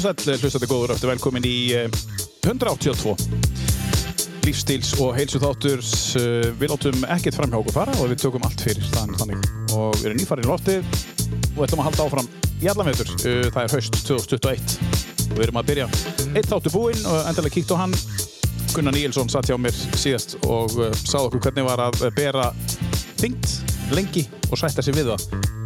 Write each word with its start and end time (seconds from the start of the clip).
Og 0.00 0.04
sæl, 0.16 0.38
hlustandi 0.40 0.64
góður, 0.64 0.94
eftir 0.94 1.10
velkomin 1.10 1.44
í 1.44 1.74
eh, 1.76 1.96
182 2.48 3.12
lífstíls 4.46 4.94
og 4.96 5.10
heilsu 5.12 5.36
þáttur 5.42 5.82
við 6.56 6.72
látum 6.72 7.04
ekkert 7.12 7.36
fram 7.36 7.52
hjá 7.52 7.58
okkur 7.58 7.76
fara 7.76 7.96
og 8.00 8.08
við 8.08 8.22
tökum 8.22 8.46
allt 8.48 8.64
fyrir 8.64 8.86
þann, 8.94 9.12
þannig. 9.20 9.44
Og 9.76 9.92
við 9.98 10.08
erum 10.08 10.22
nýfarið 10.22 10.48
í 10.48 10.50
loftið 10.54 10.88
og 11.50 11.60
ætlum 11.66 11.84
að 11.84 11.88
halda 11.90 12.06
áfram 12.06 12.32
í 12.48 12.72
allan 12.72 12.88
vetur. 12.88 13.12
Það 13.20 13.60
er 13.66 13.76
haust 13.76 14.00
2021 14.08 14.74
og 15.26 15.36
við 15.36 15.46
erum 15.50 15.60
að 15.60 15.70
byrja. 15.74 15.92
Eitt 16.32 16.48
þáttu 16.48 16.74
búinn 16.78 17.04
og 17.04 17.20
endalega 17.20 17.58
kíkt 17.60 17.76
á 17.76 17.82
hann. 17.84 18.00
Gunnar 18.72 18.96
Níelsson 18.96 19.28
satt 19.28 19.52
hjá 19.52 19.60
mér 19.60 19.84
síðast 20.00 20.38
og 20.48 20.80
sáð 20.96 21.28
okkur 21.28 21.44
hvernig 21.50 21.68
var 21.68 21.88
að 21.90 22.08
bera 22.16 22.48
þingt 23.20 23.58
lengi 23.92 24.30
og 24.48 24.62
sætta 24.64 24.80
sig 24.80 24.96
við 24.96 25.12
það 25.12 25.59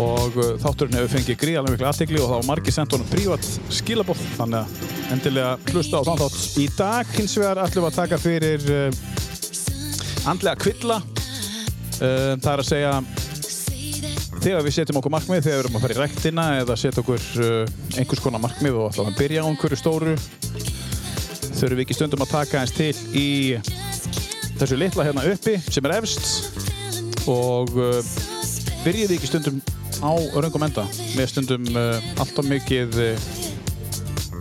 og 0.00 0.38
uh, 0.38 0.54
þátturinn 0.62 0.96
hefur 0.98 1.12
fengið 1.14 1.40
gríðarlega 1.42 1.74
miklu 1.74 1.88
aðtegli 1.90 2.20
og 2.22 2.30
þá 2.30 2.34
var 2.34 2.48
margir 2.48 2.74
sendt 2.74 2.94
honum 2.96 3.10
prívat 3.10 3.48
skilabóð 3.74 4.22
þannig 4.38 4.60
að 4.60 5.12
endilega 5.14 5.72
hlusta 5.72 6.00
á 6.00 6.06
þann 6.08 6.22
þátt 6.22 6.58
í 6.62 6.68
dag. 6.78 7.12
Hins 7.18 7.36
vegar 7.38 7.62
ætlum 7.64 7.86
við 7.86 7.90
að 7.90 8.00
taka 8.00 8.20
fyrir 8.22 8.66
uh, 8.74 8.88
andlega 10.32 10.60
kvilla. 10.64 10.98
Uh, 12.00 12.34
það 12.42 12.50
er 12.54 12.64
að 12.64 12.70
segja 12.70 12.94
þegar 14.44 14.64
við 14.66 14.74
setjum 14.76 14.98
okkur 15.00 15.14
markmið 15.14 15.46
þegar 15.46 15.56
við 15.56 15.62
erum 15.62 15.78
að 15.78 15.84
fara 15.86 15.94
í 15.94 16.00
rektina 16.02 16.46
eða 16.60 16.78
setja 16.80 17.04
okkur 17.04 17.28
uh, 17.40 17.76
einhvers 17.96 18.24
konar 18.24 18.42
markmið 18.42 18.80
og 18.80 18.90
ætlum 18.90 19.12
að 19.12 19.20
byrja 19.22 19.44
á 19.44 19.48
einhverju 19.48 19.78
stóru 19.80 20.16
þurfum 21.54 21.78
við 21.78 21.84
ekki 21.86 21.96
stundum 21.96 22.24
að 22.24 22.34
taka 22.34 22.60
eins 22.60 22.74
til 22.74 22.92
í 23.16 23.28
þessu 24.58 24.78
litla 24.78 25.06
hérna 25.06 25.24
uppi 25.30 25.56
sem 25.68 25.86
er 25.88 25.96
efst. 26.00 26.26
Og 27.30 27.72
uh, 27.78 28.00
byrjið 28.84 29.16
ekki 29.16 29.30
stundum 29.30 29.62
á 30.02 30.12
raungum 30.38 30.66
enda. 30.66 30.86
Með 31.14 31.30
stundum 31.32 31.68
uh, 31.76 31.98
allt 32.22 32.38
og 32.40 32.48
mikið 32.48 32.98
uh, 33.02 33.28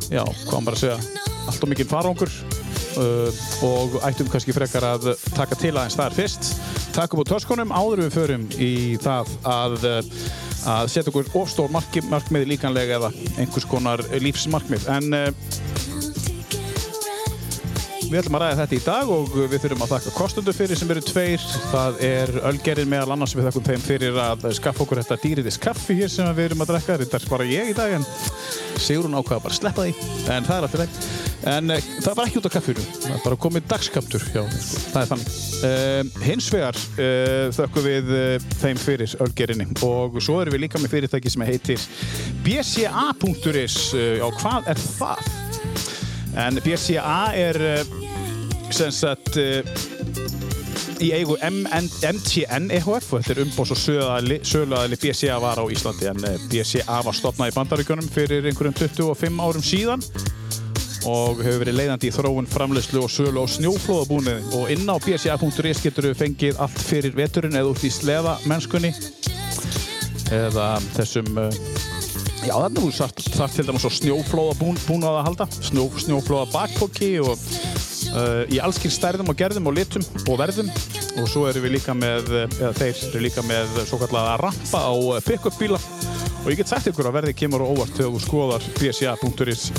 já, 0.09 0.23
hvað 0.47 0.63
maður 0.63 0.77
að 0.77 0.81
segja 0.83 0.97
allt 1.51 1.65
og 1.65 1.71
mikið 1.73 1.89
farangur 1.91 2.31
uh, 3.01 3.41
og 3.67 3.97
ættum 4.07 4.31
kannski 4.31 4.55
frekar 4.55 4.87
að 4.93 5.11
taka 5.33 5.59
til 5.59 5.73
aðeins 5.75 5.99
þar 5.99 6.17
fyrst. 6.17 6.53
Taka 6.93 7.17
upp 7.17 7.25
á 7.27 7.31
törskonum 7.33 7.73
áður 7.73 8.05
við 8.05 8.15
förum 8.17 8.47
í 8.61 8.73
það 9.03 9.35
að 9.49 9.89
að 10.63 10.89
setja 10.93 11.11
okkur 11.11 11.27
ofstór 11.35 11.71
markmið 11.73 12.45
líkanlega 12.53 12.95
eða 12.95 13.09
einhvers 13.35 13.65
konar 13.67 13.99
lífsmarkmið. 14.23 14.85
En 14.95 15.09
Við 18.13 18.19
ætlum 18.19 18.35
að 18.37 18.43
ræða 18.43 18.57
þetta 18.59 18.75
í 18.75 18.81
dag 18.85 19.09
og 19.09 19.31
við 19.33 19.63
þurfum 19.63 19.83
að 19.83 19.91
þakka 19.95 20.11
kostundu 20.13 20.53
fyrir 20.53 20.77
sem 20.77 20.91
eru 20.93 21.01
tveir. 21.01 21.45
Það 21.71 21.95
er 22.05 22.31
Ölgerinn 22.45 22.91
meðal 22.91 23.15
annars 23.15 23.31
við 23.33 23.47
þakkum 23.47 23.63
þeim 23.65 23.85
fyrir 23.87 24.19
að 24.21 24.43
skaffa 24.53 24.83
okkur 24.85 24.99
þetta 25.01 25.17
dýriðis 25.23 25.57
kaffi 25.63 25.95
hér 25.97 26.11
sem 26.13 26.29
við 26.37 26.51
erum 26.51 26.61
að 26.61 26.75
drekka. 26.75 26.99
Þetta 27.01 27.17
er 27.17 27.25
bara 27.31 27.47
ég 27.49 27.71
í 27.71 27.73
dag 27.73 27.95
en 27.97 28.05
Sigrun 28.77 29.17
ákvaða 29.17 29.47
bara 29.47 29.55
að 29.55 29.57
sleppa 29.57 29.87
því 29.87 29.95
en 30.29 30.45
það 30.45 30.53
er 30.53 30.67
alltaf 30.67 30.83
leið. 30.83 30.99
En 31.55 31.73
uh, 31.73 31.89
það 32.05 32.19
var 32.19 32.29
ekki 32.29 32.39
út 32.39 32.49
af 32.51 32.53
kaffinu, 32.53 32.85
það 32.93 33.15
er 33.15 33.23
bara 33.25 33.39
komið 33.47 33.65
því. 33.73 33.79
Sko. 33.87 34.45
Það 34.93 35.01
er 35.01 35.09
þannig. 35.09 35.33
Uh, 35.63 36.21
hins 36.27 36.51
vegar 36.53 36.77
uh, 36.77 37.49
þökkum 37.57 37.87
við 37.89 38.13
þeim 38.61 38.83
fyrir 38.85 39.17
Ölgerinni 39.25 39.67
og 39.89 40.21
svo 40.21 40.37
erum 40.43 40.53
við 40.53 40.67
líka 40.67 40.83
með 40.85 40.93
fyrirtæki 40.99 41.33
sem 41.33 41.47
heitir 41.49 41.89
bca.is. 42.45 43.81
Já, 43.97 44.27
hvað 44.37 44.69
er 44.69 44.85
það? 44.85 45.33
En 46.33 46.57
BCA 46.65 47.19
er 47.37 47.59
sem 48.73 48.91
sagt 48.93 49.37
í 51.03 51.09
eigu 51.13 51.35
MTN 51.43 52.69
EHF 52.73 53.11
og 53.13 53.21
þetta 53.21 53.33
er 53.33 53.41
umbós 53.43 53.73
og 53.73 53.79
söluaðli 53.79 54.97
BCA 55.01 55.35
var 55.43 55.59
á 55.61 55.65
Íslandi 55.69 56.09
en 56.09 56.23
BCA 56.49 57.01
var 57.05 57.17
stopnað 57.17 57.51
í 57.51 57.55
bandaríkunum 57.57 58.09
fyrir 58.13 58.47
einhverjum 58.49 58.77
25 58.79 59.43
árum 59.43 59.65
síðan 59.65 60.05
og 61.09 61.41
hefur 61.43 61.65
verið 61.65 61.77
leiðandi 61.81 62.09
í 62.09 62.13
þróun, 62.15 62.47
framleyslu 62.47 63.03
og 63.03 63.11
sölu 63.11 63.43
á 63.43 63.47
snjóflóðabúni 63.51 64.37
og 64.55 64.71
inn 64.71 64.87
á 64.87 64.95
bca.is 65.03 65.83
getur 65.83 66.09
við 66.09 66.19
fengið 66.21 66.61
allt 66.63 66.83
fyrir 66.87 67.17
veturinn 67.17 67.59
eða 67.59 67.73
út 67.73 67.83
í 67.83 67.91
sleða 67.91 68.37
mennskunni 68.47 68.93
eða 70.33 70.77
þessum 70.95 71.35
Já, 72.43 72.57
þannig 72.59 72.75
að 72.75 72.79
þú 72.83 73.35
þarf 73.37 73.53
til 73.55 73.63
dæmis 73.67 73.85
á 73.87 73.91
snjóflóða 73.95 74.55
bún, 74.59 74.79
búin 74.83 75.05
að 75.07 75.21
halda, 75.29 75.45
Snjó, 75.63 75.85
snjóflóða 76.03 76.49
bakpóki 76.51 77.13
og 77.23 77.39
uh, 78.13 78.43
í 78.53 78.61
allskinn 78.63 78.93
stærðum 78.93 79.33
og 79.33 79.37
gerðum 79.39 79.69
og 79.71 79.77
litum 79.77 80.05
og 80.27 80.39
verðum. 80.41 80.71
Og 81.21 81.29
svo 81.29 81.45
erum 81.49 81.65
við 81.65 81.77
líka 81.77 81.95
með, 81.97 82.31
eða 82.55 82.73
þeir 82.79 83.03
eru 83.09 83.23
líka 83.27 83.45
með 83.45 83.83
svo 83.85 84.01
kallega 84.01 84.37
rampa 84.41 84.85
á 84.85 84.93
pick-up 85.25 85.59
bíla 85.59 85.81
og 86.43 86.49
ég 86.51 86.59
get 86.59 86.71
sagt 86.71 86.89
ykkur 86.91 87.07
að 87.07 87.19
verði 87.21 87.37
kemur 87.39 87.63
og 87.63 87.77
óvart 87.77 87.95
þegar 87.95 88.15
þú 88.17 88.23
skoðar 88.25 88.65
bca.is 88.75 89.69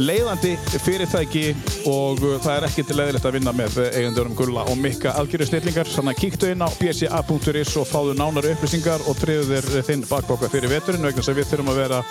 leiðandi 0.00 0.54
fyrirtæki 0.82 1.44
og 1.90 2.22
það 2.42 2.56
er 2.56 2.66
til 2.74 2.96
leiðilegt 2.98 3.28
að 3.28 3.36
vinna 3.36 3.52
með 3.54 3.78
eigandurum 3.94 4.36
Gulla 4.38 4.64
og 4.70 4.78
Mikka 4.80 5.14
algjöru 5.20 5.46
snillingar. 5.48 5.90
Þannig 5.90 6.16
að 6.16 6.22
kíktu 6.22 6.50
inn 6.50 6.64
á 6.64 6.68
bca.is 6.80 7.76
og 7.78 7.88
fáðu 7.90 8.16
nánari 8.18 8.54
upplýsingar 8.54 9.04
og 9.06 9.18
triðu 9.20 9.46
þér 9.52 9.86
þinn 9.90 10.06
bakboka 10.10 10.50
fyrir 10.52 10.72
veturinn 10.72 11.06
vegna 11.06 11.26
sem 11.26 11.38
við 11.38 11.52
þurfum 11.52 11.74
að 11.74 11.82
vera 11.84 12.02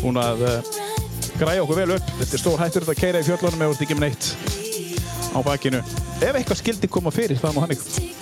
búin 0.00 0.20
að 0.20 0.48
græja 1.40 1.64
okkur 1.64 1.80
vel 1.82 1.96
upp. 1.96 2.12
Þetta 2.20 2.38
er 2.38 2.44
stór 2.44 2.60
hættur 2.62 2.88
að 2.88 3.00
keira 3.00 3.22
í 3.22 3.28
fjöllunum 3.28 3.66
eða 3.66 3.86
ekki 3.86 3.98
með 3.98 4.08
neitt 4.08 4.32
á 5.34 5.38
bakinu. 5.42 5.82
Ef 6.22 6.30
eitthvað 6.34 6.60
skildi 6.62 6.90
koma 6.90 7.14
fyrir 7.14 7.40
það 7.40 7.56
má 7.56 7.64
hann 7.64 7.76
ykkur 7.76 8.14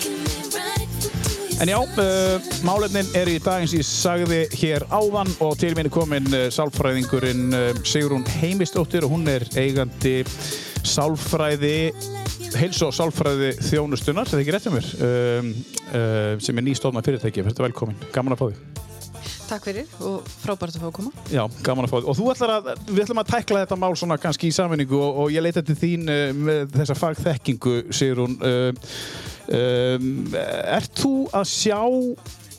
En 1.63 1.69
já, 1.69 1.77
uh, 1.79 2.41
málefnin 2.65 3.07
er 3.15 3.29
í 3.31 3.37
dag 3.39 3.61
eins 3.61 3.71
og 3.71 3.79
ég 3.79 3.87
sagði 3.87 4.39
hér 4.57 4.83
áðan 4.91 5.29
og 5.43 5.53
til 5.61 5.69
mín 5.77 5.87
er 5.87 5.93
komin 5.93 6.27
uh, 6.33 6.47
sálfræðingurinn 6.51 7.55
uh, 7.55 7.69
Sigrún 7.87 8.25
Heimistóttir 8.41 9.05
og 9.07 9.13
hún 9.13 9.29
er 9.31 9.45
eigandi 9.55 10.25
sálfræði, 10.83 11.93
heilsu 12.57 12.89
og 12.89 12.97
sálfræði 12.97 13.53
þjónustunar, 13.63 14.27
þetta 14.27 14.41
er 14.41 14.43
ekki 14.43 14.57
rétt 14.57 14.67
um 14.67 14.75
mér, 14.75 16.41
sem 16.43 16.59
er 16.59 16.65
nýstofnað 16.67 17.07
fyrirtæki. 17.07 17.45
Þetta 17.47 17.63
er 17.63 17.69
velkomin, 17.69 18.07
gaman 18.11 18.35
að 18.35 18.41
fá 18.41 18.49
því. 18.49 18.82
Takk 19.53 19.67
fyrir 19.67 19.89
og 20.01 20.29
frábært 20.41 20.73
að 20.73 20.81
fá 20.81 20.87
að 20.89 20.95
koma. 20.97 21.11
Já, 21.29 21.43
gaman 21.65 21.85
að 21.85 21.91
fá 21.91 21.97
því. 21.99 22.07
Og 22.09 22.15
þú 22.17 22.29
ætlar 22.33 22.53
að, 22.55 22.69
við 22.87 23.01
ætlum 23.03 23.21
að 23.21 23.27
tækla 23.29 23.59
þetta 23.63 23.77
mál 23.83 23.91
svona 23.99 24.17
kannski 24.21 24.49
í 24.49 24.55
samvinningu 24.55 24.97
og, 24.97 25.19
og 25.23 25.33
ég 25.33 25.45
leita 25.45 25.61
til 25.65 25.75
þín 25.77 26.09
með 26.41 26.73
þessa 26.73 26.95
fagþekkingu, 26.97 27.75
Sigrún. 27.93 28.39
Um, 29.53 30.33
er 30.33 30.87
þú 30.97 31.13
að 31.35 31.45
sjá 31.51 31.77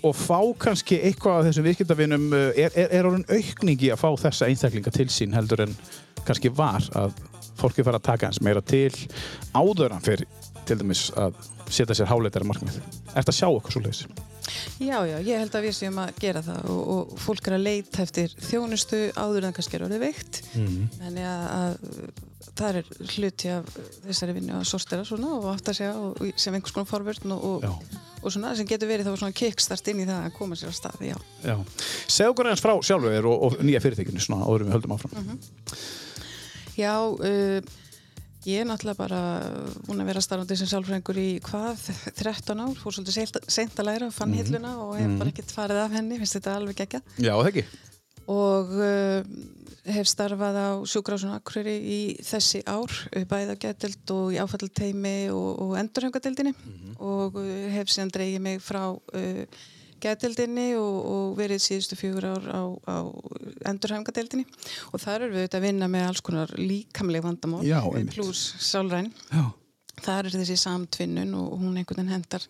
og 0.05 0.17
fá 0.21 0.39
kannski 0.61 1.01
eitthvað 1.09 1.39
af 1.41 1.47
þessum 1.49 1.67
viðskiptavinum 1.67 2.27
er, 2.37 2.75
er, 2.77 2.91
er 2.93 3.09
orðin 3.09 3.25
aukningi 3.33 3.89
að 3.95 4.03
fá 4.03 4.11
þessa 4.27 4.51
einstaklinga 4.53 4.93
til 4.95 5.09
sín 5.11 5.35
heldur 5.35 5.65
en 5.65 5.73
kannski 6.29 6.53
var 6.55 6.85
að 7.01 7.17
fólki 7.57 7.87
fara 7.87 8.01
að 8.03 8.09
taka 8.11 8.29
hans 8.29 8.43
meira 8.45 8.61
til 8.61 8.93
áður 9.57 9.97
en 9.97 10.05
fyrir 10.05 10.29
til 10.69 10.79
dæmis 10.83 11.09
að 11.17 11.41
setja 11.73 11.97
sér 11.97 12.13
háleitari 12.13 12.47
markmið 12.49 12.79
Er 12.79 13.23
þetta 13.23 13.33
að 13.33 13.41
sjá 13.41 13.49
eitthvað 13.49 13.77
svo 13.79 13.85
leiðis? 13.87 14.05
Já, 14.83 14.99
já, 15.09 15.17
ég 15.25 15.41
held 15.41 15.55
að 15.57 15.67
við 15.69 15.77
séum 15.79 15.99
að 16.03 16.19
gera 16.21 16.43
það 16.45 16.69
og, 16.75 16.83
og 16.95 17.19
fólk 17.23 17.49
er 17.49 17.57
að 17.57 17.67
leita 17.67 18.05
eftir 18.05 18.33
þjónustu 18.45 19.01
áður 19.17 19.49
en 19.49 19.57
kannski 19.57 19.79
er 19.79 19.87
orðið 19.87 20.05
veikt 20.05 20.41
mm. 20.59 20.79
að, 21.01 21.19
að 21.25 21.77
það 22.55 22.79
er 22.81 22.91
hluti 23.15 23.53
af 23.55 23.71
þessari 24.05 24.37
vinnu 24.37 24.57
að 24.59 24.67
sortera 24.69 25.07
svona 25.07 25.33
og 25.39 25.47
átt 25.55 25.71
að 25.73 25.79
segja 25.81 25.95
og, 25.99 26.21
sem 26.41 26.57
einhvers 26.57 26.75
konar 26.77 26.91
forvörn 26.91 27.37
og, 27.37 27.65
og 28.21 28.35
svona 28.35 28.55
sem 28.59 28.69
getur 28.69 28.91
verið 28.91 29.09
þá 29.09 29.23
svona 29.23 29.39
kickstart 29.41 29.91
inn 29.93 30.05
í 30.05 30.09
það 30.09 30.29
að 30.29 30.37
koma 30.39 30.59
sér 30.59 30.71
á 30.71 30.75
stað, 30.77 31.01
já. 31.09 31.17
Já, 31.45 31.57
segð 32.07 32.35
okkur 32.35 32.51
eins 32.53 32.65
frá 32.65 32.75
sjálfur 32.85 33.31
og 33.33 33.57
nýja 33.65 33.83
fyrirtekinu 33.85 34.23
svona 34.23 34.47
áður 34.47 34.67
við 34.69 34.77
höldum 34.77 34.97
áfram. 34.97 35.17
Mm 35.17 35.31
-hmm. 35.31 35.83
Já, 36.75 36.95
uh, 37.07 37.63
Ég 38.45 38.61
er 38.61 38.67
náttúrulega 38.69 38.99
bara 38.99 39.21
búin 39.87 40.03
að 40.03 40.09
vera 40.11 40.21
starfandi 40.21 40.57
sem 40.61 40.69
sjálfræðingur 40.69 41.17
í 41.17 41.29
hvað, 41.47 41.87
13 42.19 42.61
ár, 42.61 42.75
fór 42.77 42.93
svolítið 42.93 43.49
seint 43.49 43.79
að 43.81 43.89
læra, 43.89 44.11
fann 44.13 44.29
mm 44.29 44.35
-hmm. 44.35 44.45
hilluna 44.45 44.73
og 44.83 44.97
hef 44.97 45.07
mm 45.07 45.15
-hmm. 45.15 45.19
bara 45.19 45.31
ekkert 45.31 45.55
farið 45.57 45.81
af 45.85 45.93
henni, 45.97 46.19
finnst 46.19 46.37
þetta 46.37 46.57
alveg 46.57 46.77
gegja. 46.77 47.01
Já, 47.17 47.33
það 47.41 47.49
ekki. 47.49 47.65
Og 48.27 48.69
uh, 48.69 49.23
hef 49.85 50.07
starfað 50.09 50.57
á 50.57 50.71
sjúgrásun 50.85 51.35
Akureyri 51.35 51.77
í 51.77 52.01
þessi 52.21 52.61
ár, 52.67 52.93
bæða 53.29 53.57
gætild 53.57 54.11
og 54.11 54.33
í 54.33 54.41
áfallteimi 54.41 55.31
og, 55.31 55.51
og 55.63 55.79
endurhengadeildinni 55.79 56.53
mm 56.53 56.73
-hmm. 56.73 57.01
og 57.01 57.35
uh, 57.37 57.71
hef 57.73 57.89
síðan 57.89 58.13
dreygið 58.13 58.41
mig 58.41 58.61
frá 58.61 58.93
uh, 58.93 59.45
geðdeldinni 60.05 60.67
og, 60.79 60.97
og 61.15 61.35
verið 61.39 61.63
síðustu 61.65 61.99
fjögur 61.99 62.29
ár 62.31 62.47
á, 62.53 62.63
á 62.87 62.97
endurhæfingadeldinni 63.71 64.47
og 64.93 65.03
þar 65.03 65.27
eru 65.27 65.35
við 65.35 65.45
auðvitað 65.45 65.61
að 65.61 65.67
vinna 65.69 65.91
með 65.91 66.07
alls 66.11 66.25
konar 66.25 66.55
líkamleg 66.61 67.25
vandamál 67.25 67.65
pluss 68.13 68.45
sálræn. 68.65 69.11
Þar 70.05 70.29
er 70.29 70.39
þessi 70.41 70.57
samtvinnun 70.59 71.35
og 71.39 71.59
hún 71.61 71.77
einhvern 71.79 72.03
veginn 72.03 72.17
hendar 72.17 72.47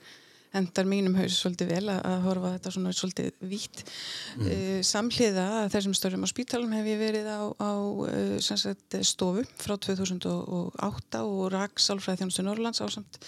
hendar 0.54 0.86
mínum 0.88 1.16
haus 1.18 1.36
svolítið 1.40 1.72
vel 1.74 1.84
að, 1.92 2.00
að 2.08 2.20
horfa 2.28 2.52
þetta 2.54 2.72
svona 2.74 2.92
svolítið 2.94 3.30
vítt. 3.50 3.82
Mm. 4.38 4.46
Uh, 4.46 4.78
samhliða 4.86 5.46
þessum 5.72 5.96
störum 5.98 6.26
á 6.26 6.28
spítalum 6.30 6.74
hef 6.76 6.88
ég 6.88 7.00
verið 7.00 7.28
á, 7.30 7.42
á 7.50 7.72
uh, 7.74 8.36
sagt, 8.44 8.98
stofu 9.06 9.44
frá 9.60 9.74
2008 9.88 11.24
og 11.24 11.42
rak 11.54 11.82
sálfræði 11.82 12.22
þjónustu 12.22 12.46
Norrlands 12.46 12.82
á 12.82 12.86
samt 12.92 13.18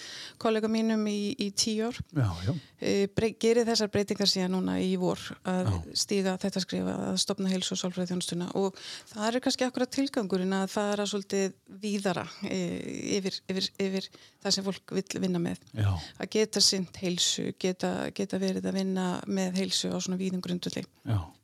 kollega 0.42 0.70
mínum 0.70 1.02
í, 1.10 1.34
í 1.42 1.50
tíu 1.56 1.90
ár. 1.90 2.00
Já, 2.14 2.30
já. 2.46 2.54
Uh, 2.76 3.28
gerið 3.40 3.70
þessar 3.70 3.92
breytingar 3.92 4.30
síðan 4.30 4.56
núna 4.56 4.78
í 4.84 4.94
vor 5.00 5.20
að 5.48 5.72
já. 5.72 5.76
stíga 6.06 6.36
þetta 6.40 6.62
skrifa 6.62 6.96
að 7.10 7.20
stopna 7.22 7.50
heils 7.50 7.72
og 7.72 7.80
sálfræði 7.80 8.12
þjónustuna 8.12 8.50
og 8.60 8.76
það 9.10 9.28
er 9.28 9.40
kannski 9.44 9.66
akkurat 9.66 9.94
tilgangurinn 9.96 10.54
að 10.56 10.68
fara 10.74 11.06
svolítið 11.08 11.56
víðara 11.82 12.26
yfir, 12.46 13.40
yfir, 13.50 13.70
yfir 13.82 14.08
það 14.42 14.54
sem 14.54 14.66
fólk 14.66 14.94
vil 14.96 15.22
vinna 15.24 15.40
með. 15.42 15.62
Já. 15.74 15.88
Að 16.20 16.30
geta 16.36 16.62
sint 16.62 17.00
heil 17.02 17.15
heilsu 17.16 17.52
geta, 17.60 18.10
geta 18.14 18.38
verið 18.40 18.66
að 18.68 18.76
vinna 18.76 19.06
með 19.26 19.60
heilsu 19.60 19.90
á 19.92 19.96
svona 19.98 20.18
víðum 20.20 20.42
grundulli 20.44 20.84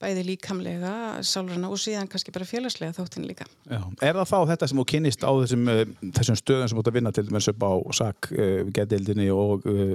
bæði 0.02 0.24
líkamlega, 0.26 0.92
sálurna 1.24 1.70
og 1.70 1.78
síðan 1.80 2.08
kannski 2.10 2.32
bara 2.34 2.46
félagslega 2.48 2.94
þóttin 2.96 3.26
líka 3.28 3.46
Já. 3.70 3.78
Er 4.02 4.16
það 4.18 4.30
þá 4.32 4.38
þetta 4.50 4.68
sem 4.68 4.80
þú 4.80 4.84
kynist 4.92 5.22
á 5.22 5.30
þessum, 5.30 5.68
uh, 5.70 5.82
þessum 6.18 6.38
stöðum 6.40 6.68
sem 6.68 6.76
þú 6.76 6.82
ert 6.82 6.90
að 6.90 6.96
vinna 6.98 7.12
til 7.14 7.24
dæmis 7.28 7.48
upp 7.52 7.62
á 7.62 7.72
SAK, 7.98 8.30
uh, 8.32 8.56
getildinni 8.74 9.28
og 9.32 9.68
uh, 9.70 9.92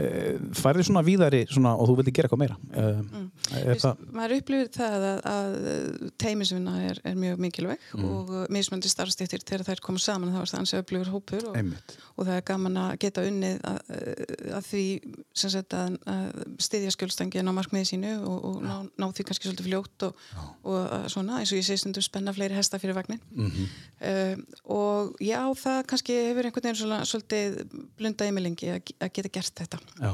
uh, 0.00 0.30
færði 0.56 0.86
svona 0.88 1.04
víðari 1.06 1.42
svona, 1.50 1.74
og 1.76 1.90
þú 1.90 1.98
vildi 2.00 2.14
gera 2.16 2.30
eitthvað 2.30 2.42
meira 2.44 2.58
mm. 2.72 3.28
Vist, 3.68 3.84
það... 3.84 4.04
maður 4.16 4.36
upplifir 4.38 4.72
það 4.78 5.06
að, 5.10 5.20
að 5.34 5.58
teimisvinna 6.24 6.78
er, 6.88 7.02
er 7.04 7.20
mjög 7.20 7.44
mikilvæg 7.44 7.86
mm. 7.92 8.08
og 8.08 8.34
mismöndi 8.54 8.92
starfstéttir 8.92 9.44
þegar 9.44 9.68
þær 9.68 9.84
koma 9.84 10.02
saman 10.02 10.32
þá 10.32 10.40
er 10.40 10.52
það 10.54 10.62
ansið 10.62 10.84
upplifir 10.84 11.12
hópur 11.12 11.48
og, 11.52 11.60
og 12.16 12.28
það 12.30 12.34
er 12.38 12.48
gaman 12.48 12.80
að 12.86 12.96
geta 13.04 13.26
unnið 13.28 13.60
að, 13.68 13.94
að 14.56 14.68
því 14.70 14.84
sagt, 15.36 15.74
að, 15.76 15.96
að 16.10 16.42
styðja 16.62 16.92
skjólstangin 16.94 17.50
á 17.50 17.52
markmiði 17.56 17.88
sínu 17.92 18.12
og, 18.26 18.36
og 18.48 18.58
ná, 18.64 18.74
ná 19.00 19.06
því 19.14 19.26
kannski 19.28 19.48
svolítið 19.48 19.68
fljótt 19.68 20.06
og, 20.08 20.20
og 20.68 21.08
svona 21.12 21.40
eins 21.40 21.52
og 21.54 21.60
ég 21.60 21.66
sé 21.66 21.78
stundum 21.80 22.04
spenna 22.04 22.34
fleiri 22.36 22.56
hesta 22.58 22.80
fyrir 22.82 22.96
vagnin 22.96 23.20
mm 23.30 23.50
-hmm. 23.50 23.66
uh, 24.10 24.36
og 24.64 25.16
já 25.20 25.40
það 25.54 25.86
kannski 25.86 26.12
hefur 26.28 26.44
einhvern 26.44 26.64
veginn 26.64 26.82
svona, 26.82 27.00
svolítið 27.04 27.66
blunda 27.96 28.28
ymilingi 28.28 28.70
að, 28.74 28.94
að 29.00 29.12
geta 29.12 29.34
gert 29.38 29.54
þetta 29.60 29.78
já. 30.00 30.12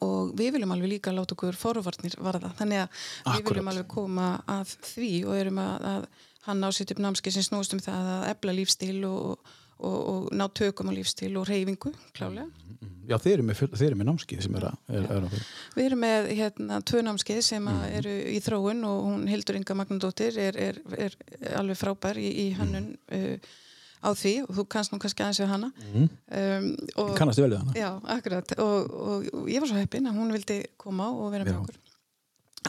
og 0.00 0.34
við 0.38 0.52
viljum 0.52 0.72
alveg 0.72 0.88
líka 0.88 1.12
láta 1.12 1.34
okkur 1.34 1.54
forvarnir 1.54 2.14
varða 2.18 2.52
þannig 2.58 2.78
að 2.78 2.88
Akkurat. 2.88 3.38
við 3.38 3.48
viljum 3.48 3.68
alveg 3.68 3.86
koma 3.86 4.42
að 4.46 4.76
því 4.94 5.12
og 5.26 5.36
erum 5.36 5.58
að 5.58 6.06
hann 6.46 6.64
ásett 6.64 6.90
upp 6.90 6.98
námski 6.98 7.30
sem 7.30 7.42
snúst 7.42 7.74
um 7.74 7.80
það 7.80 8.10
að 8.16 8.28
ebla 8.30 8.52
lífstíl 8.52 9.04
og 9.04 9.38
og, 9.78 9.96
og 9.96 10.30
ná 10.36 10.46
tökum 10.56 10.88
á 10.88 10.92
lífstil 10.96 11.34
og 11.40 11.48
reyfingu 11.48 11.92
klálega. 12.16 12.46
Mm, 12.76 12.94
já, 13.10 13.16
þeir 13.22 13.34
eru 13.34 13.46
með, 13.48 13.62
með 13.98 14.08
námskið 14.10 14.42
sem 14.46 14.56
er 14.58 14.68
að... 14.70 14.80
Er, 14.88 15.10
er 15.16 15.26
að 15.28 15.36
Við 15.76 15.84
erum 15.88 16.02
með 16.04 16.30
hérna 16.38 16.80
tvö 16.86 17.02
námskið 17.04 17.42
sem 17.44 17.68
mm. 17.68 17.84
eru 18.00 18.16
í 18.32 18.40
þróun 18.44 18.82
og 18.88 19.04
hún 19.10 19.28
Hildur 19.30 19.60
Inga 19.60 19.78
Magnandóttir 19.78 20.40
er, 20.40 20.58
er, 20.70 20.80
er 20.96 21.20
alveg 21.60 21.80
frábær 21.80 22.20
í, 22.20 22.28
í 22.46 22.48
hannun 22.56 22.92
mm. 22.96 23.38
uh, 23.40 23.62
á 24.06 24.10
því 24.14 24.34
og 24.44 24.54
þú 24.58 24.64
kannst 24.70 24.92
nú 24.92 25.00
kannski 25.02 25.24
aðeins 25.24 25.40
við 25.42 25.50
hana 25.50 25.70
mm. 25.72 26.08
um, 26.38 26.68
og, 27.02 27.12
Kannast 27.18 27.40
þið 27.40 27.46
vel 27.46 27.52
við 27.54 27.62
hana? 27.62 27.76
Já, 27.80 27.88
akkurat 28.16 28.56
og, 28.62 28.96
og, 29.12 29.28
ég 29.50 29.62
var 29.62 29.70
svo 29.70 29.80
heppin 29.80 30.10
að 30.10 30.20
hún 30.20 30.34
vildi 30.36 30.58
koma 30.80 31.08
og 31.14 31.32
vera 31.34 31.46
með 31.48 31.60
okkur 31.62 31.82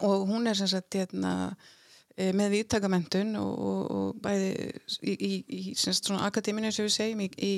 og 0.07 0.27
hún 0.29 0.49
er 0.49 0.57
sem 0.57 0.69
sagt 0.69 0.97
hérna 0.97 1.33
með 2.17 2.55
viðtakamentun 2.55 3.35
og, 3.37 3.51
og, 3.69 3.81
og 3.97 4.21
bæði 4.23 4.71
í, 5.01 5.13
í, 5.13 5.33
í 5.47 5.75
svona 5.77 6.25
akademinu 6.25 6.71
sem 6.73 6.87
við 6.87 6.95
segjum 6.95 7.21
í, 7.21 7.29
í 7.37 7.53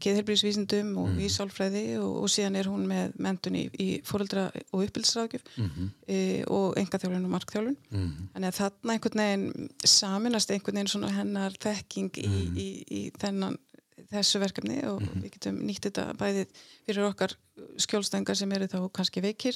geðhelbríðsvísindum 0.00 0.94
og 1.02 1.10
mm. 1.10 1.18
í 1.20 1.28
sálfræði 1.32 1.82
og, 2.00 2.14
og 2.22 2.32
síðan 2.32 2.56
er 2.58 2.70
hún 2.72 2.86
með 2.88 3.18
mentun 3.20 3.58
í 3.60 3.88
fóröldra 4.08 4.46
og 4.72 4.86
uppbyldsráðgjöf 4.86 5.44
mm 5.56 5.68
-hmm. 5.68 5.90
e, 6.08 6.44
og 6.48 6.78
engaþjálfun 6.80 7.28
og 7.28 7.34
markþjálfun 7.34 7.76
mm 7.90 8.00
-hmm. 8.00 8.30
þannig 8.32 8.48
að 8.48 8.58
þarna 8.60 8.92
einhvern 8.92 9.20
veginn 9.22 9.70
saminast 9.84 10.50
einhvern 10.50 10.76
veginn 10.76 10.92
svona 10.94 11.12
hennar 11.12 11.52
þekking 11.60 12.10
í 12.18 13.10
þennan 13.20 13.58
þessu 14.10 14.40
verkefni 14.42 14.78
og 14.88 15.00
mm 15.00 15.08
-hmm. 15.08 15.22
við 15.22 15.34
getum 15.36 15.58
nýtt 15.66 15.88
þetta 15.88 16.04
bæðið 16.20 16.62
fyrir 16.86 17.08
okkar 17.08 17.36
skjólstengar 17.78 18.36
sem 18.36 18.52
eru 18.52 18.66
þá 18.66 18.78
kannski 18.92 19.22
veikir 19.24 19.54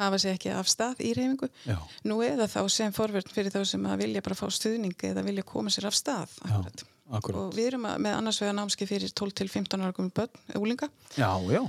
hafa 0.00 0.18
sér 0.18 0.36
ekki 0.36 0.52
af 0.54 0.68
stað 0.70 1.02
í 1.04 1.12
reyfingu 1.16 1.48
Já. 1.66 1.78
nú 2.04 2.22
eða 2.24 2.48
þá 2.50 2.62
sem 2.68 2.92
forverðn 2.92 3.34
fyrir 3.34 3.52
þá 3.52 3.64
sem 3.68 3.86
að 3.86 4.02
vilja 4.04 4.24
bara 4.24 4.38
fá 4.38 4.46
stuðning 4.50 4.96
eða 5.10 5.24
vilja 5.26 5.42
koma 5.42 5.70
sér 5.70 5.86
af 5.86 5.94
stað 5.94 6.30
akkurat. 6.42 6.82
Já, 6.82 7.16
akkurat. 7.18 7.38
og 7.40 7.54
við 7.54 7.66
erum 7.66 7.86
með 7.86 8.16
annars 8.16 8.40
vega 8.42 8.56
námski 8.56 8.86
fyrir 8.86 9.12
12-15 9.12 9.82
ára 9.82 9.92
komið 9.92 10.12
börn, 10.12 10.30
úlinga 10.54 10.90
Já, 11.16 11.32
já 11.50 11.64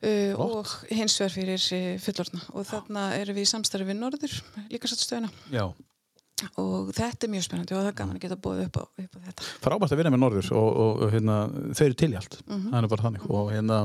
Uh, 0.00 0.32
og 0.40 0.64
hins 0.88 1.12
vegar 1.20 1.32
fyrir 1.34 1.60
uh, 1.76 1.98
fullorna 2.00 2.40
og 2.56 2.64
þarna 2.64 3.02
eru 3.18 3.34
við 3.36 3.44
í 3.44 3.50
samstarfi 3.50 3.84
við 3.84 3.98
Norður 3.98 4.36
líka 4.70 4.88
satt 4.88 5.02
stöðuna 5.04 5.28
Já 5.52 5.74
og 6.60 6.90
þetta 6.96 7.26
er 7.26 7.32
mjög 7.34 7.46
spennandi 7.46 7.74
og 7.74 7.80
það 7.80 7.90
er 7.90 7.96
gaman 8.00 8.18
að 8.18 8.24
geta 8.24 8.38
búið 8.44 8.62
upp 8.66 8.78
á, 8.80 8.84
upp 8.84 9.16
á 9.16 9.18
þetta 9.26 9.48
Frábært 9.64 9.94
að 9.94 10.00
vinna 10.00 10.12
með 10.14 10.22
Norður 10.24 10.50
og, 10.60 10.68
og, 10.84 11.02
og 11.04 11.14
hérna, 11.14 11.38
þau 11.76 11.84
eru 11.86 11.98
til 12.02 12.10
í 12.10 12.18
allt 12.20 12.36
mm 12.40 12.58
-hmm. 12.58 12.76
er 12.80 12.90
bara 12.94 13.04
þannig 13.06 13.22
mm 13.22 13.26
-hmm. 13.26 13.38
og 13.40 13.52
hérna 13.54 13.78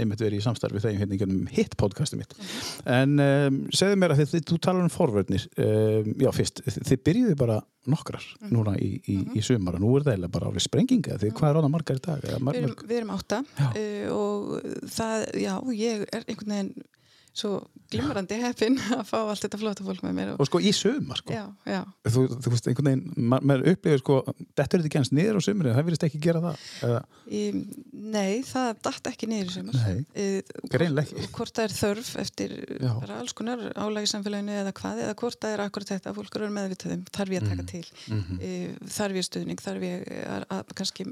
einmitt 0.00 0.24
verið 0.24 0.40
í 0.40 0.46
samstarfi 0.46 0.82
þegar 0.84 0.98
hérna 1.00 1.26
um 1.26 1.46
hitt 1.50 1.76
podcastu 1.76 2.16
mitt 2.16 2.34
mm 2.36 2.44
-hmm. 2.44 2.92
en 2.98 3.10
um, 3.20 3.62
segðu 3.70 3.96
mér 3.96 4.12
að 4.12 4.24
þið, 4.24 4.44
þú 4.50 4.58
talar 4.58 4.82
um 4.82 4.92
forverðnir 4.98 5.48
um, 5.56 6.14
já 6.20 6.30
fyrst, 6.32 6.62
þið, 6.66 6.82
þið 6.88 7.02
byrjuðu 7.04 7.36
bara 7.36 7.60
nokkrar 7.86 8.24
mhm. 8.40 8.50
núna 8.52 8.74
í, 8.78 9.00
í, 9.06 9.16
mhm. 9.16 9.38
í 9.38 9.42
sumar 9.42 9.74
og 9.78 9.80
nú 9.80 9.96
er 9.96 10.02
það 10.02 10.12
eiginlega 10.12 10.34
bara 10.34 10.50
árið 10.50 10.66
sprenginga 10.66 11.18
því 11.18 11.30
hvað 11.38 11.50
er 11.50 11.60
ána 11.60 11.70
margar 11.70 11.96
í 11.96 12.02
dag? 12.02 12.26
Mar 12.40 12.54
við, 12.54 12.62
erum, 12.64 12.88
við 12.88 12.96
erum 12.96 13.14
átta 13.14 13.42
uh, 13.62 14.08
og 14.16 14.40
það, 14.90 15.26
já, 15.38 15.54
ég 15.72 16.06
er 16.10 16.24
einhvern 16.26 16.54
veginn 16.56 16.74
svo 17.36 17.50
glimrandi 17.92 18.38
heppin 18.40 18.78
að 18.96 19.02
fá 19.08 19.16
allt 19.20 19.44
þetta 19.44 19.60
flóta 19.60 19.84
fólk 19.86 20.02
með 20.04 20.14
mér 20.16 20.30
og, 20.32 20.40
og 20.42 20.48
sko 20.48 20.60
í 20.60 20.72
sömur 20.74 21.20
sko. 21.20 21.34
Já, 21.34 21.44
já. 21.68 21.80
þú, 22.08 22.24
þú 22.42 22.52
veist 22.54 22.68
einhvern 22.70 22.88
veginn, 22.90 23.26
ma 23.32 23.38
maður 23.44 23.72
upplifir 23.72 24.02
sko 24.02 24.18
þetta 24.26 24.64
er 24.64 24.72
þetta 24.72 24.92
genast 24.96 25.14
niður 25.16 25.38
á 25.38 25.40
sömur 25.46 25.70
það 25.70 25.88
verðist 25.88 26.06
ekki 26.08 26.22
gera 26.26 26.42
það 26.44 26.96
í, 27.26 27.42
Nei, 28.16 28.42
það 28.46 28.70
dætt 28.88 29.10
ekki 29.12 29.30
niður 29.30 29.50
í 29.50 29.56
sömur 29.56 29.76
greinlega 30.72 31.04
ekki. 31.04 31.28
hvort 31.36 31.60
það 31.60 31.68
er 31.68 31.76
þörf 31.80 32.12
eftir 32.24 32.56
alls 33.18 33.36
konar 33.36 33.66
álægi 33.76 34.12
samfélaginu 34.14 34.56
eða 34.62 34.74
hvað 34.80 35.04
eða 35.04 35.18
hvort 35.20 35.40
það 35.42 35.56
er 35.56 35.64
akkurat 35.66 35.92
þetta 35.94 36.16
fólk 36.16 36.40
eru 36.40 36.50
meðvitaðum, 36.56 37.04
þarf 37.12 37.36
ég 37.36 37.44
að 37.44 37.52
taka 37.52 37.62
mm. 37.62 37.70
til? 37.70 37.84
Mm 38.06 38.24
-hmm. 38.26 38.90
þarf 38.96 39.20
ég 39.20 39.28
stuðning, 39.28 39.62
þarf 39.62 39.86
ég 39.86 40.10
að, 40.24 40.48
að 40.56 40.74
kannski 40.80 41.06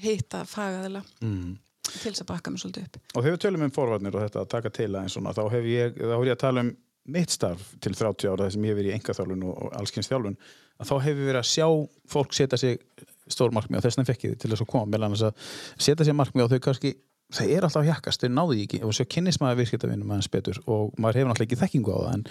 heita 0.00 0.44
fagaðila? 0.48 1.02
Mm 1.20 1.58
til 1.90 2.12
þess 2.12 2.24
að 2.24 2.30
baka 2.30 2.52
mig 2.52 2.62
svolítið 2.62 2.86
upp. 2.86 3.00
Og 3.14 3.24
þegar 3.24 3.34
við 3.34 3.42
tölum 3.44 3.66
um 3.66 3.74
forvarnir 3.74 4.16
og 4.16 4.24
þetta 4.26 4.44
að 4.44 4.48
taka 4.54 4.72
til 4.78 4.88
aðeins 4.90 5.16
svona, 5.16 5.34
þá 5.36 5.42
hef 5.54 5.68
ég, 5.70 6.00
ég 6.00 6.32
að 6.34 6.40
tala 6.40 6.64
um 6.66 6.72
mitt 7.10 7.32
starf 7.34 7.70
til 7.82 7.94
30 7.96 8.30
ára 8.30 8.46
þess 8.46 8.58
að 8.58 8.66
ég 8.66 8.72
hef 8.72 8.80
verið 8.80 8.90
í 8.90 8.96
engaþjálfun 8.98 9.46
og 9.50 9.70
allskynnsþjálfun 9.80 10.40
að 10.80 10.90
þá 10.90 10.94
hef 11.04 11.12
ég 11.12 11.28
verið 11.28 11.40
að 11.40 11.50
sjá 11.50 11.66
fólk 12.12 12.36
setja 12.36 12.60
sig 12.60 12.82
stór 13.30 13.54
markmið 13.54 13.80
og 13.80 13.86
þess 13.86 13.98
vegna 13.98 14.10
fekk 14.10 14.26
ég 14.26 14.40
til 14.40 14.50
þess 14.52 14.64
að 14.64 14.70
koma 14.72 14.90
meðan 14.90 15.16
að 15.16 15.46
setja 15.80 16.06
sig 16.06 16.16
markmið 16.18 16.46
og 16.46 16.52
þau 16.52 16.66
kannski 16.66 16.92
það 17.30 17.52
er 17.54 17.66
alltaf 17.66 17.86
hjakkast, 17.86 18.24
þau 18.24 18.34
náðu 18.34 18.58
ekki 18.64 18.80
og 18.82 18.94
svo 18.96 19.06
kynnist 19.10 19.42
maður 19.42 19.60
virkitavinnum 19.62 20.10
aðeins 20.10 20.30
betur 20.32 20.58
og 20.66 20.96
maður 20.98 21.20
hefur 21.20 21.30
náttúrulega 21.30 21.48
ekki 21.48 21.60
þekkingu 21.60 21.94
á 21.94 21.98
það 22.00 22.12
en, 22.12 22.24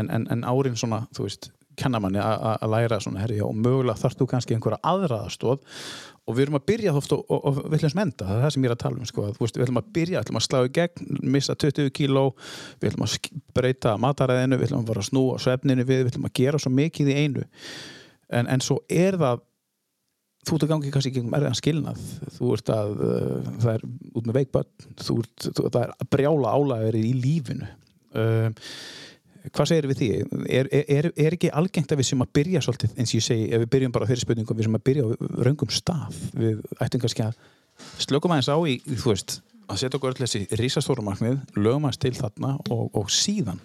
en, 0.00 0.10
en, 0.16 0.26
en 0.32 0.44
árin 0.48 0.78
svona, 0.80 1.02
þú 1.16 1.26
veist, 1.26 1.50
kenna 1.76 2.00
manni 2.00 2.22
að 2.22 2.70
læra 2.72 2.98
svona 3.04 3.20
herri 3.20 3.42
og 3.44 3.52
mögulega 3.56 4.00
þarf 4.00 4.16
þú 4.16 4.28
kannski 4.30 4.56
einhverja 4.56 4.80
aðraðastóð 4.80 5.76
og 6.26 6.34
við 6.34 6.46
erum 6.46 6.58
að 6.58 6.64
byrja 6.66 6.94
þótt 6.96 7.12
og, 7.14 7.24
og, 7.36 7.58
við 7.62 7.76
ætlum 7.78 7.88
að 7.88 7.94
smenda, 7.94 8.26
það 8.26 8.36
er 8.36 8.44
það 8.44 8.54
sem 8.54 8.64
ég 8.64 8.70
er 8.70 8.74
að 8.74 8.80
tala 8.82 8.98
um 8.98 9.10
sko. 9.10 9.26
veist, 9.38 9.58
við 9.58 9.66
ætlum 9.66 9.80
að 9.80 9.90
byrja, 9.96 10.16
við 10.16 10.24
ætlum 10.24 10.40
að 10.40 10.46
slá 10.46 10.58
í 10.58 10.72
gegn 10.78 11.20
missa 11.36 11.56
20 11.62 11.92
kíló, 11.94 12.24
við 12.80 12.90
ætlum 12.90 13.06
að 13.06 13.28
breyta 13.54 13.92
mataræðinu, 14.02 14.58
við 14.58 14.68
ætlum 14.68 14.82
að 14.82 14.90
fara 14.90 15.04
að 15.04 15.10
snúa 15.10 15.36
svefninu 15.44 15.84
við, 15.86 16.00
við 16.00 16.10
ætlum 16.12 16.26
að 16.26 16.34
gera 16.40 16.62
svo 16.62 16.72
mikið 16.74 17.12
í 17.12 17.18
einu. 17.22 17.46
En, 18.34 18.50
en 18.50 18.64
svo 18.64 18.80
er 18.90 19.18
það 19.22 19.44
þú 20.46 20.56
ert 20.56 20.66
að 20.66 20.72
gangi 20.74 20.92
kannski 20.94 21.12
ekki 21.12 21.24
erðan 21.38 21.58
skilnað. 21.58 22.04
Þú 22.36 22.52
ert 22.54 22.74
að, 22.74 22.92
uh, 23.06 23.48
það 23.62 23.72
er 23.72 23.86
út 24.12 24.28
með 24.28 24.38
veikböld, 24.40 24.86
þú 25.02 25.18
ert, 25.22 25.48
þú, 25.48 25.66
það 25.66 25.82
er 25.82 25.94
að 25.94 26.12
brjála 26.14 26.54
álæður 26.58 26.98
í 27.00 27.08
lífinu. 27.22 27.70
Uh, 28.16 28.70
Hvað 29.54 29.68
segir 29.70 29.88
við 29.90 30.00
því? 30.00 30.08
Er, 30.58 30.68
er, 30.72 31.10
er 31.14 31.36
ekki 31.36 31.50
algengt 31.54 31.92
að 31.92 32.00
við 32.00 32.08
sem 32.10 32.24
að 32.24 32.32
byrja 32.38 32.62
svolítið, 32.64 32.94
eins 32.96 33.12
og 33.12 33.18
ég 33.18 33.26
segi, 33.26 33.44
ef 33.50 33.62
við 33.62 33.68
byrjum 33.74 33.94
bara 33.94 34.08
fyrir 34.10 34.22
spurningum, 34.22 34.58
við 34.58 34.68
sem 34.68 34.78
að 34.78 34.86
byrja 34.88 35.04
á 35.06 35.08
raungum 35.46 35.74
stað, 35.74 36.16
við 36.36 36.64
ættum 36.82 37.04
kannski 37.04 37.26
að 37.26 37.38
slökum 38.02 38.34
aðeins 38.34 38.50
á 38.50 38.58
í, 38.66 38.78
þú 38.88 39.12
veist, 39.12 39.36
að 39.66 39.82
setja 39.82 40.00
okkur 40.00 40.14
öll 40.14 40.22
þessi 40.22 40.42
rísastórumarknið, 40.62 41.38
lögum 41.58 41.86
aðeins 41.86 42.02
til 42.02 42.14
þarna 42.18 42.56
og, 42.74 42.84
og 42.96 43.12
síðan, 43.14 43.62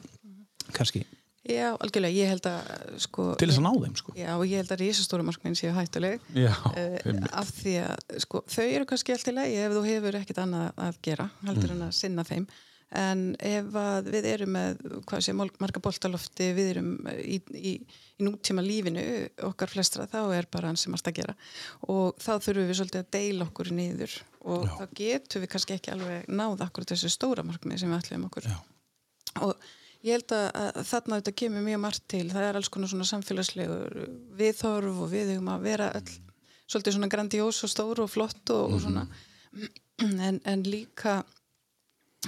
kannski. 0.76 1.04
Já, 1.42 1.72
algjörlega, 1.82 2.14
ég 2.14 2.30
held 2.30 2.46
að, 2.46 2.68
sko... 3.02 3.24
Til 3.42 3.48
þess 3.50 3.60
að 3.60 3.64
ná 3.66 3.72
þeim, 3.82 3.94
sko. 3.98 4.12
Já, 4.14 4.28
og 4.36 4.44
ég 4.46 4.62
held 4.62 4.74
að 4.76 4.84
rísastórumarkminn 4.84 5.56
séu 5.58 5.72
hættuleg. 5.74 6.28
Já, 6.38 6.52
uh, 6.54 7.24
af 7.42 7.50
því 7.58 7.74
að, 7.82 8.04
sko, 8.22 8.44
þau 8.46 8.66
eru 8.68 8.90
kannski 8.92 9.16
alltaf 9.16 9.36
leið 9.40 9.56
ef 9.64 9.74
þú 9.74 9.82
hefur 9.88 10.18
ekkit 10.22 10.42
annað 10.44 10.84
að 10.86 11.00
gera, 11.08 11.26
heldur 11.48 11.72
mm. 11.72 11.80
en 11.80 11.88
að 11.88 11.96
sinna 11.98 12.28
þeim 12.30 12.46
en 12.92 13.22
ef 13.40 13.68
við 14.04 14.26
erum 14.28 14.56
með 14.56 14.82
hvað 15.08 15.24
sé, 15.24 15.34
marga 15.36 15.82
boltalofti 15.84 16.50
við 16.58 16.72
erum 16.74 16.90
í, 17.16 17.38
í, 17.56 17.74
í 18.20 18.26
nútíma 18.26 18.64
lífinu 18.66 19.04
okkar 19.48 19.72
flestra 19.72 20.08
þá 20.12 20.20
er 20.36 20.48
bara 20.52 20.72
hans 20.72 20.84
sem 20.86 20.96
allt 20.96 21.08
að 21.08 21.22
gera 21.22 21.36
og 21.88 22.20
þá 22.20 22.34
þurfum 22.44 22.68
við 22.68 22.80
svolítið 22.82 23.04
að 23.04 23.14
deila 23.16 23.48
okkur 23.48 23.72
niður 23.78 24.18
og 24.42 24.66
Já. 24.68 24.74
þá 24.76 24.98
getum 25.00 25.46
við 25.46 25.54
kannski 25.54 25.78
ekki 25.78 25.94
alveg 25.96 26.28
náða 26.28 26.68
okkur 26.68 26.90
þessu 26.92 27.14
stóra 27.14 27.48
markmið 27.48 27.84
sem 27.84 27.94
við 27.94 28.02
ætlum 28.02 28.28
okkur 28.28 28.50
Já. 28.52 28.58
og 29.48 29.70
ég 30.04 30.18
held 30.18 30.36
að, 30.36 30.48
að 30.60 30.84
þarna 30.92 31.22
þetta 31.22 31.38
kemur 31.44 31.68
mjög 31.70 31.84
margt 31.86 32.08
til 32.12 32.26
það 32.34 32.48
er 32.50 32.60
alls 32.60 32.72
konar 32.74 32.92
svona 32.92 33.08
samfélagslegur 33.08 34.00
viðhorf 34.40 35.04
og 35.06 35.12
við 35.14 35.36
höfum 35.38 35.52
að 35.54 35.68
vera 35.70 35.92
all, 35.96 36.08
svolítið 36.66 36.98
svona 36.98 37.12
grandiós 37.14 37.64
og 37.64 37.72
stór 37.72 38.04
og 38.04 38.12
flott 38.12 38.52
og, 38.52 38.68
mm 38.68 38.72
-hmm. 38.72 38.76
og 38.76 38.82
svona 38.82 39.08
en, 40.28 40.42
en 40.44 40.64
líka 40.64 41.22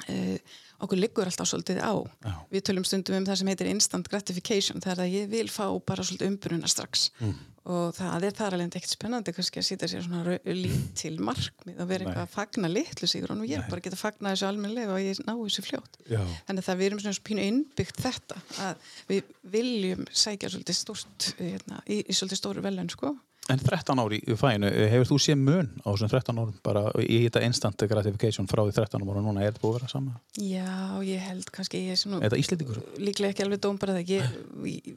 Uh, 0.09 0.37
okkur 0.81 0.97
liggur 0.97 1.29
alltaf 1.29 1.47
svolítið 1.47 1.79
á. 1.85 1.93
Já. 2.25 2.33
við 2.51 2.63
tölum 2.67 2.85
stundum 2.87 3.19
um 3.19 3.25
það 3.27 3.39
sem 3.39 3.49
heitir 3.51 3.69
instant 3.69 4.07
gratification 4.09 4.81
það 4.83 4.93
er 4.93 5.01
að 5.03 5.11
ég 5.13 5.27
vil 5.31 5.49
fá 5.51 5.65
bara 5.85 6.05
svolítið 6.05 6.31
umbruna 6.31 6.69
strax. 6.71 7.11
Mm. 7.21 7.35
og 7.63 7.93
það 7.95 8.25
er 8.27 8.33
þar 8.35 8.55
alveg 8.57 8.77
ekkert 8.79 8.91
spennandi 8.91 9.33
kannski 9.37 9.61
að 9.61 9.67
sýta 9.69 9.87
sér 9.87 10.01
svona 10.03 10.33
lítil 10.49 11.13
markmið 11.23 11.77
og 11.79 11.91
vera 11.91 12.03
eitthvað 12.07 12.25
að 12.25 12.33
fagna 12.33 12.71
litlu 12.71 13.07
sigur 13.07 13.31
og 13.31 13.39
nú 13.39 13.47
ég 13.47 13.61
er 13.61 13.69
bara 13.69 13.79
að 13.79 13.85
geta 13.85 13.99
að 13.99 14.01
fagna 14.01 14.33
þessu 14.33 14.47
almenlega 14.49 14.95
og 14.97 15.03
ég 15.05 15.21
ná 15.23 15.31
þessu 15.37 15.63
fljótt. 15.63 16.01
Þannig 16.09 16.59
að 16.59 16.67
það 16.67 16.81
við 16.81 16.89
erum 16.89 17.03
svona 17.05 17.27
pínu 17.29 17.45
innbyggt 17.51 18.01
þetta 18.03 18.41
að 18.65 18.89
við 19.13 19.31
viljum 19.55 20.03
sækja 20.09 20.51
svolítið 20.51 20.79
stórt 20.81 21.29
hérna, 21.37 21.79
í, 21.87 22.01
í 22.03 22.17
svolítið 22.17 22.41
stóru 22.41 22.65
velun 22.65 22.91
sko 22.91 23.13
En 23.51 23.59
13 23.59 23.99
ári 23.99 24.21
í 24.23 24.35
fæinu, 24.39 24.69
hefur 24.87 25.09
þú 25.09 25.17
séð 25.19 25.39
mun 25.41 25.71
á 25.83 25.87
þessum 25.91 26.11
13 26.13 26.37
árum 26.39 26.59
bara 26.63 26.83
í 27.03 27.17
þetta 27.25 27.41
instant 27.43 27.83
gratification 27.91 28.47
frá 28.47 28.61
því 28.63 28.75
13 28.77 29.03
ára 29.03 29.19
og 29.19 29.25
núna 29.25 29.43
er 29.43 29.51
þetta 29.51 29.63
búið 29.65 29.73
að 29.73 29.79
vera 29.79 29.89
sama? 29.91 30.13
Já, 30.39 30.75
ég 31.03 31.25
held 31.27 31.49
kannski 31.51 31.81
ég 31.83 31.97
er 31.97 31.99
svona... 31.99 32.21
Er 32.21 32.31
þetta 32.31 32.39
íslendingur? 32.39 32.79
Líklega 33.03 33.35
ekki 33.35 33.43
alveg 33.43 33.63
dómbar 33.65 33.91
að 33.91 33.99
það 33.99 34.05
ekki... 34.05 34.95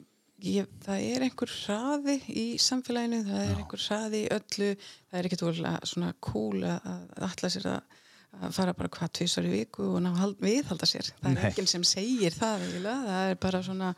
Það 0.85 1.03
er 1.03 1.23
einhver 1.25 1.49
hraði 1.49 2.15
í 2.29 2.45
samfélaginu, 2.61 3.23
það 3.25 3.39
er 3.41 3.47
Já. 3.49 3.55
einhver 3.57 3.83
hraði 3.87 4.19
í 4.19 4.27
öllu, 4.35 4.67
það 5.09 5.19
er 5.19 5.27
ekkert 5.27 5.43
volið 5.47 5.69
svona 5.89 6.11
cool 6.21 6.59
að 6.61 7.23
alltaf 7.25 7.55
sér 7.55 7.71
að 7.71 7.95
að 8.37 8.53
fara 8.53 8.73
bara 8.77 8.91
hvað 8.93 9.13
tvísar 9.17 9.47
í 9.47 9.51
viku 9.51 9.85
og 9.95 10.01
ná 10.03 10.11
viðhalda 10.43 10.87
sér 10.89 11.09
það 11.15 11.29
er 11.31 11.45
ekkert 11.49 11.71
sem 11.71 11.85
segir 11.87 12.35
það 12.35 12.65
eiginlega. 12.67 12.97
það 13.07 13.31
er 13.31 13.39
bara 13.47 13.61
svona 13.65 13.89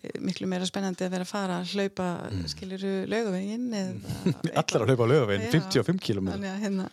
eh, 0.00 0.18
miklu 0.24 0.48
meira 0.48 0.68
spennandi 0.68 1.06
að 1.06 1.14
vera 1.16 1.26
að 1.26 1.32
fara 1.32 1.58
að 1.60 1.74
hlaupa 1.74 2.08
mm. 2.30 2.42
skiliru 2.54 2.92
lögavegin 3.12 3.66
allar 4.62 4.84
að 4.84 4.92
hlaupa 4.92 5.08
lögavegin, 5.12 5.48
55 5.52 6.02
km 6.06 6.32
hérna, 6.62 6.88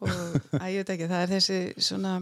og 0.00 0.12
að 0.56 0.68
ég 0.72 0.80
veit 0.80 0.94
ekki 0.96 1.10
það 1.10 1.24
er 1.24 1.32
þessi 1.34 1.88
svona 1.90 2.18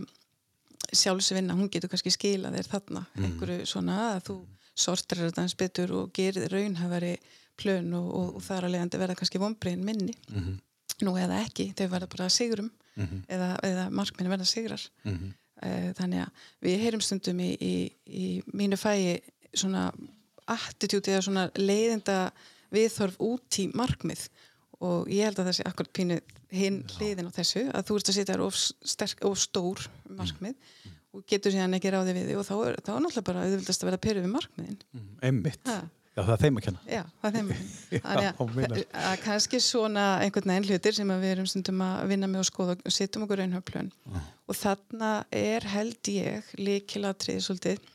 sjálfsvinna, 0.88 1.56
hún 1.58 1.70
getur 1.70 1.90
kannski 1.92 2.12
skila 2.14 2.52
þér 2.54 2.70
þarna, 2.72 3.04
mm. 3.04 3.26
einhverju 3.28 3.68
svona 3.68 3.98
að 4.14 4.22
þú 4.30 4.38
sortir 4.78 5.24
þetta 5.26 5.44
eins 5.44 5.56
betur 5.58 5.94
og 5.98 6.10
gerir 6.16 6.48
raunhafari 6.52 7.16
plön 7.58 7.92
og, 7.98 8.08
og, 8.14 8.34
og 8.38 8.44
þar 8.46 8.68
að 8.68 8.76
leiðandi 8.76 9.00
verða 9.02 9.18
kannski 9.18 9.40
vonbreyn 9.42 9.82
minni 9.84 10.14
mm 10.14 10.38
-hmm. 10.38 10.58
nú 11.06 11.16
eða 11.18 11.40
ekki, 11.44 11.72
þau 11.76 11.88
verða 11.94 12.10
bara 12.14 12.28
sigurum 12.30 12.70
mm 12.98 13.06
-hmm. 13.06 13.24
eða, 13.34 13.50
eða 13.70 13.88
markminni 13.90 14.32
verða 14.32 14.48
sigrar 14.48 14.82
mm 15.04 15.14
-hmm. 15.14 15.94
þannig 15.98 16.20
að 16.22 16.30
við 16.60 16.78
heyrum 16.84 17.00
stundum 17.00 17.40
í, 17.40 17.50
í, 17.60 17.74
í 18.06 18.42
mínu 18.52 18.76
fæi 18.76 19.20
svona 19.54 19.92
attitúti 20.48 21.12
eða 21.12 21.24
svona 21.26 21.48
leiðinda 21.56 22.30
viðþorf 22.74 23.16
út 23.24 23.58
í 23.58 23.68
markmið 23.74 24.28
og 24.84 25.08
ég 25.10 25.26
held 25.26 25.40
að 25.40 25.50
það 25.50 25.56
sé 25.58 25.66
akkur 25.66 25.88
pínu 25.92 26.20
hinn 26.54 26.82
hliðin 26.96 27.28
á 27.28 27.32
þessu 27.34 27.64
að 27.74 27.88
þú 27.88 27.98
ert 27.98 28.10
að 28.10 28.16
setja 28.16 28.34
þér 28.34 28.44
of, 28.46 28.60
of 29.28 29.38
stór 29.40 29.84
markmið 30.06 30.54
mm. 30.54 30.96
og 31.12 31.24
getur 31.28 31.52
síðan 31.52 31.76
ekki 31.78 31.92
ráði 31.92 32.14
við 32.16 32.30
þig 32.30 32.40
og 32.40 32.46
þá 32.46 32.54
er, 32.56 32.78
þá 32.86 32.92
er 32.94 33.02
náttúrulega 33.04 33.28
bara 33.28 33.44
auðvildast 33.44 33.82
að 33.82 33.90
vera 33.90 34.02
perið 34.06 34.26
við 34.26 34.34
markmiðin 34.36 34.78
Emmitt 35.28 35.64
mhm. 35.64 35.90
Já, 36.18 36.24
það 36.24 36.32
er 36.34 36.40
þeim 36.42 36.56
að 36.58 36.64
kenna. 36.66 36.80
Já, 36.90 37.02
það 37.20 37.28
er 37.28 37.34
þeim 37.36 37.50
að 37.50 37.58
kenna. 37.58 38.30
Þannig 38.58 38.80
að, 39.02 39.12
kannski 39.22 39.60
svona 39.62 40.06
einhvern 40.24 40.50
veginn 40.52 40.66
hlutir 40.66 40.96
sem 40.96 41.12
við 41.12 41.34
erum 41.34 41.46
stundum 41.50 41.84
að 41.84 42.00
vinna 42.10 42.30
með 42.30 42.42
og 42.42 42.48
skoða 42.48 42.74
og 42.78 42.94
setjum 42.96 43.26
okkur 43.26 43.42
einhverjum 43.44 43.92
uh. 44.10 44.24
og 44.50 44.58
þarna 44.58 45.12
er 45.38 45.68
held 45.70 46.10
ég 46.10 46.50
líkilatrið 46.58 47.38
svolítið 47.46 47.86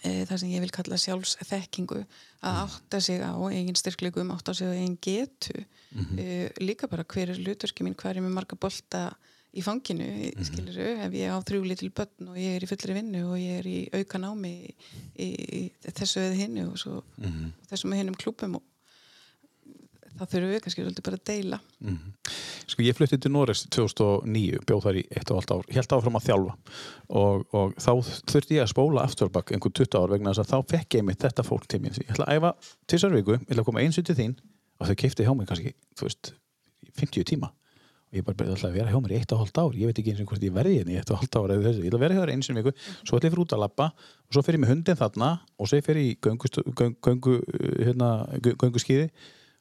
e, 0.00 0.24
það 0.24 0.40
sem 0.40 0.54
ég 0.54 0.64
vil 0.64 0.72
kalla 0.78 1.00
sjálfsþekkingu 1.04 2.00
að 2.00 2.62
átta 2.64 3.02
sig 3.04 3.20
á 3.20 3.36
eigin 3.50 3.78
styrklegum, 3.78 4.32
átta 4.32 4.56
sig 4.56 4.70
á 4.70 4.72
eigin 4.72 4.96
getu 5.04 5.58
mm 5.60 6.00
-hmm. 6.00 6.24
e, 6.24 6.64
líka 6.64 6.88
bara 6.88 7.04
hver 7.04 7.34
er 7.34 7.44
luturki 7.44 7.84
mín, 7.84 7.96
hver 7.96 8.16
er 8.16 8.24
með 8.24 8.36
marga 8.40 8.56
bolta 8.56 9.10
í 9.54 9.62
fanginu, 9.62 10.04
mm 10.04 10.20
-hmm. 10.24 10.44
skiluru, 10.48 10.86
ef 11.06 11.12
ég 11.14 11.30
á 11.30 11.38
þrjú 11.46 11.64
litil 11.64 11.90
börn 11.94 12.30
og 12.32 12.36
ég 12.38 12.56
er 12.56 12.64
í 12.64 12.68
fullri 12.68 12.94
vinnu 12.96 13.24
og 13.30 13.38
ég 13.38 13.58
er 13.60 13.66
í 13.70 13.78
auka 13.94 14.18
námi 14.18 14.52
í, 14.66 14.74
í, 15.14 15.28
í 15.60 15.62
þessu 15.86 16.20
eða 16.20 16.38
hinnu 16.42 16.70
og, 16.72 16.78
svo, 16.78 17.02
mm 17.18 17.30
-hmm. 17.30 17.52
og 17.60 17.68
þessum 17.70 17.90
með 17.90 18.00
hinnum 18.02 18.18
klúpum 18.18 18.56
og 18.58 18.62
þá 20.14 20.24
þurfum 20.30 20.50
við 20.52 20.60
kannski 20.62 20.82
svolítið 20.84 21.06
bara 21.06 21.18
að 21.18 21.24
deila 21.30 21.58
mm 21.80 21.96
-hmm. 21.96 22.12
Sko 22.66 22.82
ég 22.82 22.96
fluttið 22.96 23.20
til 23.20 23.30
Norris 23.32 23.66
2009, 23.68 24.58
bjóð 24.66 24.82
þar 24.82 24.96
í 24.96 25.04
eitt 25.10 25.30
og 25.30 25.36
halvt 25.36 25.50
ár 25.52 25.74
helt 25.76 25.92
áfram 25.92 26.16
að 26.16 26.26
þjálfa 26.28 26.54
og, 27.08 27.46
og 27.52 27.74
þá 27.76 27.92
þurfti 28.30 28.54
ég 28.54 28.62
að 28.62 28.72
spóla 28.72 29.04
afturbakk 29.04 29.52
einhvern 29.52 29.74
20 29.74 29.98
ár 29.98 30.10
vegna 30.10 30.32
þess 30.32 30.44
að 30.44 30.52
þá 30.52 30.70
fekk 30.70 30.94
ég 30.94 31.04
mitt 31.04 31.20
þetta 31.20 31.42
fólk 31.42 31.66
til 31.68 31.80
mér, 31.80 31.98
ég 32.00 32.10
ætla 32.10 32.24
að 32.24 32.36
æfa 32.36 32.54
til 32.86 32.98
sörvíku, 32.98 33.32
ég 33.32 33.50
ætla 33.50 33.60
að 33.60 33.68
koma 33.68 33.80
eins 33.80 33.98
út 33.98 34.10
í 34.10 34.14
þín 34.14 34.34
og 34.78 34.86
þau 34.86 34.94
keipti 34.94 35.24
hjá 35.24 35.34
mig 35.34 35.46
kannski, 35.48 35.74
þú 35.94 36.08
veist 36.08 36.34
50 36.94 37.24
tíma 37.24 37.52
ég 38.14 38.24
bara 38.26 38.46
alltaf 38.46 38.68
að 38.68 38.76
vera 38.78 38.92
hjá 38.92 38.98
mér 39.02 39.14
í 39.14 39.18
eitt 39.20 39.34
og 39.34 39.42
hálft 39.42 39.60
ár. 39.60 39.76
Ég 39.78 39.90
veit 39.90 40.00
ekki 40.00 40.14
eins 40.14 40.22
og 40.24 40.30
hvort 40.30 40.44
ég 40.46 40.54
verði 40.54 40.78
hérna 40.78 40.94
í 40.94 40.98
eitt 41.00 41.12
og 41.12 41.20
hálft 41.20 41.38
ár 41.38 41.54
ég 41.54 41.68
ætla 41.70 41.98
að 41.98 42.04
vera 42.04 42.16
hjá 42.16 42.22
þér 42.22 42.32
eins 42.34 42.50
og 42.50 42.58
viku. 42.58 42.74
Svo 43.02 43.18
ætla 43.18 43.28
ég 43.28 43.34
fyrir 43.34 43.44
út 43.44 43.54
að 43.56 43.62
lappa 43.64 43.86
og 43.94 44.36
svo 44.36 44.44
fyrir 44.46 44.58
ég 44.58 44.64
með 44.64 44.72
hundin 44.74 45.00
þarna 45.00 45.30
og 45.58 45.70
svo 45.70 45.80
fyrir 45.84 46.04
ég 46.04 46.14
í 46.14 46.18
göngu, 47.04 47.36
hérna, 47.84 48.10
skýði 48.84 49.08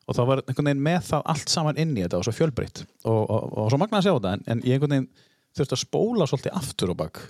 og 0.04 0.18
þá 0.18 0.24
var 0.28 0.42
einhvern 0.44 0.70
veginn 0.70 0.84
með 0.84 1.06
það 1.10 1.30
allt 1.34 1.54
saman 1.54 1.80
inn 1.80 1.94
í 1.96 2.04
þetta 2.04 2.20
og 2.20 2.28
svo 2.28 2.36
fjölbreytt. 2.36 2.84
Og, 3.06 3.22
og, 3.24 3.38
og, 3.38 3.54
og 3.64 3.72
svo 3.72 3.80
magna 3.80 4.02
að 4.02 4.10
sjá 4.10 4.14
þetta 4.18 4.34
en, 4.36 4.46
en 4.52 4.66
ég 4.68 4.78
einhvern 4.78 4.98
veginn 4.98 5.10
þurfti 5.54 5.78
að 5.78 5.84
spóla 5.86 6.28
svolítið 6.28 6.60
aftur 6.60 6.94
og 6.94 7.00
bakk 7.00 7.24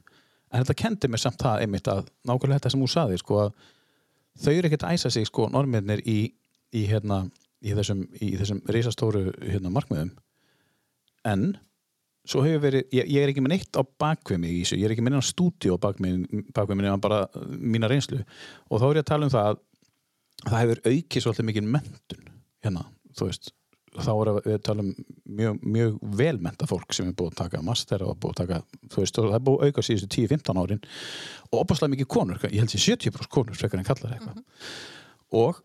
en 0.54 0.62
þetta 0.62 0.78
kendi 0.78 1.10
mér 1.10 1.22
samt 1.22 1.42
það 1.42 1.64
einmitt 1.66 1.90
að 1.90 2.04
nákvæmlega 2.28 2.60
þetta 2.60 2.74
sem 2.74 2.84
þú 2.84 2.90
saði 2.94 3.20
sko, 3.22 3.46
þau 4.44 4.52
eru 4.54 4.70
ekkert 4.70 4.86
að 4.88 4.98
æsa 4.98 5.12
sig 5.14 5.30
sko, 5.30 5.48
normirnir 5.54 6.04
í, 6.06 6.20
í, 6.74 6.84
hérna, 6.90 7.24
í 7.66 7.74
þessum, 7.74 8.06
þessum 8.22 8.62
risastóru 8.76 9.26
hérna, 9.42 9.74
markmiðum 9.74 10.14
en 11.28 11.54
svo 12.28 12.44
hefur 12.46 12.62
verið, 12.64 12.86
ég, 12.96 13.10
ég 13.12 13.24
er 13.24 13.32
ekki 13.32 13.44
með 13.44 13.56
neitt 13.58 13.80
á 13.80 13.84
bakvið 13.84 14.40
mig 14.44 14.54
í 14.54 14.62
þessu, 14.64 14.78
ég 14.80 14.88
er 14.88 14.94
ekki 14.96 15.04
með 15.04 15.16
neitt 15.16 15.28
á 15.28 15.32
stúdíu 15.32 15.76
á 15.76 15.84
bakvið 15.84 16.78
mig 16.80 16.88
en 16.92 17.04
bara 17.04 17.26
mína 17.60 17.90
reynslu. 17.92 18.22
Og 18.70 18.80
þá 18.80 18.86
er 18.90 19.00
ég 19.00 19.04
að 19.04 19.10
tala 19.12 19.28
um 19.28 19.34
það 19.34 19.50
að 19.50 19.60
það 20.44 20.62
hefur 20.62 20.82
aukið 20.88 21.26
svolítið 21.26 21.50
mikið 21.50 21.68
mentun 21.76 22.32
hérna, 22.64 22.86
þú 23.18 23.30
veist. 23.30 23.52
Þá 23.94 24.10
er 24.14 24.30
við 24.40 24.56
að 24.56 24.64
tala 24.66 24.82
um 24.82 24.94
mjög, 25.38 25.58
mjög 25.76 25.98
velmenta 26.18 26.66
fólk 26.66 26.96
sem 26.98 27.12
er 27.12 27.18
búið 27.18 27.36
að 27.36 27.42
taka 27.44 27.60
master 27.66 28.06
og 28.08 28.16
búið 28.24 28.32
að 28.32 28.40
taka, 28.40 28.80
þú 28.90 29.04
veist, 29.04 29.20
það 29.20 29.36
er 29.38 29.44
búið 29.50 29.60
að 29.60 29.70
auka 29.70 29.84
síðustu 29.86 30.10
10-15 30.16 30.62
árin. 30.64 30.82
Og 31.52 31.60
opaslega 31.60 31.94
mikið 31.94 32.10
konur, 32.16 32.40
ég 32.48 32.64
held 32.64 32.74
sér 32.74 32.86
70% 32.96 33.30
konur 33.36 33.60
frekar 33.60 33.84
en 33.84 33.86
kallar 33.86 34.16
eitthvað. 34.16 34.40
Mm 34.40 34.42
-hmm. 34.42 34.80
og 35.44 35.62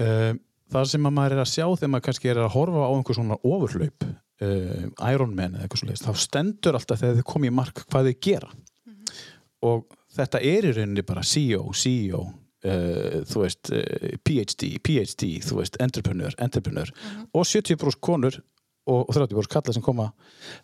um, 0.00 0.40
það 0.72 0.88
sem 0.94 1.04
maður 1.10 1.36
er 1.36 1.42
að 1.44 1.52
sjá 1.52 1.66
þegar 1.66 1.92
maður 1.92 2.06
kannski 2.08 2.30
er 2.32 2.40
að 2.40 2.54
horfa 2.56 2.88
á 2.88 2.94
einhver 2.94 3.18
svona 3.18 3.38
ofurlaup 3.42 4.08
uh, 4.44 5.12
Ironman 5.12 5.56
eða 5.56 5.66
eitthvað 5.66 5.82
svolítið 5.82 6.04
þá 6.06 6.24
stendur 6.24 6.78
alltaf 6.78 7.00
þegar 7.00 7.16
þið 7.20 7.28
komið 7.32 7.52
í 7.52 7.56
mark 7.60 7.84
hvað 7.86 8.10
þið 8.10 8.20
gera 8.28 8.50
mm 8.50 8.92
-hmm. 8.92 9.24
og 9.70 9.96
þetta 10.18 10.42
er 10.42 10.68
í 10.68 10.74
rauninni 10.76 11.06
bara 11.06 11.24
CEO, 11.26 11.64
CEO 11.72 12.22
uh, 12.26 13.18
þú 13.28 13.42
veist 13.44 13.72
uh, 13.72 14.14
PhD, 14.24 14.70
PhD, 14.84 15.32
þú 15.46 15.60
veist 15.62 15.80
entrepreneur, 15.80 16.34
entrepreneur 16.38 16.90
mm 16.90 17.10
-hmm. 17.10 17.28
og 17.32 17.44
70% 17.46 18.00
konur 18.00 18.40
og 18.88 19.10
30% 19.12 19.52
kallar 19.52 19.74
sem 19.74 19.82
koma 19.82 20.12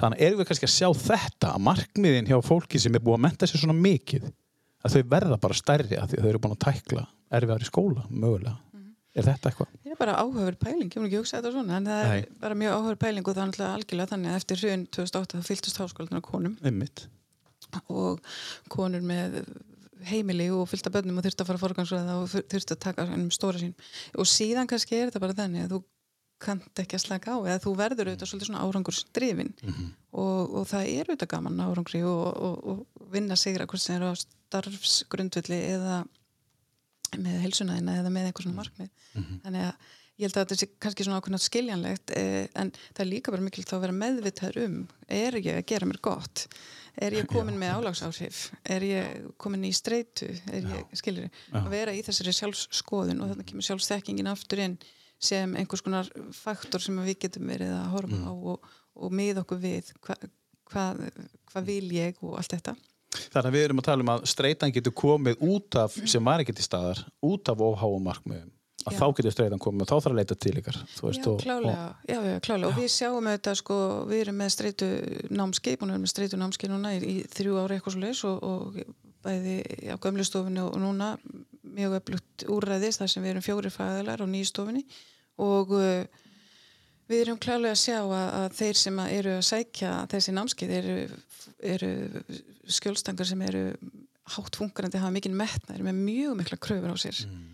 þannig 0.00 0.20
erum 0.20 0.38
við 0.40 0.46
kannski 0.48 0.66
að 0.66 0.76
sjá 0.78 0.88
þetta 0.96 1.54
að 1.54 1.64
markmiðin 1.66 2.26
hjá 2.26 2.38
fólki 2.42 2.80
sem 2.80 2.94
er 2.94 3.00
búið 3.04 3.18
að 3.18 3.24
menta 3.26 3.46
sér 3.46 3.60
svona 3.60 3.76
mikið 3.76 4.30
að 4.84 4.94
þau 4.94 5.02
verða 5.08 5.36
bara 5.40 5.54
stærri 5.54 5.96
að 5.96 6.16
þau 6.16 6.28
eru 6.28 6.38
búin 6.38 6.56
að 6.56 6.64
tækla 6.64 7.06
erfiðar 7.30 7.64
í 7.64 7.68
skóla, 7.68 8.06
mögulega 8.08 8.56
Er 9.14 9.26
þetta 9.28 9.50
eitthvað? 9.50 9.74
Það 9.84 9.92
er 9.94 9.98
bara 10.00 10.14
áhugaverð 10.18 10.58
pæling, 10.58 10.88
ég 10.90 10.98
mun 10.98 11.06
ekki 11.06 11.20
hugsa 11.20 11.38
þetta 11.38 11.52
svona 11.54 11.76
en 11.78 11.84
það 11.86 12.00
er 12.00 12.08
Nei. 12.10 12.38
bara 12.42 12.56
mjög 12.58 12.72
áhugaverð 12.74 13.02
pæling 13.04 13.28
og 13.28 13.36
það 13.36 13.42
er 13.42 13.50
náttúrulega 13.50 13.76
algjörlega 13.78 14.10
þannig 14.10 14.32
að 14.32 14.38
eftir 14.40 14.62
hrjön 14.62 14.86
2008 14.96 15.38
það 15.38 15.46
fylgtust 15.50 15.80
háskólanar 15.82 16.24
konum 16.26 16.56
Einmitt. 16.66 17.04
og 17.86 18.34
konur 18.74 19.06
með 19.06 19.38
heimili 20.04 20.50
og 20.52 20.66
fylgta 20.68 20.92
börnum 20.92 21.20
og 21.20 21.26
þurft 21.26 21.42
að 21.44 21.50
fara 21.50 21.60
að 21.60 21.64
forgangsröða 21.64 22.16
og 22.20 22.32
þurft 22.34 22.74
að 22.74 22.82
taka 22.82 23.06
um 23.14 23.28
stóra 23.32 23.60
sín 23.62 23.74
og 24.18 24.28
síðan 24.28 24.68
kannski 24.70 24.98
er 24.98 25.08
þetta 25.08 25.22
bara 25.22 25.36
þannig 25.38 25.64
að 25.64 25.76
þú 25.76 25.80
kannt 26.44 26.82
ekki 26.82 26.98
að 26.98 27.04
slaka 27.04 27.36
á 27.36 27.38
eða 27.46 27.62
þú 27.62 27.72
verður 27.78 28.10
auðvitað 28.10 28.30
svolítið 28.30 28.50
svona 28.50 28.64
árangursdrifin 28.66 29.52
mm 29.54 29.72
-hmm. 29.72 29.88
og, 30.24 30.54
og 30.58 30.66
það 30.68 30.90
er 30.90 31.08
auðvitað 31.08 31.32
gaman 31.34 31.62
árangri 31.62 32.02
og, 32.02 32.26
og, 32.48 32.56
og 32.70 33.08
vinna 33.14 33.36
sigra 33.36 33.66
hvort 33.66 33.80
sem 33.80 33.96
er 33.96 34.10
á 34.10 34.12
starfsgrundvilli 34.18 35.60
eða 35.78 36.04
með 37.22 37.42
helsunaðina 37.44 37.98
eða 38.00 38.14
með 38.14 38.30
eitthvað 38.30 38.48
svona 38.48 38.60
markmið. 38.60 38.90
Mm 39.14 39.22
-hmm. 39.22 39.42
þannig 39.44 39.66
að 39.68 39.92
ég 40.14 40.28
held 40.28 40.36
að 40.36 40.44
þetta 40.44 40.58
sé 40.60 40.68
kannski 40.78 41.04
svona 41.06 41.18
ákveðnat 41.18 41.44
skiljanlegt 41.44 42.12
eh, 42.14 42.46
en 42.54 42.70
það 42.94 43.02
er 43.04 43.10
líka 43.10 43.34
bara 43.34 43.42
mikilvægt 43.42 43.70
þá 43.72 43.76
að 43.76 43.84
vera 43.84 43.96
meðvitaður 43.98 44.58
um 44.62 44.76
er 45.08 45.38
ég 45.40 45.58
að 45.58 45.66
gera 45.72 45.88
mér 45.90 46.00
gott? 46.04 46.44
Er 46.94 47.16
ég 47.16 47.26
komin 47.26 47.58
með 47.58 47.74
álagsáhrif 47.74 48.52
er 48.62 48.86
ég 48.86 49.24
komin 49.42 49.66
í 49.66 49.72
streitu? 49.74 50.28
Er 50.54 50.68
ég, 50.70 50.94
skilir, 50.94 51.26
að 51.50 51.66
vera 51.72 51.94
í 51.94 52.04
þessari 52.06 52.36
sjálfsskoðun 52.38 53.24
og 53.24 53.32
þannig 53.32 53.50
kemur 53.50 53.66
sjálfsþekkingin 53.66 54.30
aftur 54.30 54.62
inn 54.62 54.78
sem 55.18 55.56
einhvers 55.58 55.82
konar 55.82 56.06
faktor 56.30 56.82
sem 56.82 56.94
við 57.02 57.18
getum 57.26 57.50
verið 57.50 57.74
að 57.74 57.90
horfa 57.96 58.22
á 58.22 58.32
og, 58.32 58.70
og 58.94 59.18
mið 59.18 59.42
okkur 59.42 59.62
við 59.66 59.90
hvað 59.98 60.28
hva, 60.70 60.90
hva 61.52 61.62
vil 61.64 61.86
ég 61.94 62.18
og 62.22 62.38
allt 62.38 62.54
þetta 62.56 62.74
Þannig 63.34 63.48
að 63.50 63.56
við 63.56 63.64
erum 63.66 63.80
að 63.82 63.86
tala 63.88 64.04
um 64.04 64.12
að 64.14 64.26
streitan 64.30 64.74
getur 64.74 64.94
komið 64.94 65.40
út 65.42 65.78
af, 65.80 65.96
sem 66.06 66.28
var 66.28 66.42
ekki 66.44 66.54
til 66.54 66.66
staðar 66.66 67.00
út 67.26 67.50
af 67.50 67.62
óháum 67.64 68.04
markmiðum 68.06 68.52
að 68.84 68.92
Já. 68.92 68.98
þá 69.00 69.06
getur 69.16 69.32
streitan 69.32 69.62
komið 69.62 69.84
og 69.84 69.88
þá 69.88 69.94
þarf 69.94 70.10
að 70.10 70.18
leita 70.18 70.36
til 70.44 70.52
ykkar 70.60 70.76
Já, 70.76 71.04
og, 71.08 71.38
klálega, 71.40 71.84
já, 72.04 72.18
já, 72.20 72.34
klálega. 72.44 72.68
og 72.68 72.78
við 72.78 72.90
sjáum 72.92 73.28
þetta 73.30 73.54
sko, 73.60 73.78
við 74.10 74.22
erum 74.24 74.36
með 74.42 74.50
streitu 74.52 74.88
námskeið, 75.32 75.78
búin 75.80 75.92
að 75.92 75.96
vera 75.96 76.04
með 76.04 76.12
streitu 76.12 76.40
námskeið 76.40 76.74
núna 76.74 76.92
í, 76.92 77.00
í 77.00 77.14
þrjú 77.32 77.56
ári 77.62 77.78
eitthvað 77.78 77.96
svo 77.96 78.02
leis 78.04 78.20
og, 78.28 78.44
og 78.44 79.14
bæði 79.24 79.56
á 79.88 79.96
gömlustofunni 80.04 80.66
og 80.66 80.76
núna 80.82 81.14
mjög 81.74 81.96
öflugt 82.02 82.44
úrræðis 82.52 83.00
þar 83.00 83.12
sem 83.14 83.24
við 83.24 83.34
erum 83.34 83.46
fjóri 83.46 83.72
fæðalar 83.72 84.20
á 84.20 84.26
nýjustofunni 84.28 84.84
og 85.40 85.72
uh, 85.78 86.04
við 87.10 87.24
erum 87.24 87.40
klálega 87.40 87.74
að 87.74 87.82
sjá 87.82 87.98
að, 88.00 88.28
að 88.40 88.46
þeir 88.58 88.80
sem 88.80 89.00
að 89.02 89.14
eru 89.18 89.34
að 89.38 89.46
sækja 89.50 89.92
þessi 90.12 90.34
námskeið 90.36 90.74
eru, 90.78 90.98
eru 91.74 91.92
skjólstangar 92.78 93.28
sem 93.28 93.42
eru 93.44 93.64
hátt 94.34 94.56
funkarandi, 94.56 95.00
hafa 95.02 95.12
mikinn 95.12 95.36
metna, 95.36 95.74
eru 95.74 95.84
með 95.84 96.00
mjög 96.06 96.38
mikla 96.40 96.60
kröfur 96.64 96.94
á 96.94 96.98
sér. 97.00 97.18
Mm. 97.28 97.50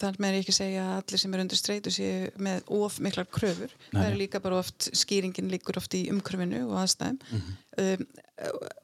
þar 0.00 0.16
með 0.18 0.28
er 0.28 0.34
ég 0.34 0.42
ekki 0.42 0.52
að 0.54 0.56
segja 0.56 0.84
að 0.88 0.96
allir 0.96 1.20
sem 1.22 1.34
eru 1.34 1.44
undir 1.44 1.60
streitu 1.60 1.92
séu 1.94 2.30
með 2.42 2.70
of 2.74 2.96
miklar 3.04 3.28
kröfur. 3.30 3.74
Það 3.92 4.06
er 4.08 4.16
líka 4.18 4.40
bara 4.42 4.58
oft, 4.58 4.88
skýringin 4.98 5.52
líkur 5.52 5.78
oft 5.78 5.94
í 5.94 6.06
umkröfinu 6.10 6.64
og 6.66 6.80
aðstæðum. 6.80 7.20
Um, 7.82 8.06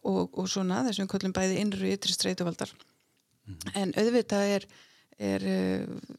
og, 0.06 0.38
og 0.38 0.50
svona 0.52 0.84
þessum 0.86 1.08
við 1.08 1.12
köllum 1.16 1.34
bæði 1.34 1.58
innri 1.64 1.88
og 1.88 1.98
ytri 1.98 2.14
streituvaldar. 2.14 2.74
En 3.80 3.96
auðvitað 3.98 4.52
er, 4.58 4.68
er 5.32 5.48
uh, 5.48 6.12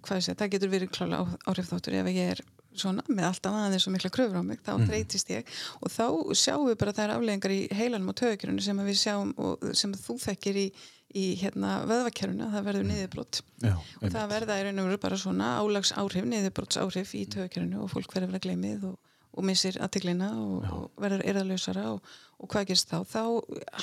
hvað 0.00 0.18
ég 0.18 0.26
segja, 0.26 0.38
það 0.40 0.52
getur 0.56 0.72
verið 0.72 0.92
klálega 0.96 1.38
áhrif 1.46 1.70
þáttur 1.70 2.00
ef 2.00 2.10
ég 2.10 2.34
er 2.34 2.44
svona 2.78 3.02
með 3.08 3.26
alltaf 3.28 3.52
aðeins 3.58 3.86
og 3.86 3.92
mikla 3.96 4.10
kröfur 4.14 4.40
á 4.40 4.44
mig 4.44 4.58
þá 4.64 4.72
Mhm. 4.78 4.88
þreytist 4.88 5.28
ég. 5.30 5.44
Og 5.82 5.90
þá 5.92 6.04
sjáum 6.34 6.66
við 6.70 6.78
bara 6.78 6.92
þær 6.92 7.14
afleggingar 7.16 7.50
í 7.54 7.60
heilanum 7.72 8.08
og 8.08 8.16
tögakjörunum 8.16 8.62
sem 8.62 8.76
við 8.78 8.98
sjáum 9.02 9.34
og 9.38 9.74
sem 9.76 9.92
þú 9.92 10.16
þekkir 10.22 10.56
í, 10.56 10.72
í 11.14 11.24
hérna 11.36 11.84
vöðvakerfuna, 11.84 12.48
það 12.54 12.64
verður 12.64 12.86
niðurbrott 12.88 13.40
já, 13.60 13.74
og 14.00 14.08
það 14.10 14.28
verða 14.32 14.56
í 14.56 14.62
raun 14.64 14.78
og 14.80 14.86
veru 14.88 14.98
bara 15.02 15.16
svona 15.20 15.48
álags 15.60 15.92
áhrif, 15.92 16.24
niðurbrotts 16.24 16.78
áhrif 16.80 17.12
í 17.14 17.26
tögakjörunu 17.28 17.82
og 17.84 17.90
fólk 17.92 18.08
verður 18.14 18.28
að 18.28 18.32
vera 18.32 18.46
gleymið 18.46 18.84
og, 18.88 18.96
og 19.36 19.44
missir 19.44 19.76
aðtiklina 19.80 20.30
og, 20.40 20.64
og 20.72 20.90
verður 21.04 21.22
erðalösara 21.28 21.84
og, 21.92 22.00
og 22.40 22.48
hvað 22.48 22.66
gerst 22.72 22.88
þá? 22.88 23.04
Þá 23.04 23.22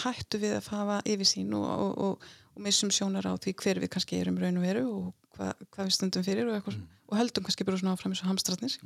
hættu 0.03 0.41
við 0.41 0.57
að 0.57 0.67
hafa 0.73 1.01
yfirsýn 1.05 1.53
og, 1.53 2.17
og, 2.59 2.63
missum 2.67 2.93
sjónar 2.93 3.25
á 3.25 3.33
því 3.39 3.55
hver 3.63 3.81
við 3.83 3.93
kannski 3.95 4.19
erum 4.19 4.39
raun 4.41 4.59
og 4.59 4.67
veru 4.67 4.85
og 4.91 5.09
hva, 5.37 5.51
hvað 5.71 5.89
við 5.89 5.97
stundum 5.97 6.25
fyrir 6.27 6.49
og, 6.49 6.59
eitthvað, 6.59 6.79
og 7.09 7.19
heldum 7.19 7.47
kannski 7.47 7.67
bara 7.67 7.81
svona 7.81 7.95
áfram 7.95 8.13
eins 8.13 8.23
og 8.25 8.31
hamstratnir 8.33 8.77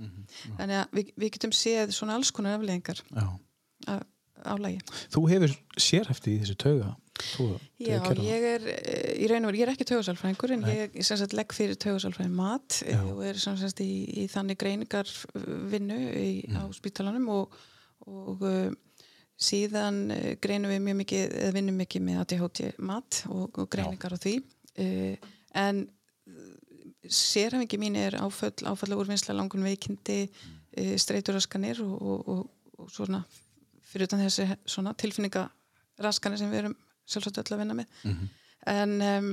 þannig 0.58 0.80
að 0.80 0.98
við, 1.00 1.14
við 1.18 1.36
getum 1.38 1.56
séð 1.58 1.96
svona 1.98 2.18
alls 2.20 2.34
konar 2.36 2.60
afleggingar 2.60 3.02
á 4.44 4.54
lagi. 4.60 4.82
Þú 5.14 5.24
hefur 5.32 5.56
sérhæfti 5.80 6.36
í 6.36 6.42
þessu 6.44 6.58
tauga? 6.60 6.92
Þú, 7.24 7.46
Já, 7.80 8.00
ég 8.26 8.46
er 8.50 8.64
eh, 8.74 9.12
í 9.22 9.28
raun 9.30 9.46
og 9.46 9.52
veru, 9.52 9.60
ég 9.62 9.68
er 9.68 9.72
ekki 9.74 9.86
taugasalfræðingur 9.88 10.54
en 10.56 10.64
ég 10.68 10.96
sem 11.06 11.20
sagt, 11.20 11.36
legg 11.38 11.54
fyrir 11.56 11.78
taugasalfræðin 11.80 12.34
mat 12.36 12.80
eh, 12.84 12.96
Já. 12.96 13.04
og 13.14 13.22
er 13.28 13.40
sem 13.42 13.60
sagt, 13.62 13.84
í, 13.86 14.04
í 14.24 14.26
þannig 14.32 14.60
greiningar 14.60 15.12
vinnu 15.72 16.00
í, 16.20 16.32
á 16.58 16.66
spítalanum 16.76 17.30
og, 17.36 17.60
og 18.10 18.44
uh, 18.50 18.74
síðan 19.40 20.06
uh, 20.14 20.30
greinum 20.44 20.74
við 20.74 20.84
mjög 20.88 21.00
mikið 21.02 21.38
eða 21.42 21.56
vinnum 21.58 21.80
mikið 21.82 22.06
með 22.08 22.22
ADHD 22.24 22.64
mat 22.86 23.24
og, 23.30 23.60
og 23.60 23.70
greiningar 23.72 24.16
á 24.16 24.18
því. 24.22 24.38
Uh, 24.74 25.32
en 25.60 25.86
sérhafingi 27.04 27.80
mín 27.82 27.98
er 28.00 28.18
áföll, 28.22 28.56
áfalla 28.66 28.98
úrvinnsla 29.00 29.36
langun 29.36 29.66
veikindi, 29.66 30.28
uh, 30.30 30.96
streituraskanir 31.02 31.82
og, 31.84 31.98
og, 32.02 32.30
og, 32.30 32.46
og 32.80 32.94
svona 32.94 33.24
fyrir 33.94 34.10
utan 34.10 34.24
þessi 34.24 34.48
svona 34.66 34.96
tilfinningaraskanir 34.98 36.42
sem 36.42 36.50
við 36.50 36.64
erum 36.64 36.80
sjálfsagt 37.06 37.44
öll 37.44 37.54
að 37.54 37.62
vinna 37.62 37.78
með. 37.78 38.00
En, 38.72 38.96
um, 39.04 39.32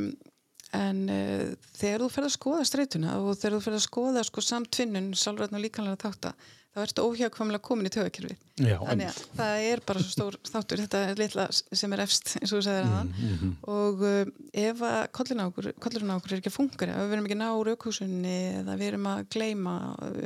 en 0.76 1.02
uh, 1.08 1.52
þegar 1.78 2.04
þú 2.04 2.08
ferð 2.16 2.28
að 2.28 2.36
skoða 2.36 2.66
streituna 2.68 3.18
og 3.20 3.36
þegar 3.38 3.56
þú 3.56 3.60
ferð 3.66 3.78
að 3.78 3.86
skoða 3.86 4.24
sko, 4.26 4.44
samtvinnun, 4.44 5.12
sálræðn 5.14 5.60
og 5.60 5.64
líkanlega 5.64 6.02
þátta 6.02 6.34
þá 6.70 6.78
ertu 6.84 7.02
óhjákvæmlega 7.02 7.62
komin 7.66 7.88
í 7.88 7.90
tögakerfið 7.90 8.36
þannig 8.60 9.08
að 9.10 9.20
það 9.40 9.62
er 9.70 9.80
bara 9.88 10.02
svo 10.04 10.12
stór 10.14 10.36
þáttur 10.46 10.82
þetta 10.84 11.00
er 11.10 11.18
litla 11.18 11.46
sem 11.52 11.94
er 11.96 12.02
efst 12.04 12.34
eins 12.38 12.52
og 12.54 12.60
þú 12.60 12.64
sagðir 12.68 12.86
aðan 12.90 13.10
Mhm. 13.20 13.52
og 13.74 14.04
uh, 14.06 14.24
ef 14.54 14.82
að 14.86 15.00
kollurinn 15.18 15.42
á 15.42 15.46
okkur, 15.50 15.70
kollurinn 15.82 16.12
á 16.14 16.16
okkur 16.20 16.32
er 16.36 16.38
ekki 16.42 16.52
að 16.52 16.58
fungera 16.60 16.94
ef 16.94 17.08
við 17.10 17.16
erum 17.16 17.26
ekki 17.26 17.38
ná 17.40 17.48
raukúsunni 17.70 18.36
eða 18.62 18.76
við 18.78 18.88
erum 18.92 19.08
að 19.10 19.22
gleyma 19.34 19.74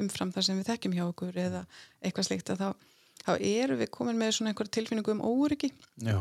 umfram 0.05 0.33
það 0.37 0.47
sem 0.51 0.59
við 0.61 0.69
þekkjum 0.73 0.97
hjá 0.99 1.05
okkur 1.09 1.39
eða 1.47 1.63
eitthvað 2.05 2.29
slikt 2.29 2.51
að 2.53 2.61
þá, 2.61 2.69
þá 3.25 3.33
erum 3.41 3.81
við 3.81 3.91
komin 3.97 4.19
með 4.21 4.35
svona 4.37 4.53
einhver 4.53 4.69
tilfinningu 4.69 5.15
um 5.17 5.25
óryggi 5.25 5.73
já, 6.05 6.19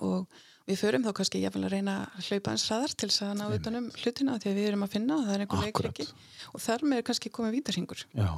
og 0.00 0.24
við 0.70 0.78
förum 0.80 1.02
þá 1.04 1.12
kannski 1.18 1.40
jafnvel 1.42 1.66
að 1.66 1.72
reyna 1.74 1.94
að 2.16 2.28
hlaupa 2.30 2.52
eins 2.54 2.64
hraðar 2.70 2.92
til 2.94 3.08
þess 3.10 3.22
að 3.26 3.36
ná 3.40 3.44
utanum 3.56 3.90
hlutina 4.00 4.36
því 4.38 4.50
að 4.52 4.58
við 4.60 4.68
erum 4.70 4.84
að 4.86 4.92
finna 4.94 5.16
að 5.18 5.24
það 5.26 5.34
er 5.34 5.44
einhver 5.44 5.64
Akkúrat. 5.68 5.98
leikriki 5.98 6.54
og 6.54 6.60
þar 6.64 6.84
með 6.86 7.00
er 7.00 7.06
kannski 7.10 7.32
komið 7.34 7.56
vítarhingur 7.58 8.04
já, 8.14 8.28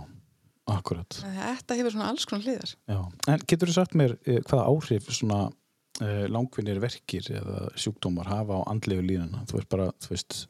akkurat. 0.70 1.18
Þetta 1.34 1.76
hefur 1.78 1.94
svona 1.96 2.08
alls 2.12 2.24
konar 2.28 2.44
hliðar. 2.46 2.72
Já. 2.88 3.00
En 3.32 3.44
getur 3.50 3.68
þú 3.70 3.74
sagt 3.74 3.96
mér 3.98 4.14
eh, 4.26 4.40
hvaða 4.46 4.68
áhrif 4.70 5.08
svona 5.10 5.40
uh, 5.48 6.24
langvinnir 6.30 6.80
verkir 6.82 7.26
eða 7.34 7.68
sjúkdómar 7.76 8.30
hafa 8.30 8.60
á 8.62 8.70
andlegu 8.70 9.02
líðuna 9.02 9.42
þú 9.50 9.58
veist 9.58 9.70
bara, 9.74 9.90
þú 10.02 10.14
veist, 10.14 10.42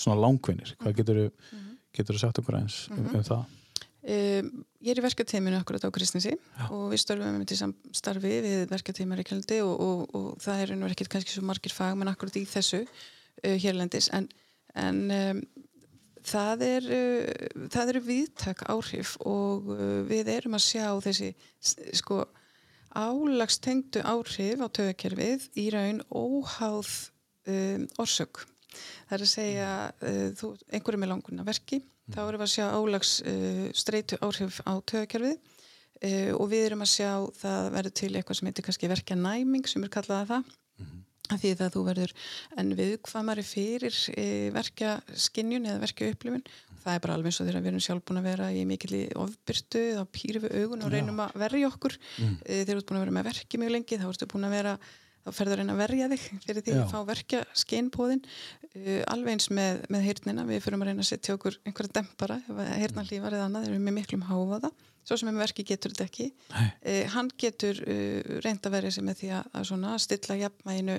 svona 0.00 0.20
langvinnir. 0.24 0.74
Hvað 0.80 0.96
getur 1.02 1.20
þú 1.20 1.30
Mhm. 1.52 1.76
getur 1.92 2.14
þú 2.16 2.20
sagt 2.22 2.38
okkur 2.40 2.56
eins 2.60 2.88
um, 2.90 2.98
um 3.04 3.22
það? 3.26 3.44
Um, 4.00 4.46
ég 4.80 4.94
er 4.94 5.00
í 5.02 5.04
verkateiminu 5.04 5.58
akkurat 5.60 5.82
á 5.84 5.92
Kristnesi 5.92 6.32
og 6.70 6.86
við 6.94 7.02
störfum 7.02 7.34
með 7.36 7.50
til 7.50 7.58
samstarfi 7.60 8.30
við 8.46 8.62
verkateimar 8.70 9.20
í 9.20 9.26
Kjöldi 9.28 9.58
og, 9.60 9.74
og, 9.76 10.14
og 10.16 10.28
það 10.40 10.62
er 10.62 10.72
nú 10.80 10.88
ekkert 10.88 11.10
kannski 11.12 11.34
svo 11.34 11.44
margir 11.44 11.74
fag 11.76 11.98
menn 12.00 12.08
akkurat 12.08 12.38
í 12.40 12.46
þessu 12.48 12.80
uh, 12.86 13.56
hérlendis. 13.60 14.08
En, 14.16 14.30
en 14.74 15.02
um, 15.12 15.42
það 16.26 16.64
er 16.66 16.90
uh, 16.96 17.48
það 17.72 17.92
eru 17.94 18.02
viðtak 18.08 18.64
áhrif 18.72 19.16
og 19.26 19.70
uh, 19.74 20.00
við 20.08 20.30
erum 20.34 20.58
að 20.58 20.66
sjá 20.66 20.86
þessi 21.04 21.32
sko 21.96 22.24
álagstengdu 22.90 24.02
áhrif 24.02 24.62
á 24.62 24.68
tögakerfið 24.68 25.46
í 25.60 25.68
raun 25.70 26.02
óháð 26.10 26.90
um, 27.46 27.86
orsök. 28.02 28.42
Það 29.06 29.16
er 29.16 29.24
að 29.24 29.32
segja 29.32 29.70
uh, 29.90 30.28
þú, 30.38 30.52
einhverjum 30.70 31.06
er 31.06 31.12
langun 31.14 31.42
að 31.42 31.50
verki 31.52 31.80
þá 32.10 32.20
erum 32.24 32.40
við 32.40 32.46
að 32.48 32.54
sjá 32.54 32.66
álags 32.74 33.12
uh, 33.22 33.66
streitu 33.76 34.18
áhrif 34.24 34.60
á 34.66 34.72
tögakerfið 34.82 35.36
uh, 35.36 36.32
og 36.36 36.50
við 36.50 36.66
erum 36.68 36.84
að 36.86 36.92
sjá 36.96 37.12
það 37.38 37.70
verður 37.76 37.96
til 38.02 38.12
eitthvað 38.14 38.40
sem 38.40 38.50
heitir 38.50 38.66
kannski 38.66 38.90
verkja 38.90 39.18
næming 39.18 39.70
sem 39.70 39.86
er 39.86 39.94
kallað 39.94 40.34
það. 40.34 40.50
Af 40.80 41.09
því 41.38 41.52
að 41.54 41.74
þú 41.76 41.84
verður 41.86 42.14
en 42.58 42.74
viðkvamari 42.78 43.44
fyrir 43.46 43.96
e, 44.16 44.26
verkja 44.54 44.96
skinnjun 45.14 45.68
eða 45.70 45.84
verkja 45.84 46.10
upplifun 46.14 46.44
það 46.80 46.96
er 46.96 47.04
bara 47.04 47.18
alveg 47.18 47.34
og 47.34 47.46
þegar 47.48 47.60
við 47.60 47.70
erum 47.72 47.84
sjálf 47.84 48.06
búin 48.08 48.20
að 48.20 48.30
vera 48.30 48.48
í 48.56 48.64
mikil 48.68 49.02
ofbyrtu, 49.20 49.84
þá 49.98 50.02
pýrum 50.16 50.46
við 50.46 50.56
augun 50.62 50.86
og 50.86 50.94
reynum 50.94 51.22
að 51.26 51.36
verja 51.42 51.68
okkur. 51.68 51.96
Mm. 52.16 52.34
e, 52.40 52.58
þegar 52.64 52.72
þú 52.72 52.80
ert 52.80 52.90
búin 52.90 52.98
að 52.98 53.04
vera 53.04 53.16
með 53.18 53.30
verki 53.30 53.60
mjög 53.60 53.72
lengi 53.76 54.00
þá 54.00 54.08
ertu 54.08 54.28
búin 54.30 54.48
að 54.48 54.56
vera 54.56 54.74
þá 55.20 55.30
ferður 55.36 55.60
reyna 55.60 55.74
að 55.74 55.82
verja 55.82 56.06
þig 56.10 56.22
fyrir 56.46 56.64
því 56.64 56.74
Já. 56.74 56.80
að 56.80 56.92
fá 56.94 57.00
verkja 57.10 57.40
skinnpóðin 57.62 58.22
e, 58.72 59.00
alveg 59.12 59.34
eins 59.34 59.50
með, 59.52 59.82
með 59.92 60.06
heyrnina. 60.08 60.46
Við 60.48 60.62
fyrum 60.64 60.84
að 60.84 60.90
reyna 60.90 61.04
að 61.04 61.10
setja 61.10 61.36
okkur 61.36 61.58
einhverja 61.68 61.96
dempara 61.98 62.38
heyrna 62.80 63.04
hlífar 63.04 63.36
eða 63.36 63.50
annað, 63.50 63.66
þeir 63.66 63.74
eru 63.74 63.84
með 63.84 63.98
miklum 64.00 64.24
háfaða 64.30 64.72
svo 65.04 65.16
sem 65.16 65.30
með 65.30 65.42
verki 65.42 65.64
getur 65.66 65.94
þetta 65.94 66.06
ekki. 66.06 66.26
E, 66.86 66.96
hann 67.14 67.30
getur 67.40 67.78
uh, 67.82 68.36
reynd 68.44 68.66
að 68.68 68.74
verja 68.76 68.92
sig 68.94 69.06
með 69.06 69.22
því 69.22 69.30
að, 69.38 69.46
að 69.56 69.64
svona 69.70 69.94
stilla 70.02 70.36
jafnmæginu 70.38 70.98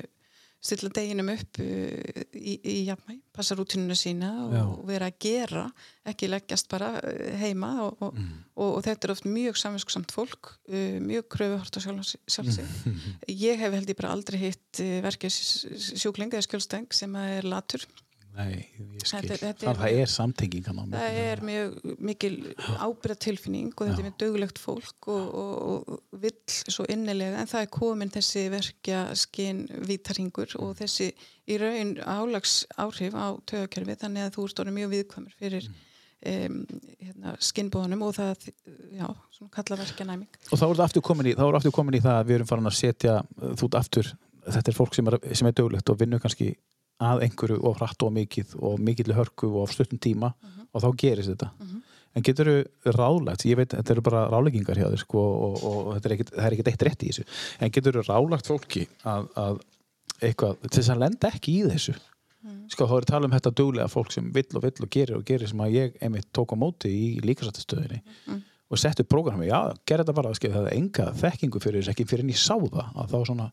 stilla 0.62 0.92
deginum 0.94 1.32
upp 1.34 1.60
uh, 1.62 2.22
í, 2.38 2.54
í 2.62 2.76
jafnmæg, 2.86 3.22
passa 3.34 3.58
rútinuna 3.58 3.98
sína 3.98 4.30
og, 4.44 4.54
Já. 4.54 4.62
og 4.68 4.84
vera 4.90 5.10
að 5.10 5.18
gera 5.26 5.64
ekki 6.12 6.30
leggjast 6.30 6.70
bara 6.72 6.92
uh, 7.00 7.24
heima 7.42 7.72
og, 7.88 8.04
og, 8.06 8.20
og, 8.54 8.68
og 8.68 8.84
þetta 8.86 9.10
er 9.10 9.16
oft 9.16 9.28
mjög 9.30 9.58
samvinsksamt 9.62 10.14
fólk, 10.14 10.54
uh, 10.70 11.00
mjög 11.02 11.28
kröfuhort 11.34 11.78
á 11.78 11.82
sjálf, 11.82 12.14
sjálf 12.30 12.54
sig. 12.60 12.70
Ég 13.48 13.58
hef 13.62 13.74
held 13.74 13.90
ég 13.90 13.98
bara 13.98 14.14
aldrei 14.14 14.38
hitt 14.46 14.84
verkið 15.04 15.34
sjúkling 15.98 16.34
eða 16.34 16.46
skjólsteng 16.46 16.94
sem 16.96 17.18
er 17.18 17.48
latur 17.48 17.86
Nei, 18.32 18.64
ég 18.80 19.04
skil. 19.04 19.20
Þetta- 19.28 19.38
þetta 19.42 19.50
er- 19.50 19.68
það, 19.68 19.80
það 19.82 20.00
er 20.02 20.12
samtenging 20.14 20.68
milli. 20.72 20.94
Það 20.96 21.18
er 21.26 21.42
mjög 21.50 21.98
mikil 22.10 22.34
ábyrða 22.80 23.18
tilfinning 23.26 23.74
og 23.76 23.84
þetta 23.90 24.00
er 24.00 24.08
mjög 24.08 24.18
dögulegt 24.24 24.62
fólk 24.64 25.10
og, 25.12 25.36
og, 25.42 25.92
og 25.92 26.22
vill 26.24 26.56
svo 26.72 26.86
innilega 26.90 27.42
en 27.44 27.52
það 27.52 27.66
er 27.66 27.72
komin 27.76 28.14
þessi 28.14 28.46
verkja 28.54 29.02
skinn 29.20 29.66
vítarhingur 29.90 30.56
og 30.64 30.76
þessi 30.80 31.12
í 31.52 31.58
raun 31.60 31.96
álags 32.06 32.62
áhrif 32.80 33.14
á 33.18 33.36
tögakerfi 33.46 33.98
þannig 34.06 34.30
að 34.30 34.36
þú 34.38 34.48
ert 34.48 34.64
orðið 34.64 34.78
mjög 34.80 34.94
viðkvæmur 34.96 35.36
fyrir 35.42 35.68
um, 35.68 36.58
hérna, 37.02 37.36
skinnbóðunum 37.42 38.04
og 38.08 38.16
það, 38.16 38.50
já, 38.96 39.08
svona 39.36 39.54
kalla 39.60 39.80
verkja 39.84 40.06
næming. 40.08 40.30
Og 40.52 40.60
þá 40.62 40.66
er 40.70 40.84
aftur 40.88 41.04
komin 41.06 41.32
í, 41.32 41.36
er 41.36 41.58
aftur 41.60 41.74
komin 41.76 41.98
í 41.98 42.04
það 42.04 42.20
að 42.22 42.28
við 42.32 42.40
erum 42.40 42.52
farin 42.52 42.70
að 42.72 42.78
setja 42.80 43.16
þú 43.60 43.72
aftur, 43.80 44.12
þetta 44.48 44.72
er 44.72 44.78
fólk 44.78 44.96
sem 44.98 45.10
er, 45.12 45.18
sem 45.36 45.50
er 45.50 45.58
döglegt 45.58 45.90
og 45.92 46.00
vinnur 46.00 46.22
kannski 46.24 46.54
að 47.02 47.24
einhverju 47.26 47.60
og 47.66 47.80
hratt 47.80 48.06
og 48.06 48.14
mikið 48.16 48.58
og 48.62 48.82
mikill 48.82 49.16
hörku 49.18 49.50
og 49.52 49.66
á 49.66 49.74
stuttum 49.74 50.02
tíma 50.02 50.34
og 50.72 50.84
þá 50.84 50.90
gerist 51.04 51.34
þetta. 51.34 51.52
En 52.12 52.26
getur 52.28 52.50
þú 52.50 52.94
ráðlagt, 52.98 53.46
ég 53.48 53.56
veit, 53.56 53.72
þetta 53.72 53.94
eru 53.94 54.02
bara 54.04 54.26
ráleggingar 54.28 54.76
hjá 54.76 54.90
þér 54.90 55.00
sko 55.00 55.22
og, 55.22 55.62
og, 55.64 55.78
og 55.94 56.06
er 56.06 56.16
ekkit, 56.18 56.34
það 56.36 56.48
er 56.48 56.56
ekkert 56.58 56.72
eitt 56.74 56.84
rétt 56.88 57.06
í 57.06 57.12
þessu, 57.12 57.24
en 57.60 57.72
getur 57.72 57.98
þú 57.98 58.04
ráðlagt 58.10 58.50
fólki 58.52 58.88
að, 59.08 59.30
að 59.40 59.62
eitthvað, 60.22 60.58
þess 60.68 60.92
að 60.92 61.04
lenda 61.06 61.32
ekki 61.32 61.54
í 61.62 61.70
þessu? 61.70 61.96
Sko 62.72 62.88
þá 62.90 62.94
er 62.98 63.06
tala 63.10 63.28
um 63.28 63.34
þetta 63.36 63.52
duglega 63.54 63.92
fólk 63.92 64.14
sem 64.14 64.30
vill 64.34 64.50
og 64.58 64.64
vill 64.66 64.86
og 64.86 64.92
gerir 64.92 65.18
og 65.20 65.26
gerir 65.28 65.50
sem 65.50 65.62
að 65.62 65.76
ég 65.76 65.98
einmitt 66.02 66.30
tók 66.34 66.52
á 66.52 66.58
móti 66.58 66.90
í 66.90 67.08
líkasættastöðinni 67.24 68.02
og 68.72 68.80
setti 68.80 69.04
prógrami, 69.04 69.50
já, 69.50 69.60
gerði 69.88 70.06
þetta 70.06 70.16
bara 70.16 70.32
það 70.40 70.68
er 70.70 70.76
enga 70.78 71.08
þekkingu 71.20 71.60
fyrir 71.60 71.82
þess 71.82 71.92
ekki 71.92 72.06
fyrir 72.08 72.24
en 72.24 72.32
ég 72.32 72.40
sá 72.40 72.56
það 72.56 73.00
að 73.04 73.10
þá 73.12 73.18
svona, 73.28 73.48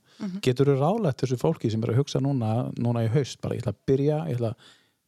getur 0.44 0.70
þú 0.70 0.76
ráðlegt 0.78 1.24
þessu 1.24 1.38
fólki 1.40 1.70
sem 1.72 1.83
er 1.83 1.92
að 1.92 1.98
hugsa 1.98 2.22
núna, 2.22 2.52
núna 2.78 3.02
í 3.02 3.11
haust, 3.12 3.40
bara 3.42 3.57
ég 3.59 3.64
ætla 3.64 3.74
að 3.74 3.81
byrja, 3.90 4.18
ég 4.31 4.38
ætla 4.38 4.52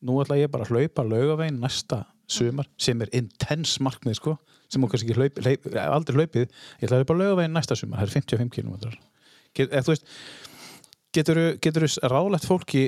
nú 0.08 0.16
ætla 0.22 0.40
ég 0.40 0.50
bara 0.50 0.66
að 0.66 0.74
hlaupa 0.74 1.04
laugavegin 1.06 1.60
næsta 1.62 2.00
sumar, 2.30 2.66
sem 2.80 3.00
er 3.04 3.12
intens 3.20 3.76
markmið 3.82 4.18
sko, 4.18 4.36
sem 4.70 4.82
hún 4.82 4.90
kannski 4.90 5.14
hlaup, 5.14 5.38
hlaup, 5.44 5.70
aldrei 5.84 6.18
hlaupið, 6.18 6.50
ég 6.80 6.88
ætla 6.88 6.98
að 6.98 7.04
hlaupa 7.04 7.18
laugavegin 7.20 7.54
næsta 7.54 7.78
sumar, 7.78 8.02
það 8.02 8.10
er 8.10 8.16
55 8.18 8.54
km 8.58 8.98
Get, 9.50 9.72
eða, 9.72 9.82
þú 9.82 9.94
veist, 9.94 10.12
getur 11.14 11.86
þú 11.86 12.10
ráðlegt 12.10 12.46
fólki 12.46 12.84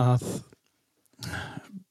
að 0.00 0.24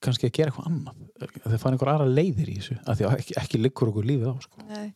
kannski 0.02 0.30
að 0.30 0.34
gera 0.38 0.52
eitthvað 0.52 0.70
annað 0.72 1.07
að 1.26 1.54
þau 1.54 1.60
fara 1.62 1.74
einhver 1.76 1.94
aðra 1.94 2.08
leiðir 2.10 2.52
í 2.52 2.58
þessu 2.60 2.78
að 2.84 3.00
því 3.00 3.08
að 3.08 3.16
ekki, 3.22 3.38
ekki 3.42 3.62
liggur 3.62 3.92
okkur 3.92 4.08
lífið 4.08 4.32
á 4.32 4.36
sko. 4.44 4.66
Nei, 4.70 4.88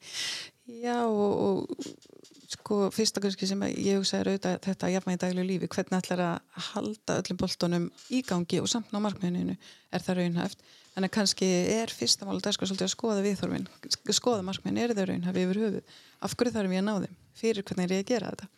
já 0.82 0.98
og, 1.06 1.32
og 1.46 2.12
sko 2.52 2.90
fyrsta 2.94 3.22
kannski 3.24 3.48
sem 3.50 3.64
ég 3.70 4.00
hugsa 4.00 4.20
er 4.20 4.32
auðvitað 4.32 4.60
þetta 4.66 4.92
jafnvægi 4.92 5.18
í 5.18 5.22
daglu 5.24 5.48
lífi, 5.48 5.70
hvernig 5.72 5.98
ætlar 5.98 6.24
að 6.26 6.62
halda 6.72 7.18
öllum 7.22 7.42
boltonum 7.42 7.90
í 8.12 8.22
gangi 8.28 8.62
og 8.62 8.70
samt 8.72 8.92
ná 8.92 9.00
markmiðinu 9.04 9.56
er 9.56 10.06
það 10.06 10.22
raunhæft? 10.22 10.64
Að 11.00 11.08
kannski 11.16 11.48
er 11.72 11.92
fyrsta 11.96 12.28
mál 12.28 12.42
sko 12.44 12.68
að 12.68 12.90
skoða 12.92 13.22
viðþorfin 13.24 13.70
skoða 14.12 14.44
markmiðin, 14.44 14.82
er 14.84 14.96
það 14.96 15.14
raunhæft 15.14 15.40
yfir 15.40 15.62
höfu 15.64 15.84
af 16.20 16.36
hverju 16.36 16.56
þarf 16.58 16.76
ég 16.76 16.84
að 16.84 16.88
ná 16.90 16.96
þeim, 17.06 17.16
fyrir 17.40 17.68
hvernig 17.68 17.86
er 17.86 17.96
ég 17.96 18.04
að 18.04 18.12
gera 18.12 18.34
þetta? 18.34 18.50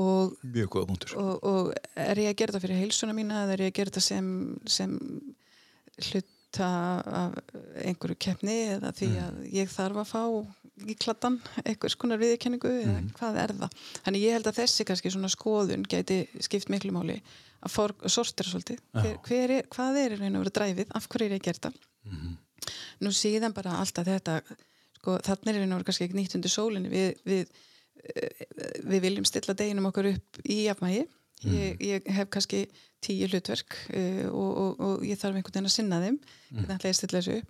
Og, 0.00 0.34
mjög 0.42 0.70
góða 0.72 0.88
punktur 0.88 1.16
og, 1.20 1.32
og 1.44 1.72
er 1.94 2.20
ég 2.22 2.32
að 2.32 2.38
gera 2.40 2.54
þetta 2.54 2.64
fyrir 2.64 2.80
heilsuna 2.82 3.14
mína 3.14 3.44
eða 3.44 3.54
er 3.54 3.64
ég 3.66 3.72
að 3.72 3.78
gera 3.78 3.92
þetta 3.92 4.04
sem, 4.08 4.28
sem 4.66 4.94
hluta 6.52 7.02
af 7.04 7.32
einhverju 7.84 8.16
keppni 8.20 8.56
eða 8.76 8.92
því 8.92 9.08
að 9.20 9.38
ég 9.52 9.70
þarf 9.70 9.96
að 10.02 10.10
fá 10.10 10.22
í 10.88 10.94
kladdan 10.96 11.38
einhvers 11.64 11.96
konar 11.96 12.18
viðkenningu 12.20 12.68
eða 12.82 12.98
hvað 13.16 13.38
er 13.42 13.54
það? 13.56 13.76
Þannig 14.04 14.22
ég 14.22 14.36
held 14.36 14.46
að 14.46 14.58
þessi 14.60 14.84
kannski 14.84 15.12
svona 15.12 15.30
skoðun 15.32 15.86
gæti 15.88 16.26
skipt 16.40 16.68
miklu 16.68 16.92
máli 16.92 17.20
að 17.62 17.70
for, 17.72 17.94
sortera 18.06 18.48
svolítið. 18.50 18.80
Hver, 19.24 19.50
er, 19.50 19.66
hvað 19.70 19.98
er 20.02 20.12
í 20.12 20.20
raun 20.20 20.36
og 20.36 20.44
veru 20.44 20.54
dræfið? 20.58 20.92
Af 20.94 21.08
hverju 21.08 21.28
er 21.28 21.36
ég 21.36 21.40
að 21.40 21.46
gera 21.46 21.60
þetta? 21.60 21.72
Nú 23.02 23.12
síðan 23.14 23.54
bara 23.54 23.78
alltaf 23.78 24.06
þetta 24.06 24.40
sko, 24.98 25.18
þannig 25.22 25.54
er 25.54 25.66
og 25.68 25.76
veru 25.76 25.88
kannski 25.88 26.08
ekki 26.08 26.18
nýtt 26.18 26.36
undir 26.38 26.52
sólinni. 26.52 26.92
Við, 26.92 27.22
við 27.24 27.52
við 28.82 29.04
viljum 29.04 29.26
stilla 29.28 29.54
deginum 29.54 29.86
okkur 29.92 30.08
upp 30.16 30.40
í 30.42 30.64
jafnvægi. 30.64 31.04
Ég, 31.52 31.78
ég 31.82 32.08
hef 32.14 32.30
kannski 32.30 32.64
tíu 33.02 33.28
hlutverk 33.28 33.76
uh, 33.92 34.26
og, 34.30 34.50
og, 34.62 34.82
og 34.86 35.04
ég 35.06 35.20
þarf 35.20 35.38
einhvern 35.38 35.56
veginn 35.56 35.70
að 35.70 35.76
sinna 35.76 36.00
þeim 36.02 36.18
ég 36.62 36.72
að 36.72 37.42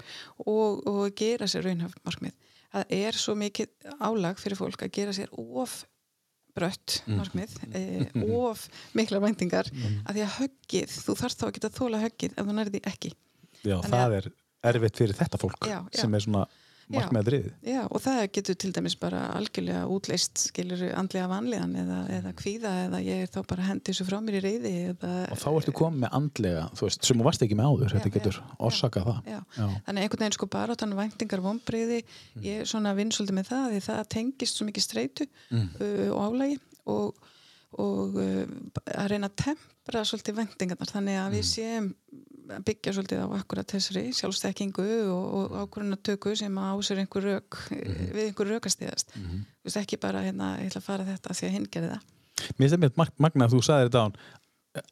og, 0.46 0.82
og 0.88 1.02
gera 1.18 1.48
sér 1.50 1.66
raunhaf 1.68 1.96
markmið 2.06 2.36
það 2.72 2.94
er 2.98 3.18
svo 3.20 3.34
mikið 3.38 3.72
álag 4.00 4.40
fyrir 4.40 4.60
fólk 4.60 4.86
að 4.86 4.94
gera 4.96 5.16
sér 5.16 5.32
of 5.36 5.82
brött 6.56 7.00
markmið 7.08 7.56
uh, 7.72 8.22
of 8.44 8.66
mikla 8.96 9.20
væntingar 9.24 9.70
að 9.72 10.16
því 10.16 10.24
að 10.26 10.34
höggið, 10.38 10.96
þú 11.06 11.16
þarfst 11.22 11.40
þá 11.40 11.46
að 11.48 11.54
geta 11.58 11.72
þóla 11.78 12.02
höggið 12.02 12.34
ef 12.36 12.48
þú 12.48 12.56
nærði 12.58 12.82
ekki. 12.90 13.12
Já, 13.62 13.76
Þannig 13.78 13.94
það 13.94 14.16
er 14.18 14.28
erfitt 14.72 15.00
fyrir 15.00 15.18
þetta 15.18 15.40
fólk 15.40 15.66
Já, 15.66 15.78
já. 15.80 16.00
sem 16.02 16.14
er 16.14 16.24
svona 16.24 16.44
markmið 16.90 17.20
að 17.20 17.28
driði 17.28 17.52
Já, 17.72 17.80
og 17.86 18.02
það 18.02 18.20
getur 18.36 18.58
til 18.62 18.70
dæmis 18.76 18.96
bara 19.00 19.22
algjörlega 19.36 19.82
útleist 19.92 20.42
skilur 20.48 20.82
andlega 20.98 21.28
vanlegan 21.30 21.74
eða, 21.82 21.98
eða 22.18 22.32
kvíða 22.38 22.72
eða 22.86 23.00
ég 23.06 23.24
er 23.24 23.32
þá 23.32 23.38
bara 23.52 23.66
hendi 23.68 23.92
þessu 23.92 24.06
frá 24.08 24.18
mér 24.24 24.38
í 24.38 24.42
reyði 24.46 24.72
eða, 24.92 25.12
og 25.32 25.40
þá 25.42 25.48
ertu 25.52 25.74
komið 25.78 26.04
með 26.04 26.16
andlega 26.18 26.64
þú 26.78 26.88
veist, 26.88 27.06
sem 27.08 27.20
þú 27.22 27.28
varst 27.28 27.46
ekki 27.46 27.58
með 27.58 27.70
áður, 27.72 27.94
þetta 27.96 28.10
Já, 28.10 28.14
getur 28.16 28.38
já, 28.40 28.44
orsakað 28.68 29.08
það. 29.10 29.20
Já. 29.32 29.38
Já. 29.56 29.66
Þannig 29.86 30.06
einhvern 30.06 30.24
veginn 30.24 30.36
sko 30.38 30.48
bara 30.52 30.78
þannig 30.82 31.00
væntingar 31.02 31.44
vonbreyði, 31.46 32.00
ég 32.46 32.62
er 32.62 32.70
svona 32.72 32.94
vinn 32.98 33.12
svolítið 33.14 33.38
með 33.38 33.50
það 33.52 33.68
því 33.76 33.82
það 33.88 34.02
tengist 34.16 34.58
svo 34.58 34.68
mikið 34.68 34.86
streitu 34.86 35.28
uh, 35.28 36.08
og 36.12 36.20
álægi 36.26 36.58
og, 36.92 37.30
og 37.82 38.20
uh, 38.20 38.44
að 38.96 39.12
reyna 39.14 39.30
að 39.30 39.38
tempra 39.46 40.04
svolítið 40.08 40.40
væntingarnar 40.42 40.92
þannig 40.92 41.20
að 41.22 41.38
við 41.38 41.48
séum 41.52 41.92
byggja 42.66 42.92
svolítið 42.96 43.22
á 43.22 43.26
akkurat 43.38 43.72
þessari 43.72 44.12
sjálfstekkingu 44.16 44.86
og, 45.12 45.24
og 45.38 45.56
ákvörðunatöku 45.62 46.34
sem 46.36 46.58
á 46.58 46.72
sér 46.84 47.02
einhver 47.02 47.24
rök 47.28 47.58
við 47.70 48.22
einhver 48.26 48.50
rökastíðast 48.50 49.14
mm 49.16 49.24
-hmm. 49.24 49.80
ekki 49.82 49.98
bara 50.00 50.22
hérna, 50.22 50.58
ég 50.60 50.70
ætla 50.72 50.80
að 50.82 50.88
fara 50.90 51.04
þetta 51.04 51.34
því 51.38 51.46
að 51.46 51.54
hinn 51.56 51.66
gerði 51.70 51.90
það. 51.94 52.02
Mér 52.58 52.68
finnst 52.68 52.74
það 52.74 52.84
mér 52.84 53.12
magna 53.18 53.46
að 53.46 53.52
þú 53.54 53.62
sagði 53.62 53.88
þetta 53.88 54.04
án 54.04 54.14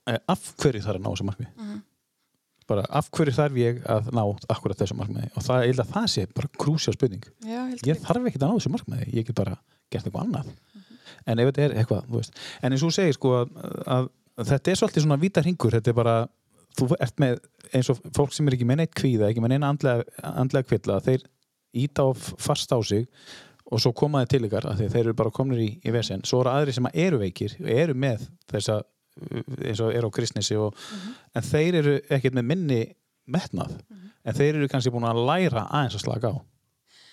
eh, 0.07 0.19
af 0.29 0.53
hverju 0.57 0.83
þarf 0.85 0.97
að 0.97 1.03
ná 1.05 1.11
þessu 1.11 1.29
markmið 1.31 1.49
Mhm. 1.57 1.79
bara 2.71 2.85
af 2.91 3.11
hverju 3.11 3.35
þarf 3.35 3.57
ég 3.57 3.83
að 3.85 4.11
ná 4.15 4.23
akkurat 4.49 4.79
þessu 4.79 4.95
markmiði? 4.95 5.31
Og 5.37 5.43
það, 5.43 5.63
ég 5.63 5.73
held 5.75 5.81
að 5.81 5.93
það 5.95 6.07
sé 6.07 6.27
bara 6.35 6.49
krúsjál 6.59 6.95
spurning. 6.95 7.25
Já, 7.43 7.67
held 7.67 7.87
ég 7.87 7.99
þarf 7.99 8.27
ekki 8.27 8.39
að 8.39 8.47
ná 8.47 8.55
þessu 8.55 8.71
markmiði, 8.71 9.07
ég 9.13 9.27
get 9.27 9.35
bara 9.35 9.57
gert 9.91 10.07
eitthvað 10.07 10.23
annað. 10.23 10.53
En 11.27 11.39
ef 11.39 11.49
þetta 11.51 11.63
er 11.65 11.75
eitthvað, 11.81 12.05
þú 12.07 12.17
veist. 12.21 12.33
En 12.63 12.73
eins 12.73 12.83
og 12.83 12.91
þú 12.91 12.95
segir 12.95 13.17
sko 13.17 13.33
að, 13.41 13.49
að, 13.87 14.09
þetta 14.47 14.71
er 14.71 14.77
svolítið 14.77 15.03
svona 15.03 15.21
vítar 15.21 15.45
hingur, 15.45 15.73
þetta 15.73 15.91
er 15.91 15.99
bara 15.99 16.29
þú 16.79 16.89
ert 17.01 17.21
með 17.23 17.39
eins 17.77 17.91
og 17.93 18.01
fólk 18.17 18.33
sem 18.35 18.49
er 18.51 18.57
ekki 18.57 18.67
með 18.69 18.81
neitt 18.83 18.95
kvíða, 18.99 19.29
ekki 19.31 19.43
með 19.45 19.55
neina 19.55 19.71
andlega, 19.73 20.05
andlega 20.35 20.69
kvilla, 20.71 20.99
þeir 21.05 21.25
íta 21.81 22.07
á 22.07 22.09
fast 22.17 22.73
á 22.75 22.79
sig 22.83 23.07
og 23.71 23.79
svo 23.83 23.93
koma 23.95 24.25
þeir 24.25 24.31
til 24.33 24.47
ykkar 24.49 24.67
að 24.73 24.81
þeir 24.91 25.03
eru 25.05 25.17
bara 25.21 25.31
komnir 25.35 25.61
í, 25.63 25.69
í 25.87 25.93
vesen. 25.95 26.25
Svo 26.27 26.41
eru 26.43 26.51
aðri 26.55 26.75
sem 26.75 26.89
eru 26.91 27.21
veikir 27.23 27.55
eru 27.63 27.95
með 27.95 28.25
þessa, 28.51 28.81
eins 29.63 29.83
og 29.85 29.93
eru 29.95 30.11
á 30.11 30.17
kristnesi 30.17 30.57
og, 30.59 30.75
en 31.37 31.47
þeir 31.47 31.79
eru 31.83 31.97
ekkert 32.11 32.35
með 32.41 32.49
minni 32.51 32.81
metnað. 33.31 33.77
En 34.27 34.35
þeir 34.37 34.59
eru 34.59 34.69
kannski 34.73 34.91
búin 34.93 35.07
að 35.09 35.23
læra 35.29 35.69
aðeins 35.71 36.01
að 36.01 36.03
slaka 36.07 36.33
á. 36.35 36.37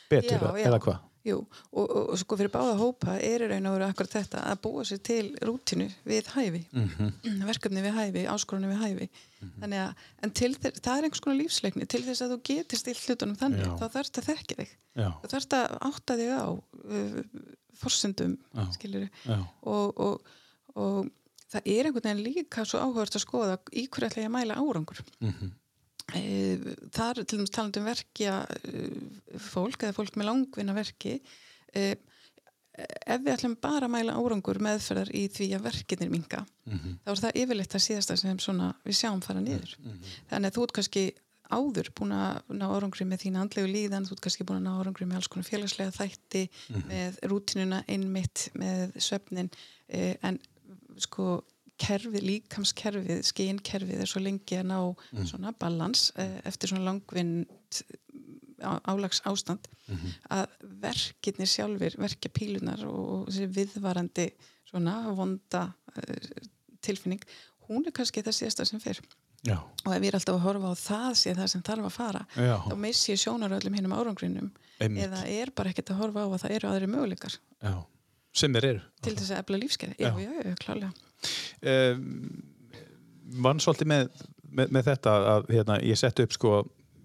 Betur, 0.09 0.39
Já, 0.41 0.49
já. 0.57 0.65
eða 0.71 0.79
hvað 0.87 1.03
Jú, 1.27 1.37
og, 1.73 1.83
og, 1.83 2.11
og 2.13 2.19
sko 2.21 2.37
fyrir 2.39 2.51
báða 2.53 2.75
hópa 2.79 3.17
er 3.19 3.43
í 3.43 3.49
raun 3.51 3.67
og 3.67 3.73
veru 3.75 3.87
akkurat 3.89 4.13
þetta 4.15 4.43
að 4.47 4.61
búa 4.63 4.85
sér 4.87 5.01
til 5.03 5.25
rútinu 5.43 5.87
við 6.07 6.29
hæfi. 6.35 6.61
Mhm. 6.71 7.41
verkefni 7.49 7.83
við 7.83 7.97
hæfi, 7.97 8.23
áskorunni 8.31 8.71
við 8.71 8.83
hæfi. 8.85 9.09
Þannig 9.59 9.81
að, 9.83 10.05
en 10.23 10.33
til 10.39 10.51
þess, 10.55 10.81
það 10.85 10.93
er 11.01 11.07
einhvers 11.07 11.23
konar 11.25 11.39
lífsleikni. 11.41 11.87
Til 11.91 12.01
þess 12.07 12.23
að 12.25 12.33
þú 12.33 12.39
getur 12.49 12.81
stilt 12.81 13.03
hlutunum 13.03 13.37
þannig, 13.37 13.65
Já. 13.67 13.73
þá 13.81 13.85
þarfst 13.97 14.21
að 14.21 14.29
þekka 14.31 14.59
þig. 14.61 14.73
Já, 14.97 15.09
þú 15.21 15.31
þarfst 15.33 15.57
að 15.59 15.77
átta 15.91 16.17
þig 16.21 16.31
á 16.33 16.47
uh, 16.47 17.21
forsendum, 17.77 18.33
já, 19.27 19.37
og, 19.61 20.01
og, 20.07 20.33
og 20.73 21.11
það 21.51 21.69
er 21.75 21.89
einhvern 21.89 22.07
veginn 22.09 22.25
líka 22.25 22.65
svo 22.67 22.81
áhugast 22.81 23.19
að 23.19 23.23
skoða 23.27 23.59
í 23.71 23.85
hverju 23.91 24.09
ætla 24.09 24.23
ég 24.23 24.31
að 24.31 24.35
mæla 24.39 24.59
árangur. 24.63 25.03
Mhm. 25.21 25.51
Eh, 25.51 25.55
það 26.11 27.09
er 27.19 27.23
til 27.27 27.37
dæmis 27.39 27.51
talandi 27.55 27.81
um 27.81 27.87
verkja 27.89 28.35
eh, 28.63 29.39
fólk 29.51 29.83
eða 29.83 29.95
fólk 29.97 30.15
með 30.19 30.29
langvinna 30.31 30.75
verki 30.77 31.17
eh, 31.75 31.95
ef 33.07 33.21
við 33.25 33.33
ætlum 33.33 33.55
bara 33.59 33.87
að 33.87 33.93
mæla 33.95 34.13
árangur 34.15 34.59
meðferðar 34.61 35.09
í 35.17 35.23
því 35.33 35.47
að 35.57 35.63
verkinir 35.71 36.11
minga 36.13 36.43
Mhm. 36.67 36.97
þá 37.05 37.09
er 37.11 37.19
það 37.23 37.37
yfirleitt 37.41 37.75
að 37.77 37.83
síðasta 37.87 38.17
sem 38.19 38.39
svona 38.43 38.73
við 38.85 38.95
sjáum 38.99 39.21
fara 39.23 39.39
niður. 39.39 39.71
þannig 40.29 40.49
að 40.51 40.55
þú 40.57 40.63
ert 40.67 40.73
kannski 40.75 41.03
áður 41.47 41.89
búin 41.95 42.11
að 42.11 42.41
ná 42.59 42.65
árangri 42.75 43.05
með 43.07 43.21
þína 43.23 43.39
andlegu 43.45 43.67
líðan 43.71 44.03
þú 44.05 44.11
ert 44.17 44.21
kannski 44.25 44.43
búin 44.43 44.59
að 44.59 44.65
ná 44.67 44.73
árangri 44.81 45.05
með 45.07 45.15
alls 45.21 45.27
konar 45.31 45.47
félagslega 45.47 45.95
þætti 45.95 46.41
með 46.91 47.19
rútinuna 47.31 47.79
innmitt 47.87 48.49
með 48.59 48.91
svefnin 48.99 49.49
eh, 49.87 50.17
en 50.27 50.39
sko 50.99 51.41
kerfið, 51.81 52.23
líkamskerfið, 52.25 53.21
skeinkerfið 53.27 54.01
er 54.03 54.09
svo 54.09 54.21
lengi 54.23 54.57
að 54.59 54.69
ná 54.71 54.79
svona 55.29 55.53
balans 55.59 56.09
eh, 56.17 56.39
eftir 56.49 56.71
svona 56.71 56.87
langvinn 56.89 57.45
álags 58.63 59.21
ástand 59.29 59.67
að 60.33 60.47
verkirnir 60.81 61.49
sjálfur, 61.49 61.97
verkja 62.01 62.31
pílunar 62.33 62.83
og 62.89 63.27
þessi 63.29 63.47
viðvarandi 63.53 64.27
svona 64.67 64.97
vonda 65.15 65.67
uh, 65.69 66.41
tilfinning, 66.83 67.21
hún 67.69 67.85
er 67.87 67.95
kannski 67.95 68.23
það 68.25 68.37
síðasta 68.39 68.65
sem 68.67 68.81
fer. 68.83 68.99
Já, 69.45 69.59
og 69.61 69.91
ef 69.93 70.01
ég 70.01 70.09
er 70.09 70.17
alltaf 70.17 70.35
að 70.35 70.45
horfa 70.47 70.71
á 70.73 70.75
það 70.81 71.11
sé 71.21 71.33
það 71.37 71.51
sem 71.53 71.63
þarf 71.63 71.85
að 71.87 71.93
fara 71.93 72.23
já, 72.33 72.55
þá 72.65 72.73
missi 72.81 73.11
ég 73.13 73.21
sjónar 73.21 73.53
öllum 73.59 73.77
hinnum 73.77 73.93
árangrinum. 73.95 74.49
Einmitt. 74.81 75.05
eða 75.07 75.21
er 75.29 75.51
bara 75.57 75.71
ekkert 75.71 75.93
að 75.93 76.01
horfa 76.01 76.25
á 76.25 76.27
að 76.27 76.41
það 76.43 76.55
eru 76.57 76.69
aðri 76.71 76.89
möguleikar. 76.91 77.37
Já. 77.61 77.75
sem 78.37 78.53
þeir 78.57 78.67
eru. 78.71 78.81
Til 79.05 79.13
þess 79.15 79.31
að 79.31 79.43
efla 79.43 79.61
lífskeiði, 79.61 79.95
já, 80.01 80.09
Já. 80.09 80.57
klálega 80.65 80.91
vann 83.43 83.61
svolítið 83.63 83.89
með, 83.91 84.09
með, 84.47 84.73
með 84.75 84.89
þetta 84.91 85.15
að 85.35 85.47
hérna, 85.55 85.79
ég 85.85 85.99
sett 85.99 86.19
upp 86.23 86.35
sko 86.35 86.51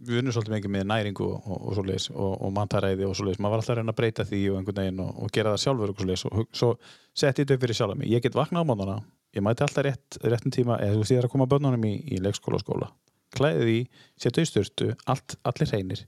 við 0.02 0.18
vinnum 0.18 0.34
svolítið 0.34 0.54
mikið 0.56 0.72
með 0.74 0.86
næringu 0.90 1.26
og, 1.28 1.44
og, 1.46 1.58
og 1.68 1.76
svoleiðis 1.76 2.08
og, 2.10 2.32
og 2.42 2.52
mantaræði 2.56 3.06
og 3.06 3.14
svoleiðis, 3.18 3.38
maður 3.42 3.52
var 3.54 3.60
alltaf 3.62 3.74
að 3.74 3.78
reyna 3.80 3.94
að 3.94 3.98
breyta 4.00 4.26
því 4.26 4.40
og 4.50 4.56
einhvern 4.58 4.80
veginn 4.82 5.02
og, 5.04 5.12
og 5.22 5.32
gera 5.36 5.52
það 5.54 5.62
sjálfur 5.62 5.92
og 5.92 6.00
svoleiðis. 6.00 6.24
Og 6.26 6.38
hug- 6.40 6.58
svo 6.58 6.70
setti 7.14 7.28
ég 7.28 7.46
þetta 7.46 7.56
upp 7.58 7.64
fyrir 7.66 7.78
sjálf 7.78 8.02
ég 8.10 8.24
get 8.24 8.38
vaknað 8.38 8.66
á 8.66 8.68
mótana, 8.72 8.96
ég 9.36 9.46
mæti 9.46 9.64
alltaf 9.66 9.86
rétt, 9.86 10.18
réttum 10.26 10.54
tíma, 10.54 10.80
eða 10.82 10.96
þú 10.96 11.04
veist 11.04 11.14
ég 11.14 11.22
er 11.22 11.28
að 11.28 11.34
koma 11.36 11.48
börnunum 11.52 11.86
í, 11.86 11.94
í 12.16 12.18
leikskóla 12.24 12.58
og 12.58 12.64
skóla, 12.64 12.90
klæði 13.38 13.62
því 13.68 13.78
setja 14.26 14.42
í 14.42 14.50
styrtu, 14.50 14.90
allt, 15.14 15.36
allir 15.48 15.70
hreinir. 15.70 16.02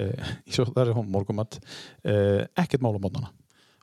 Uh, 0.00 0.30
svo 0.54 0.68
það 0.70 0.86
er 0.86 0.96
hún 0.96 1.10
morgumat 1.12 1.58
uh, 1.58 2.46
ekkert 2.62 2.80
mál 2.84 2.94
á 2.96 3.02
mótana 3.02 3.28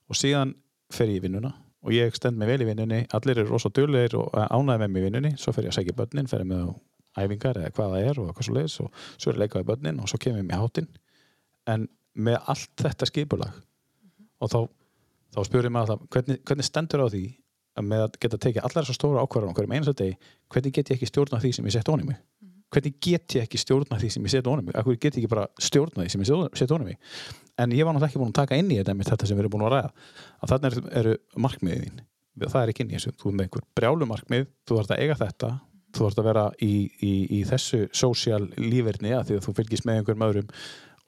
og 0.09 0.17
síðan 0.17 0.55
fer 0.89 1.11
ég 1.11 1.19
í 1.19 1.25
vinnuna 1.27 1.51
og 1.85 1.95
ég 1.95 2.15
stend 2.15 2.39
mig 2.39 2.49
vel 2.49 2.61
í 2.63 2.67
vinnunni, 2.67 3.03
allir 3.15 3.39
eru 3.39 3.53
rosa 3.53 3.71
duglegir 3.71 4.17
og 4.19 4.33
ánæði 4.35 4.83
með 4.83 4.93
mig 4.93 5.01
í 5.01 5.05
vinnunni, 5.07 5.33
svo 5.39 5.53
fer 5.55 5.67
ég 5.67 5.73
að 5.73 5.79
segja 5.79 5.95
börnin, 5.95 6.27
fer 6.27 6.43
ég 6.43 6.49
með 6.49 6.65
á 6.67 6.69
æfingar 7.23 7.59
eða 7.59 7.73
hvað 7.75 7.93
það 7.93 8.09
er 8.09 8.19
og 8.21 8.33
hvað 8.33 8.47
svo 8.47 8.55
leiðis 8.55 8.75
og 8.83 9.05
svo 9.15 9.31
er 9.31 9.37
ég 9.37 9.41
leikað 9.43 9.63
í 9.63 9.69
börnin 9.69 10.01
og 10.03 10.11
svo 10.11 10.19
kemur 10.21 10.41
ég 10.41 10.47
með 10.49 10.63
hátinn 10.63 10.89
en 11.71 11.87
með 12.19 12.37
allt 12.53 12.83
þetta 12.83 13.09
skipulag 13.09 13.59
og 14.39 14.51
þá, 14.51 14.59
þá 15.35 15.39
spyrir 15.47 15.73
mig 15.73 15.83
alltaf 15.83 16.03
hvernig, 16.13 16.41
hvernig 16.47 16.67
stendur 16.67 17.05
á 17.05 17.07
því 17.09 17.23
að 17.79 17.89
með 17.89 18.05
að 18.05 18.19
geta 18.23 18.41
tekið 18.45 18.65
allar 18.67 18.85
þessar 18.85 18.99
stóra 18.99 19.23
ákvarðan 19.23 19.65
um 19.65 19.75
eins 19.77 19.89
og 19.89 19.97
degi, 19.99 20.17
hvernig 20.51 20.75
get 20.75 20.91
ég 20.91 20.99
ekki 20.99 21.09
stjórna 21.09 21.41
því 21.41 21.53
sem 21.55 21.69
ég 21.69 21.75
sett 21.75 21.91
onni 21.91 22.07
mig? 22.11 22.21
Hvernig 22.69 22.97
get 23.01 23.35
ég 23.35 23.45
ekki 23.47 23.57
stjórna 23.57 23.97
því 23.97 24.09
sem 24.13 24.25
ég 24.27 24.33
set 24.33 24.47
onni 24.49 24.67
mig? 24.67 24.75
Akkur 24.77 24.97
get 24.97 25.15
ég 25.15 25.23
ekki 25.23 25.31
bara 25.31 25.47
stjórna 25.57 26.03
því 26.03 26.11
sem 26.13 26.25
ég 26.25 26.59
set 26.59 26.73
onni 26.75 26.91
mig 26.91 26.99
en 27.59 27.73
ég 27.75 27.85
var 27.85 27.95
náttúrulega 27.95 28.11
ekki 28.11 28.21
búin 28.21 28.33
að 28.33 28.39
taka 28.41 28.59
inn 28.59 28.71
í 28.71 28.79
þetta 28.79 28.95
þetta 29.11 29.29
sem 29.29 29.37
við 29.37 29.45
erum 29.45 29.55
búin 29.55 29.65
að 29.67 29.73
ræða. 29.75 29.91
Að 30.39 30.53
þarna 30.53 30.71
eru, 30.71 30.83
eru 31.01 31.15
markmiðin 31.45 32.03
það 32.39 32.61
er 32.61 32.71
ekki 32.73 32.85
inn 32.85 32.91
í 32.93 32.97
þessu, 32.97 33.15
þú 33.19 33.31
er 33.31 33.35
með 33.37 33.47
einhver 33.47 33.65
brjálu 33.75 34.07
markmið 34.09 34.45
þú 34.67 34.77
þarf 34.77 34.93
að 34.95 35.01
eiga 35.03 35.17
þetta 35.19 35.49
þú 35.89 36.05
þarf 36.05 36.21
að 36.21 36.29
vera 36.29 36.43
í, 36.63 36.73
í, 37.03 37.13
í 37.35 37.39
þessu 37.49 37.79
social 37.97 38.43
lífverðni 38.55 39.15
að 39.17 39.25
því 39.29 39.39
að 39.39 39.47
þú 39.47 39.55
fylgist 39.57 39.87
með 39.89 39.99
einhverjum 39.99 40.25
öðrum 40.27 40.53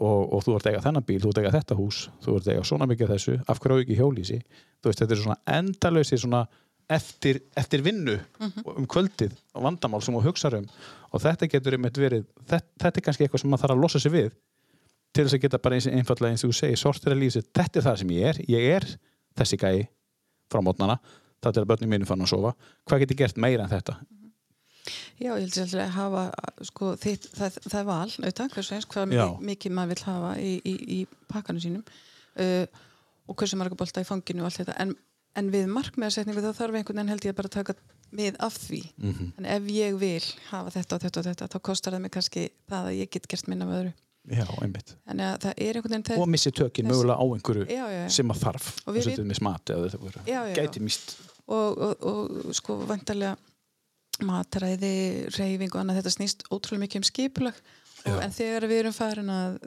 og, 0.01 0.21
og 0.33 0.43
þú 0.43 0.55
ert 0.57 0.67
að 0.67 0.73
eiga 0.73 0.83
þennan 0.87 1.05
bíl, 1.07 1.19
þú 1.21 1.29
ert 1.29 1.39
að 1.39 1.45
eiga 1.45 1.53
þetta 1.59 1.77
hús 1.77 2.01
þú 2.25 2.35
ert 2.35 2.49
að 2.49 2.55
eiga 2.55 2.67
svona 2.71 2.89
mikið 2.89 3.13
þessu, 3.13 3.37
af 3.45 3.61
hverju 3.61 3.77
á 3.77 3.81
ekki 3.85 3.99
hjólísi 3.99 4.39
þú 4.41 4.89
veist, 4.89 5.03
þetta 5.03 5.15
er 5.15 5.21
svona 5.21 5.39
endalösi 5.59 6.19
svona 6.19 6.43
eftir, 6.91 7.41
eftir 7.55 7.83
vinnu 7.85 8.17
um 8.75 8.87
kvöldið 8.89 9.35
og 9.55 9.65
vandamál 9.67 10.01
sem 10.03 10.15
þú 10.17 10.23
hugsaður 10.25 10.61
um. 10.61 10.65
Og 11.11 11.23
þetta 11.23 11.49
getur 11.51 11.77
einmitt 11.77 11.99
verið 11.99 12.25
þetta, 12.49 12.65
þetta 12.83 12.99
er 12.99 13.05
kannski 13.05 13.25
eitthvað 13.25 13.43
sem 13.43 13.51
maður 13.53 13.63
þarf 13.65 13.75
að 13.75 13.83
losa 13.85 14.01
sig 14.01 14.13
við 14.13 14.31
til 15.11 15.25
þess 15.25 15.35
að 15.37 15.41
geta 15.45 15.59
bara 15.59 15.75
eins 15.77 15.87
einfallega 15.91 16.31
eins 16.35 16.43
og 16.47 16.51
þú 16.53 16.57
segir 16.61 16.79
sortir 16.79 17.13
að 17.15 17.21
lífið 17.25 17.47
þetta 17.57 17.79
er 17.81 17.85
það 17.87 17.99
sem 18.01 18.13
ég 18.15 18.29
er. 18.31 18.39
Ég 18.51 18.67
er 18.77 18.87
þessi 19.41 19.57
gæi 19.61 19.87
frá 20.51 20.61
mótnana. 20.63 20.97
Þetta 21.41 21.57
er 21.61 21.65
að 21.65 21.69
börnum 21.73 21.89
mínu 21.95 22.07
fann 22.07 22.21
að 22.23 22.31
sofa. 22.31 22.51
Hvað 22.87 22.99
get 23.03 23.13
ég 23.15 23.21
gert 23.23 23.37
meira 23.41 23.63
en 23.65 23.71
þetta? 23.71 23.97
Já, 25.21 25.35
ég 25.37 25.43
held 25.43 25.53
sér 25.53 25.83
að 25.83 25.91
hafa 25.93 26.21
sko, 26.65 26.95
þitt, 26.97 27.27
það, 27.37 27.57
það 27.69 27.79
er 27.79 27.85
val, 27.85 28.09
auðvitað, 28.09 28.53
hversu 28.55 28.73
eins 28.77 28.87
hvað 28.89 29.13
Já. 29.13 29.25
mi- 29.37 29.51
mikið 29.51 29.75
maður 29.77 29.91
vil 29.93 30.05
hafa 30.07 30.31
í, 30.41 30.51
í, 30.65 30.73
í 30.97 30.99
pakkanum 31.29 31.61
sínum. 31.61 31.83
Uh, 32.33 32.65
og 33.29 33.37
hversu 33.37 33.59
marga 33.59 33.77
bolta 33.77 34.01
í 34.01 34.07
fanginu 34.07 34.41
og 34.41 34.49
allt 34.49 34.61
þetta. 34.63 34.75
En, 34.81 34.95
en 35.37 35.51
við 35.53 35.67
markmiðarsetningu 35.75 36.41
þá 36.41 36.49
þarf 36.57 36.79
einhvern 36.79 36.97
veginn 37.03 37.13
held 37.13 37.27
ég 37.29 37.37
bara 37.37 37.51
að 37.51 37.57
taka 37.59 37.75
mið 38.11 38.39
af 38.43 38.57
því. 38.59 38.81
Mhm. 38.99 39.27
en 39.39 39.45
ef 39.45 39.69
ég 39.71 39.99
vil 40.01 40.23
hafa 40.49 40.73
þetta 40.73 40.95
og 40.97 41.03
þetta 41.05 41.19
og 41.21 41.27
þetta 41.29 41.47
þá 41.53 41.59
kostar 41.69 41.93
það 41.95 42.01
mig 42.07 42.11
kannski 42.17 42.47
það 42.67 42.89
að 42.89 42.97
ég 42.97 43.11
get 43.13 43.27
gert 43.31 43.47
minna 43.47 43.65
með 43.69 43.77
öðru 43.81 43.93
Já, 44.29 44.45
einmitt. 44.61 44.91
Þannig 45.09 45.25
að 45.25 45.37
það 45.41 45.61
er 45.65 45.77
einhvern 45.79 45.95
veginn 45.97 46.21
og 46.21 46.27
missi 46.29 46.51
tökin 46.53 46.85
Þess- 46.85 46.93
mögulega 46.93 47.17
á 47.17 47.25
einhverju 47.25 47.63
já, 47.65 47.85
já, 47.89 48.01
já. 48.03 48.09
sem 48.13 48.33
að 48.33 48.41
þarf. 48.43 48.67
Og 48.85 48.93
við 48.93 48.99
þess 48.99 49.01
að 49.01 49.09
vit- 49.09 49.15
þetta 49.15 49.23
er 49.25 49.29
með 49.31 49.39
smati 49.39 49.73
eða 49.73 49.89
þetta 49.95 50.25
já. 50.29 50.41
gæti 50.59 50.83
mist 50.85 51.15
og, 51.47 51.81
og, 51.87 52.05
og 52.11 52.53
sko 52.55 52.77
vantarlega 52.85 53.37
matræði, 54.21 54.93
reyfing 55.33 55.73
og 55.73 55.81
annað 55.81 56.01
þetta 56.01 56.13
snýst 56.13 56.45
ótrúlega 56.53 56.83
mikið 56.85 57.01
um 57.01 57.07
skipulag. 57.09 57.57
En 58.05 58.33
þegar 58.33 58.67
við 58.69 58.79
erum 58.83 58.93
farin 58.93 59.29
að 59.33 59.57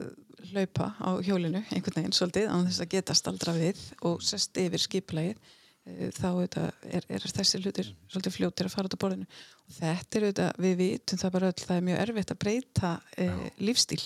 hlaupa 0.51 0.89
á 0.99 1.09
hjólinu 1.23 1.61
einhvern 1.73 1.99
veginn 1.99 2.15
svolítið 2.15 2.49
án 2.51 2.65
þess 2.67 2.83
að 2.83 2.91
geta 2.95 3.15
staldra 3.17 3.53
við 3.55 3.79
og 4.07 4.23
sest 4.23 4.55
yfir 4.61 4.83
skipulagið 4.83 5.39
eh, 5.87 6.11
þá 6.15 6.27
er, 6.43 7.07
er 7.09 7.25
þessi 7.31 7.61
hlutir 7.63 7.89
svolítið 8.11 8.35
fljótir 8.35 8.69
að 8.69 8.75
fara 8.75 8.89
út 8.91 8.95
á 8.95 9.03
borðinu. 9.03 9.27
Og 9.65 9.79
þetta 9.79 10.19
er 10.19 10.27
auðvitað, 10.27 10.59
við 10.67 10.77
vitum 10.83 11.21
það 11.23 11.33
bara 11.35 11.49
öll 11.51 11.63
það 11.65 11.79
er 11.79 11.87
mjög 11.89 12.03
erfitt 12.05 12.33
að 12.35 12.41
breyta 12.43 12.91
e, 13.17 13.29
lífstíl 13.63 14.03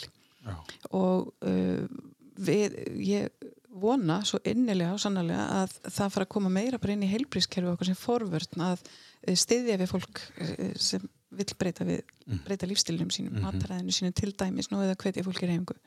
Já. 0.50 0.58
og 0.98 1.32
uh, 1.46 1.86
við, 2.40 2.76
ég 3.06 3.50
vona 3.80 4.20
svo 4.28 4.40
innilega 4.48 4.96
og 4.96 5.02
sannlega 5.02 5.46
að 5.62 5.76
það 5.86 6.14
fara 6.16 6.28
að 6.28 6.34
koma 6.36 6.52
meira 6.54 6.80
bara 6.82 6.96
inn 6.96 7.06
í 7.06 7.12
heilbrískerfi 7.12 7.72
okkar 7.72 7.90
sem 7.92 8.00
forvörn 8.00 8.66
að 8.66 8.84
uh, 8.84 9.36
styðja 9.38 9.80
við 9.82 9.92
fólk 9.94 10.24
uh, 10.42 10.72
sem 10.80 11.06
vill 11.40 11.52
breyta, 11.62 11.86
við, 11.86 12.02
breyta 12.46 12.68
lífstílinum 12.70 13.12
sínum, 13.14 13.36
mm 13.38 13.46
mataræðinu 13.46 13.94
sínum 13.94 14.16
til 14.18 14.32
dæmis 14.34 14.72
nú 14.72 14.82
eða 14.82 14.98
hvetja 14.98 15.26
fólk 15.28 15.44
í 15.46 15.52
reyfingu 15.52 15.78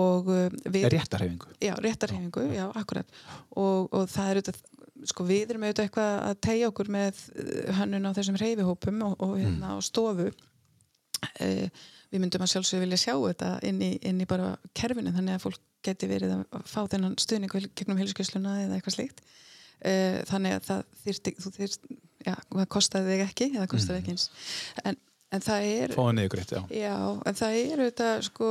og 0.00 0.30
uh, 0.32 0.46
við 0.64 0.88
réttarhefingu 0.94 1.52
Já, 1.60 1.74
réttarhefingu, 1.84 2.48
já, 2.56 2.64
akkurat 2.72 3.20
og, 3.52 3.92
og 3.92 4.08
það 4.10 4.30
er 4.30 4.40
auðvitað 4.40 4.64
sko 5.06 5.26
við 5.28 5.52
erum 5.52 5.66
auðvitað 5.66 5.86
eitthvað 5.86 6.12
að 6.24 6.38
tegja 6.46 6.68
okkur 6.70 6.90
með 6.94 7.18
hönnun 7.76 8.08
á 8.08 8.16
þessum 8.16 8.38
reyfihópum 8.40 9.02
og, 9.06 9.16
og 9.22 9.34
hérna 9.38 9.76
á 9.76 9.78
stofu 9.84 10.30
uh, 11.44 11.86
við 12.12 12.22
myndum 12.22 12.44
að 12.44 12.52
sjálfsögðu 12.54 12.84
vilja 12.84 13.00
sjá 13.02 13.14
þetta 13.14 13.50
inn 13.68 13.80
í, 13.84 13.90
inn 14.06 14.22
í 14.22 14.28
bara 14.28 14.54
kerfinu 14.76 15.14
þannig 15.14 15.38
að 15.38 15.44
fólk 15.46 15.62
geti 15.86 16.08
verið 16.10 16.36
að 16.36 16.62
fá 16.66 16.80
þennan 16.90 17.18
stuðning 17.22 17.52
gegnum 17.78 18.00
heilskjösluna 18.00 18.54
eða 18.64 18.78
eitthvað 18.78 18.96
slíkt. 18.96 19.20
Uh, 19.76 20.22
þannig 20.30 20.56
að 20.56 20.70
það 20.70 20.86
þyrti, 21.02 21.34
þú 21.42 21.52
þyrst, 21.58 21.90
já, 22.24 22.34
það 22.54 22.70
kostaði 22.72 23.12
þig 23.12 23.26
ekki 23.26 23.50
eða 23.52 23.68
kostaði 23.70 24.02
ekki 24.02 24.16
eins. 24.16 24.30
En, 24.82 24.98
en 25.36 25.44
það 25.44 25.68
er 25.74 25.94
fáið 25.98 26.16
niður 26.16 26.32
greitt, 26.36 26.56
já. 26.56 26.62
Já, 26.72 26.96
en 27.28 27.38
það 27.42 27.60
er 27.60 27.84
auðvitað 27.84 28.24
sko, 28.30 28.50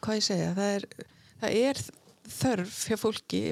hvað 0.00 0.18
ég 0.18 0.26
segja, 0.26 0.50
það 0.58 0.74
er, 0.74 0.88
það 1.44 1.58
er 1.62 1.82
þörf 2.28 2.80
hjá 2.90 2.98
fólki 3.00 3.42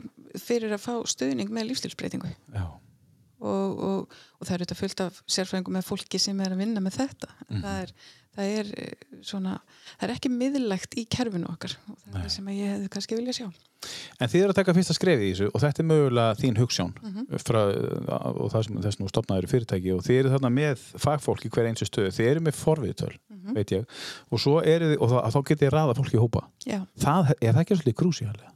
fyrir 0.41 0.75
að 0.77 0.83
fá 0.85 0.95
stuðning 1.09 1.53
með 1.53 1.71
lífstilsbreytingu 1.71 2.29
já, 2.29 2.65
og, 3.41 3.79
og, 3.89 4.15
og 4.41 4.47
það 4.47 4.55
er 4.55 4.63
auðvitað 4.65 4.81
fullt 4.83 5.03
af 5.07 5.23
sérfræðingum 5.27 5.77
með 5.79 5.89
fólki 5.91 6.19
sem 6.23 6.41
er 6.41 6.55
að 6.57 6.63
vinna 6.65 6.81
með 6.85 6.97
þetta. 7.03 7.29
Það 7.51 7.81
er, 7.83 7.93
það 8.37 8.51
er 8.61 8.71
eh, 8.81 9.07
svona, 9.25 9.55
það 9.99 10.09
er 10.09 10.15
ekki 10.17 10.33
miðlægt 10.33 10.97
í 11.01 11.07
kerfinu 11.13 11.49
okkar 11.53 11.77
og 11.91 11.97
það 12.01 12.11
er 12.11 12.17
Nei. 12.17 12.23
það 12.27 12.35
sem 12.37 12.51
ég 12.57 12.75
hefði 12.75 12.91
kannski 12.97 13.19
vilja 13.21 13.37
sjá. 13.41 13.49
En 14.19 14.31
þið 14.33 14.41
eru 14.43 14.53
að 14.55 14.59
taka 14.59 14.73
fyrsta 14.75 14.95
skrefið 14.97 15.27
í 15.27 15.33
þessu 15.35 15.49
og 15.55 15.61
þetta 15.63 15.83
er 15.83 15.87
mögulega 15.91 16.37
þín 16.41 16.57
hugssjón 16.59 16.95
Mhm. 17.07 17.27
frá, 17.45 17.61
og 18.33 18.49
það 18.51 18.65
sem 18.67 18.79
þess 18.87 18.99
nú 19.03 19.09
stopnaður 19.13 19.47
fyrirtæki 19.53 19.93
og 19.95 20.01
þið 20.07 20.19
eru 20.23 20.33
þarna 20.33 20.51
með 20.57 20.87
fagfólk 21.05 21.45
í 21.47 21.51
hver 21.53 21.69
einsu 21.71 21.87
stöðu, 21.87 22.11
þið 22.17 22.31
eru 22.33 22.41
með 22.49 22.57
forviðtöl 22.59 23.13
Mhm. 23.47 23.55
veit 23.55 23.71
ég, 23.77 23.87
og 24.33 24.39
þið 24.43 24.97
og 25.01 25.09
þá, 25.13 25.17
þá 25.33 25.41
getið 25.47 25.63
þið 25.67 25.73
raða 25.77 25.95
fólki 26.01 26.17
í 26.19 26.23
hópa 26.25 26.45
það, 26.99 27.33
er 27.41 27.53
það 27.55 27.61
ekki 27.65 27.77
svolítið 27.81 27.99
krúsíalega? 28.03 28.53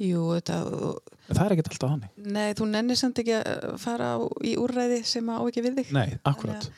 jú, 0.00 0.20
þetta, 0.38 0.58
og, 0.64 1.00
Það 1.30 1.44
er 1.46 1.52
ekkert 1.54 1.68
alltaf 1.70 1.90
hannig 1.92 2.32
nei, 2.34 2.54
þú 2.58 2.66
nennir 2.70 2.96
samt 2.98 3.18
ekki 3.20 3.34
að 3.38 3.76
fara 3.78 4.06
á, 4.16 4.18
í 4.42 4.54
úrræði 4.58 5.02
sem 5.06 5.28
á 5.30 5.36
ekki 5.46 5.62
við 5.62 5.76
þig. 5.78 5.92
Nei, 5.94 6.18
akkurat 6.26 6.70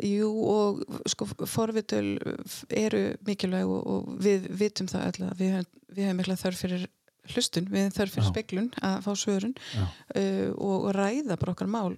Jú 0.00 0.30
og 0.48 0.78
sko 1.10 1.26
forvitul 1.44 2.16
eru 2.70 3.02
mikilvæg 3.26 3.66
og, 3.68 3.82
og 3.90 4.14
við 4.22 4.46
vitum 4.62 4.86
það 4.88 5.04
alltaf 5.10 5.36
við, 5.42 5.50
höfum- 5.58 5.96
við 5.98 6.06
hefum 6.06 6.20
mikla 6.22 6.38
þörf 6.40 6.62
fyrir 6.64 6.86
hlustun, 7.34 7.68
við 7.70 7.90
þörf 7.96 8.16
fyrir 8.16 8.28
speklun 8.28 8.70
að 8.86 8.96
fá 9.06 9.10
svörun 9.18 9.54
uh, 9.56 10.48
og, 10.54 10.88
ræða 10.96 11.38
bara 11.40 11.54
okkar 11.54 11.70
mál 11.70 11.94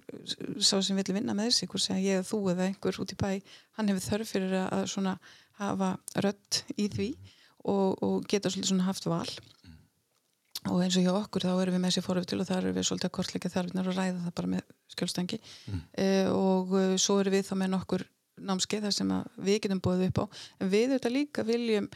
sá 0.57 0.77
sem 0.79 0.97
vill 0.99 1.15
vinna 1.15 1.35
með 1.37 1.51
þessi, 1.51 1.69
hvort 1.71 1.85
segja 1.85 2.03
ég 2.03 2.21
eða 2.21 2.29
þú 2.29 2.41
eða 2.53 2.67
einhver 2.69 2.99
út 3.03 3.15
í 3.15 3.19
bæ, 3.19 3.31
hann 3.77 3.91
hefur 3.91 4.07
þörf 4.09 4.35
fyrir 4.35 4.57
að, 4.61 4.67
að 4.77 4.85
svona 4.93 5.15
hafa 5.61 5.95
rött 6.25 6.63
í 6.77 6.87
því 6.91 7.09
og, 7.63 7.99
og 8.03 8.29
geta 8.29 8.51
svolítið 8.51 8.73
svona 8.73 8.87
haft 8.87 9.07
val. 9.09 9.27
Og 10.71 10.79
eins 10.79 10.95
og 10.95 11.03
hjá 11.03 11.11
okkur 11.11 11.43
þá 11.43 11.53
erum 11.57 11.75
við 11.75 11.81
með 11.83 11.91
þessi 11.91 12.05
forvitul 12.05 12.39
og 12.39 12.47
þar 12.47 12.61
erum 12.61 12.77
við 12.77 12.85
svolítið 12.87 13.09
að 13.09 13.15
kortleika 13.17 13.51
þarfinnar 13.51 13.89
og 13.91 13.97
ræða 13.97 14.19
það 14.23 14.35
bara 14.37 14.51
með 14.53 14.67
skjólstangi. 14.93 15.39
Mm. 15.67 15.81
uh, 16.05 16.29
og 16.37 16.75
uh, 16.77 16.93
svo 17.01 17.17
erum 17.19 17.35
við 17.35 17.47
þá 17.49 17.55
með 17.59 17.73
nokkur 17.73 18.05
námskeið 18.43 18.87
þar 18.87 18.95
sem 18.95 19.11
að 19.13 19.41
við 19.47 19.59
getum 19.65 19.81
búið 19.83 20.05
upp 20.07 20.21
á. 20.23 20.25
En 20.63 20.71
við 20.71 20.87
auðvitað 20.87 21.15
líka 21.17 21.45
viljum 21.47 21.89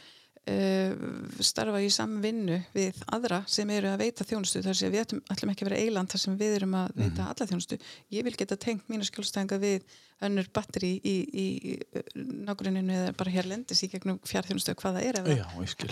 starfa 1.43 1.79
í 1.83 1.89
samvinnu 1.91 2.57
við 2.75 2.99
aðra 3.13 3.41
sem 3.51 3.69
eru 3.75 3.89
að 3.91 4.01
veita 4.05 4.25
þjónustu. 4.27 4.61
Þar 4.65 4.77
sem 4.79 4.91
við 4.93 5.01
ætlum, 5.03 5.21
ætlum 5.33 5.51
ekki 5.53 5.65
að 5.65 5.69
vera 5.71 5.81
eiland 5.83 6.11
þar 6.13 6.21
sem 6.23 6.37
við 6.39 6.55
erum 6.59 6.75
að 6.79 6.93
veita 7.01 7.25
alla 7.33 7.47
þjónustu. 7.49 7.79
Ég 8.15 8.23
vil 8.27 8.35
geta 8.39 8.57
tengt 8.57 8.87
mínu 8.91 9.07
skjólstanga 9.07 9.59
við 9.61 9.83
önnur 10.25 10.47
batteri 10.55 10.93
í, 11.05 11.15
í, 11.29 11.45
í 11.73 12.23
nágruninu 12.47 12.95
eða 12.95 13.11
bara 13.19 13.33
hér 13.35 13.49
lendis 13.51 13.83
í 13.85 13.89
gegnum 13.91 14.17
fjárþjónustu 14.25 14.73
hvað 14.79 14.97
það 14.97 15.09
er 15.09 15.19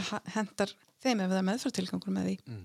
ha- 0.10 0.24
hendar 0.38 0.72
þeim 1.04 1.22
ef 1.22 1.30
það 1.30 1.38
er 1.42 1.48
meðfærtilgangur 1.52 2.16
með 2.16 2.32
því. 2.32 2.38
Mm. 2.50 2.64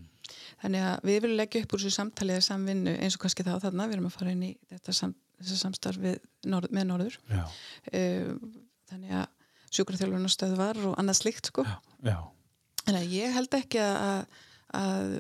þannig 0.62 0.84
að 0.86 1.04
við 1.08 1.18
viljum 1.24 1.36
leggja 1.40 1.60
upp 1.64 1.74
úr 1.74 1.82
þessu 1.82 1.96
samtali 1.98 2.32
eða 2.36 2.46
samvinnu 2.46 2.92
eins 3.02 3.16
og 3.18 3.24
kannski 3.24 3.44
þá 3.44 3.52
þarna. 3.66 3.88
Við 3.90 3.96
erum 3.98 4.08
að 4.08 4.14
fara 4.16 4.32
inn 4.36 4.46
í 4.46 4.50
þetta 4.70 4.94
sam, 4.94 5.14
samstarf 5.42 6.00
við, 6.00 6.18
norð, 6.46 6.70
með 6.76 6.88
norður. 6.92 7.18
Já, 7.28 7.42
uh, 7.92 8.32
þannig 8.92 9.16
að 9.20 9.28
sjúkraþjálfunarstöðvar 9.76 10.80
og 10.88 10.96
annað 11.00 11.20
slikt 11.20 11.50
sko. 11.52 11.64
Já, 11.66 11.76
já, 12.10 12.18
að 12.90 13.12
ég 13.14 13.36
held 13.36 13.58
ekki 13.60 13.82
að, 13.84 14.40
að, 14.80 15.14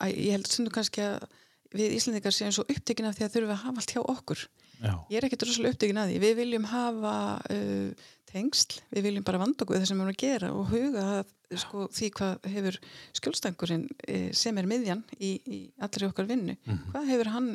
að 0.00 0.14
ég 0.14 0.32
held 0.36 0.48
stundum 0.50 0.76
kannski 0.76 1.04
að 1.04 1.28
við 1.70 1.98
Íslandingar 1.98 2.34
séum 2.34 2.54
svo 2.54 2.64
upptekin 2.66 3.06
af 3.06 3.18
því 3.18 3.26
að 3.26 3.34
þurfum 3.36 3.54
að 3.54 3.62
hafa 3.64 3.82
allt 3.82 3.92
hjá 3.94 4.00
okkur. 4.02 4.46
Já. 4.80 4.94
ég 5.12 5.18
er 5.18 5.26
ekkert 5.26 5.44
rosalega 5.44 5.74
upptökin 5.74 5.98
að 6.00 6.08
því. 6.08 6.20
Við 6.22 6.38
viljum 6.38 6.66
hafa 6.70 7.14
uh, 7.52 8.08
tengsl 8.30 8.78
við 8.94 9.08
viljum 9.08 9.26
bara 9.26 9.40
vanda 9.42 9.64
okkur 9.64 9.80
það 9.80 9.90
sem 9.90 9.98
við 9.98 10.04
erum 10.04 10.14
að 10.14 10.22
gera 10.22 10.50
og 10.54 10.70
huga 10.70 11.04
að, 11.18 11.32
sko, 11.64 11.86
því 11.94 12.10
hvað 12.18 12.48
hefur 12.54 12.78
skjólstangurinn 13.18 13.84
uh, 13.90 14.30
sem 14.36 14.60
er 14.60 14.70
miðjan 14.70 15.02
í, 15.18 15.32
í 15.44 15.60
allri 15.82 16.08
okkar 16.08 16.28
vinnu 16.30 16.56
hvað 16.92 17.10
hefur 17.10 17.32
hann 17.34 17.50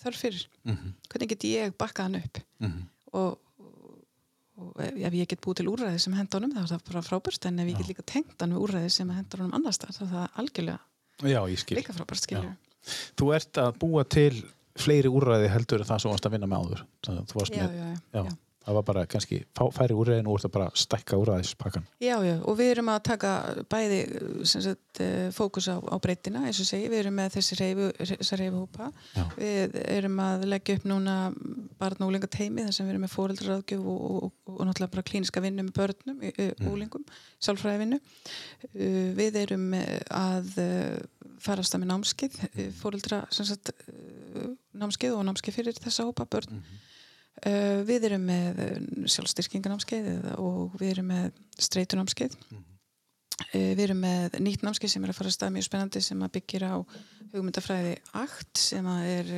þarf 0.00 0.22
fyrir? 0.24 0.46
Mhm. 0.64 0.92
hvernig 1.12 1.32
get 1.34 1.48
ég 1.50 1.76
bakkað 1.76 2.08
hann 2.08 2.20
upp? 2.22 2.42
Mhm. 2.62 2.84
og, 3.12 3.30
og, 3.30 3.38
og 4.60 4.80
ef 4.84 5.16
ég 5.16 5.28
get 5.30 5.40
búið 5.44 5.60
til 5.60 5.68
úrræði 5.72 6.02
sem 6.04 6.14
henda 6.18 6.38
honum 6.38 6.54
þá 6.54 6.60
er 6.62 6.70
það 6.74 6.86
bara 6.90 7.04
frábært. 7.06 7.48
En 7.50 7.60
ef 7.62 7.70
ég 7.72 7.80
get 7.80 7.90
líka 7.90 8.06
tengt 8.06 8.36
hann 8.40 8.54
við 8.56 8.64
úrræði 8.66 8.92
sem 8.94 9.12
henda 9.14 9.40
honum 9.40 9.56
annars 9.58 9.80
þá 9.80 9.88
er 9.90 9.98
það 10.00 10.40
algjörlega 10.42 10.78
Já, 11.20 11.40
líka 11.76 11.96
frábært 11.96 12.30
Þú 13.20 13.26
ert 13.36 13.58
að 13.60 13.74
búa 13.82 14.04
til 14.08 14.32
fleiri 14.80 15.10
úrræði 15.12 15.50
heldur 15.52 15.82
en 15.82 15.88
það 15.88 15.98
sem 16.00 16.08
þú 16.08 16.14
varst 16.14 16.28
að 16.28 16.36
vinna 16.36 16.48
með 16.48 16.62
áður. 16.64 16.84
Já, 17.04 17.66
já, 17.66 17.66
já, 17.76 18.22
já. 18.24 18.32
Það 18.64 18.76
var 18.76 18.84
bara 18.90 19.02
kannski 19.08 19.38
færi 19.76 19.96
úrræðin 19.96 20.28
og 20.28 20.34
þú 20.34 20.38
ert 20.38 20.48
að 20.48 20.54
bara 20.56 20.80
stækka 20.82 21.18
úrræðispakkan. 21.20 21.86
Já, 22.02 22.14
já, 22.26 22.34
og 22.44 22.56
við 22.58 22.72
erum 22.74 22.90
að 22.92 22.98
taka 23.08 23.30
bæði 23.72 24.00
sagt, 24.48 25.00
eh, 25.00 25.30
fókus 25.34 25.68
á, 25.72 25.80
á 25.80 25.96
breytina, 26.02 26.44
eins 26.46 26.60
og 26.60 26.68
segi, 26.68 26.90
við 26.92 27.04
erum 27.04 27.16
með 27.16 27.38
þessi 27.38 27.58
reyfuhópa. 28.40 28.90
Við 29.38 29.78
erum 29.86 30.20
að 30.24 30.44
leggja 30.52 30.76
upp 30.76 30.84
núna 30.90 31.16
barn 31.80 32.04
og 32.04 32.12
úlinga 32.12 32.28
teimi 32.28 32.66
þar 32.66 32.76
sem 32.76 32.86
við 32.86 32.94
erum 32.94 33.06
með 33.06 33.14
fóreldraraðgjöf 33.14 33.88
og, 33.94 34.04
og, 34.10 34.28
og, 34.28 34.52
og 34.58 34.68
náttúrulega 34.68 34.94
bara 34.96 35.08
klíniska 35.08 35.44
vinnu 35.44 35.64
með 35.64 35.74
börnum, 35.80 36.20
mm. 36.20 36.68
úlingum, 36.68 37.08
sálfræði 37.40 37.84
vinnu. 37.86 38.00
Við 39.16 39.40
erum 39.40 39.72
að 39.72 40.52
farast 41.40 41.74
að 41.74 41.86
með 41.86 41.92
námskið, 41.94 42.38
fóreldra 42.76 43.24
sem 43.32 43.48
sagt, 43.48 43.72
námskið 44.76 45.16
og 45.16 45.26
námskið 45.30 45.56
fyrir 45.56 45.80
þessa 45.80 46.04
hópa 46.04 46.28
börn. 46.28 46.60
Uh, 47.40 47.80
við 47.88 48.10
erum 48.10 48.26
með 48.28 48.58
sjálfstyrkinganámskeið 49.08 50.08
og 50.36 50.74
við 50.76 50.90
erum 50.90 51.06
með 51.08 51.38
streytunámskeið 51.56 52.34
uh, 52.36 52.58
við 53.54 53.80
erum 53.86 54.02
með 54.04 54.36
nýtt 54.44 54.66
námskeið 54.66 54.92
sem 54.92 55.06
er 55.06 55.12
að 55.14 55.16
fara 55.16 55.32
að 55.32 55.36
stað 55.38 55.54
mjög 55.54 55.68
spennandi 55.70 56.02
sem 56.04 56.26
að 56.26 56.34
byggir 56.36 56.66
á 56.68 56.76
hugmyndafræði 57.32 57.94
akt 58.20 58.60
sem 58.60 58.90
að 58.92 59.08
er 59.14 59.32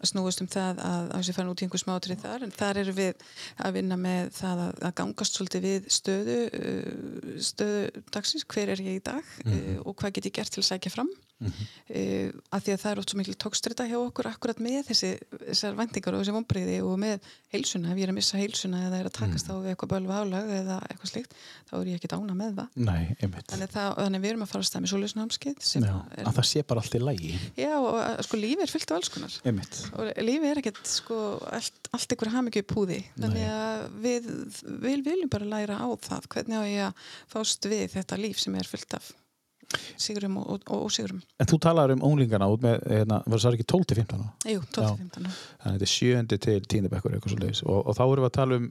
að 0.00 0.10
snúast 0.12 0.40
um 0.44 0.48
það 0.50 0.82
að 0.90 1.08
á 1.12 1.16
þessi 1.20 1.34
farin 1.36 1.50
út 1.52 1.60
í 1.62 1.66
einhver 1.68 1.82
smátrið 1.84 2.22
þar 2.24 2.42
en 2.46 2.54
þar 2.56 2.80
eru 2.84 2.92
við 2.96 3.24
að 3.60 3.74
vinna 3.78 3.96
með 4.00 4.30
það 4.40 4.62
að, 4.66 4.74
að 4.88 4.94
gangast 5.02 5.36
svolítið 5.40 5.66
við 5.68 5.88
stöðu 5.92 6.38
stöðu 7.40 8.04
dagsins, 8.14 8.46
hver 8.50 8.72
er 8.74 8.80
ég 8.84 9.00
í 9.00 9.02
dag 9.04 9.24
og 9.84 9.96
hvað 10.00 10.14
get 10.18 10.30
ég 10.30 10.38
gert 10.40 10.54
til 10.54 10.62
að 10.64 10.70
sækja 10.72 10.94
fram. 10.94 11.10
Mhm. 11.40 11.52
uh, 11.96 12.32
að 12.52 12.64
því 12.66 12.72
að 12.74 12.80
það 12.82 12.90
er 12.90 12.98
oft 13.00 13.10
svo 13.14 13.16
mikil 13.16 13.34
tókstrita 13.40 13.84
hjá 13.88 13.96
okkur 13.96 14.26
akkurat 14.28 14.58
með 14.60 14.82
þessi, 14.90 15.08
þessar 15.48 15.78
vendingar 15.78 16.12
og 16.12 16.20
þessi 16.20 16.34
vonbreyði 16.36 16.74
og 16.84 16.98
með 17.00 17.28
heilsuna, 17.54 17.94
ef 17.94 17.96
ég 17.96 18.04
er 18.04 18.10
að 18.12 18.16
missa 18.18 18.36
heilsuna 18.36 18.80
eða 18.90 18.98
er 19.00 19.08
að 19.08 19.14
takast 19.16 19.48
Mhm. 19.48 19.56
á 19.56 19.62
við 19.64 19.70
eitthvað 19.72 19.92
bölva 19.94 20.18
álag 20.20 20.50
eða 20.58 20.76
eitthvað 20.84 21.10
slíkt, 21.14 21.32
þá 21.64 21.72
er 21.80 21.86
ég 21.88 21.96
ekki 21.96 22.10
dána 22.12 22.36
með 22.36 22.52
það. 22.60 22.68
Nei, 22.76 23.16
þannig, 23.56 23.72
það, 23.72 23.88
þannig 23.96 24.20
við 24.20 24.30
erum 24.34 24.44
að 24.44 24.50
fara 24.52 24.60
að 24.60 24.68
stað 24.68 24.84
með 24.84 24.92
Einmitt. 29.70 30.18
og 30.18 30.24
lífi 30.26 30.50
er 30.50 30.60
ekkert 30.60 30.82
sko 30.88 31.16
allt, 31.50 31.90
allt 31.94 32.14
ykkur 32.14 32.32
hamingju 32.34 32.62
í 32.62 32.66
púði 32.66 32.98
þannig 33.16 33.46
að 33.46 33.86
við, 34.02 34.28
við 34.82 35.04
viljum 35.06 35.32
bara 35.32 35.48
læra 35.48 35.78
á 35.78 35.88
það 36.02 36.28
hvernig 36.34 36.58
á 36.58 36.64
ég 36.66 36.84
að 36.88 37.08
fást 37.30 37.70
við 37.70 37.86
þetta 37.94 38.20
líf 38.20 38.40
sem 38.42 38.56
er 38.58 38.68
fyllt 38.68 38.98
af 38.98 39.12
sigurum 40.00 40.40
og, 40.42 40.66
ósigurum 40.66 41.22
En 41.38 41.50
þú 41.50 41.60
talar 41.62 41.94
um 41.94 42.02
unglingana 42.02 42.50
út 42.50 42.64
með, 42.64 42.80
hérna, 42.90 43.20
var 43.26 43.42
það 43.44 43.58
ekki 43.60 43.68
12-15 43.70 44.16
ára? 44.18 44.30
Jú, 44.50 44.64
12-15 44.74 45.28
ára. 45.28 45.34
Þannig 45.62 45.78
þetta 45.78 45.86
er 45.86 45.94
sjöndi 45.94 46.40
til 46.42 46.60
tíndabekkur 46.66 47.18
og, 47.20 47.78
og 47.78 47.94
þá 47.94 48.04
erum 48.08 48.24
við 48.24 48.30
að 48.30 48.36
tala 48.40 48.58
um 48.58 48.68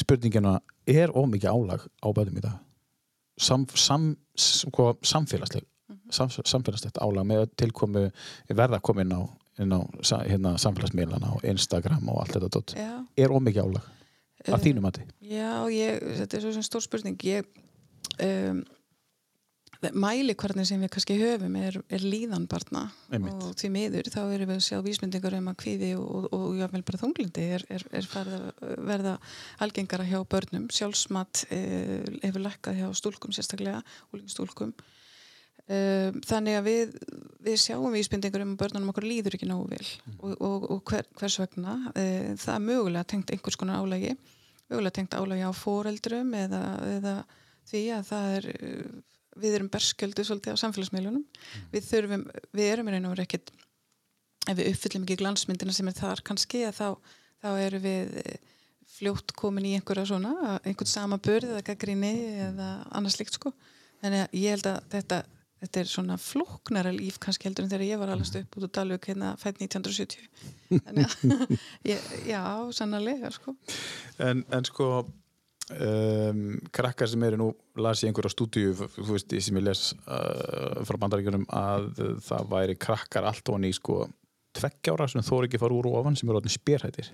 spurningina, 0.00 0.58
er 0.88 1.12
ómikið 1.12 1.52
álag 1.52 1.88
á 2.00 2.08
bæðum 2.12 2.38
í 2.40 2.44
dag? 2.44 2.60
Sam, 3.40 3.64
sam, 3.76 4.10
sko, 4.36 4.92
samfélagsleg 5.08 5.64
sam, 6.12 6.30
samfélagslegt 6.30 7.00
álag 7.02 7.26
með 7.28 7.46
tilkomu 7.58 8.08
verða 8.48 8.78
að 8.78 8.84
koma 8.86 9.04
inn 9.04 9.14
á, 9.16 9.22
inn 9.60 9.72
á 9.76 9.80
hérna, 10.28 10.54
samfélagsmiðlana 10.58 11.34
og 11.36 11.44
Instagram 11.44 12.08
og 12.08 12.22
allt 12.22 12.36
þetta 12.38 12.52
dótt. 12.56 12.76
Já, 12.78 12.92
Er 13.20 13.28
ómikið 13.34 13.64
álag 13.66 13.82
að 13.82 14.54
Eh, 14.56 14.62
þínum 14.64 14.82
mati? 14.82 15.02
já 15.22 15.52
ég, 15.70 16.00
þetta 16.18 16.36
er 16.36 16.40
svo 16.42 16.52
sem 16.56 16.62
stór 16.66 16.82
spurning 16.82 17.18
ég 17.22 17.44
um, 18.18 18.64
mæli 19.98 20.34
hvernig 20.38 20.66
sem 20.68 20.80
við 20.82 20.90
kannski 20.94 21.14
höfum 21.18 21.54
er, 21.58 21.76
er 21.90 22.02
líðan 22.06 22.44
barna 22.50 22.84
Einmitt. 23.10 23.34
og 23.42 23.54
því 23.58 23.70
miður 23.74 24.10
þá 24.14 24.20
erum 24.34 24.50
við 24.52 24.58
að 24.60 24.66
sjá 24.68 24.78
vísmyndingar 24.86 25.34
um 25.40 25.48
að 25.50 25.56
kvíði 25.62 25.88
og, 25.98 26.10
og, 26.12 26.26
og 26.38 26.58
jáfnvel 26.60 26.82
bara 26.86 27.00
þunglindi 27.02 27.46
er, 27.56 27.64
er, 27.68 27.84
er 27.90 28.06
farið 28.06 28.36
að 28.38 28.76
verða 28.92 29.14
algengara 29.66 30.06
hjá 30.06 30.20
börnum 30.30 30.68
sjálfsmat 30.70 31.44
eh, 31.50 32.02
hefur 32.22 32.44
lækkað 32.46 32.78
hjá 32.78 32.88
stúlkum 32.98 33.34
sérstaklega, 33.34 33.82
úlingstúlkum 34.14 34.70
um, 34.70 34.86
þannig 36.26 36.56
að 36.58 36.66
við 36.66 36.96
við 37.42 37.58
sjáum 37.60 37.94
vísbendingur 37.94 38.44
um 38.44 38.54
að 38.54 38.60
börnunum 38.62 38.90
okkur 38.92 39.06
líður 39.06 39.36
ekki 39.36 39.48
nógu 39.50 39.70
vel. 39.72 39.86
Og, 40.18 40.34
og, 40.36 40.66
og 40.74 40.82
hver, 40.90 41.08
hvers 41.18 41.38
vegna? 41.42 41.78
Uh, 41.96 42.34
það 42.38 42.54
er 42.54 42.66
mögulega 42.66 43.08
tengt 43.12 43.32
einhvers 43.34 43.58
konar 43.58 43.82
álagi. 43.82 44.14
Mögulega 44.70 44.96
tengt 44.98 45.16
álagi 45.16 45.46
á 45.46 45.52
foreldrum 45.56 46.30
eða, 46.38 46.62
eða 46.98 47.16
því 47.70 47.82
að 47.96 48.06
það 48.10 48.36
er 48.36 48.48
uh, 48.52 48.86
við 49.42 49.58
erum 49.58 49.72
berskjöldu 49.72 50.26
svolítið 50.28 50.56
á 50.58 50.62
samfélagsmiðlunum. 50.62 51.26
Við 51.72 51.88
þurfum, 51.88 52.24
við 52.52 52.70
erum 52.70 52.92
og 52.92 53.12
veru 53.14 53.26
ekkit 53.26 53.52
ef 54.50 54.56
við 54.58 54.72
uppfyllum 54.72 55.04
ekki 55.06 55.20
glansmyndina 55.22 55.74
sem 55.74 55.88
er 55.88 55.98
þar 55.98 56.22
kannski 56.26 56.64
að 56.66 56.80
þá, 56.80 56.88
þá 57.44 57.50
erum 57.62 57.84
við 57.84 58.16
eh, 58.22 58.40
fljótt 58.98 59.32
komin 59.38 59.68
í 59.70 59.76
einhverja 59.78 60.08
svona 60.10 60.58
einhvern 60.66 60.90
sama 60.90 61.18
börð 61.22 61.54
eða 61.54 61.62
gaggrinni 61.70 62.10
eða 62.50 62.72
annars 62.90 63.16
líkt 63.20 63.38
sko. 63.38 63.54
Þannig 64.02 64.26
að 64.26 64.36
ég 64.42 64.56
held 64.56 64.68
að 64.68 64.90
þetta 64.92 65.20
þetta 65.62 65.82
er 65.82 65.90
svona 65.90 66.18
flóknara 66.20 66.92
líf 66.94 67.18
kannski 67.22 67.48
heldur 67.48 67.66
en 67.66 67.72
þegar 67.72 67.86
ég 67.86 68.00
var 68.02 68.12
allast 68.12 68.36
upp 68.38 68.58
út 68.58 68.66
á 68.66 68.70
Dalvik 68.78 69.08
hérna 69.12 69.32
fætt 69.40 69.62
1970 69.62 70.28
þannig 70.88 71.06
að 71.06 71.58
ég, 71.92 72.06
já, 72.26 72.42
sannarlega 72.74 73.30
sko. 73.34 73.54
En, 74.22 74.42
en 74.50 74.66
sko 74.66 74.88
um, 75.70 76.42
krakkar 76.74 77.10
sem 77.10 77.26
eru 77.28 77.40
nú 77.40 77.50
las 77.78 78.02
ég 78.02 78.10
einhverja 78.10 78.34
stúdíu 78.34 78.74
þú 78.74 79.06
veist, 79.12 79.36
sem 79.38 79.60
ég 79.60 79.66
les 79.68 79.84
uh, 80.02 80.82
frá 80.88 80.98
bandaríkjunum 81.04 81.46
að 81.48 81.90
það 82.26 82.50
væri 82.56 82.78
krakkar 82.88 83.28
allt 83.30 83.54
honi 83.54 83.70
í 83.72 83.78
sko 83.78 84.02
tveggjára 84.58 85.08
sem 85.08 85.24
þóri 85.24 85.48
ekki 85.48 85.60
fara 85.62 85.76
úr 85.78 85.88
og 85.88 86.00
ofan 86.02 86.18
sem 86.18 86.28
eru 86.28 86.42
orðin 86.42 86.52
spérhættir. 86.52 87.12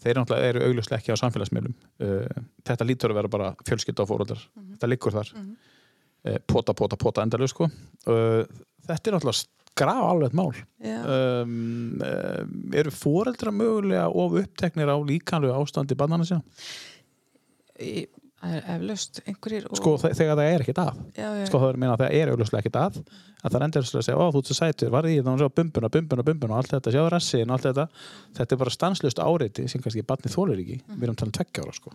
Þeir 0.00 0.14
eru 0.14 0.22
náttúrulega 0.22 0.50
eru 0.50 0.62
augljóslega 0.66 1.00
ekki 1.00 1.12
á 1.12 1.22
samfélagsmiðlum. 1.22 1.74
Uh, 2.02 2.46
þetta 2.66 2.86
lítur 2.88 3.12
að 3.12 3.20
vera 3.20 3.32
bara 3.32 3.52
fjölskylda 3.68 4.04
og 4.04 4.10
fóröldar 4.10 4.42
þetta 4.74 4.90
liggur 4.90 5.16
þar. 5.16 5.32
Uh, 5.36 5.76
pota, 6.46 6.74
pota, 6.76 6.98
pota 7.00 7.24
endalegu 7.24 7.52
sko. 7.52 7.70
Uh, 8.08 8.44
þetta 8.88 9.10
er 9.10 9.16
náttúrulega 9.16 9.48
graf 9.80 10.02
alveg 10.04 10.34
mál 10.36 10.50
um, 10.82 12.00
eru 12.76 12.92
fóreldra 12.92 13.52
mögulega 13.54 14.08
of 14.08 14.34
uppteknir 14.42 14.90
á 14.90 14.96
líkanlegu 14.98 15.54
ástandi 15.54 15.96
bannana 15.96 16.26
sína? 16.26 16.42
Það 18.40 18.54
er 18.56 18.68
eflaust 18.74 19.18
einhverjir 19.28 19.64
og, 19.68 19.76
Sko 19.76 19.90
þe- 20.00 20.10
þegar 20.16 20.38
það 20.38 20.46
er 20.54 20.62
ekkert 20.64 20.78
að. 20.80 21.00
Já, 21.12 21.26
já, 21.36 21.42
sko 21.50 21.58
það 21.60 21.72
er 21.74 21.78
meina 21.82 21.92
að 21.92 22.00
það 22.00 22.14
er 22.20 22.30
augljóslega 22.32 22.62
ekkert 22.62 22.78
að. 22.80 22.94
Að 23.40 23.50
það 23.50 23.56
er 23.58 23.64
endur 23.66 23.82
að 23.84 24.04
segja, 24.06 24.16
ó 24.16 24.24
þú 24.32 24.40
ert 24.40 24.48
svo 24.50 24.56
sætur 24.56 24.90
var 24.94 25.08
ég 25.10 25.24
þannig 25.26 25.44
að 25.44 25.52
bumbuna, 25.60 25.90
bumbuna, 25.96 26.24
bumbuna 26.30 26.54
og 26.54 26.58
allt 26.62 26.72
þetta 26.72 26.94
sjáðu 26.94 27.10
rassin 27.12 27.50
og 27.52 27.56
allt 27.58 27.66
þetta. 27.68 27.84
Þetta 28.40 28.56
er 28.56 28.60
bara 28.64 28.74
stanslust 28.76 29.20
áreiti 29.24 29.66
sem 29.68 29.84
kannski 29.84 30.04
barni 30.08 30.32
þólir 30.32 30.62
ekki. 30.64 30.78
Við 30.88 31.04
erum 31.08 31.18
talað 31.20 31.36
tveggja 31.36 31.64
ára 31.66 31.76
sko. 31.76 31.92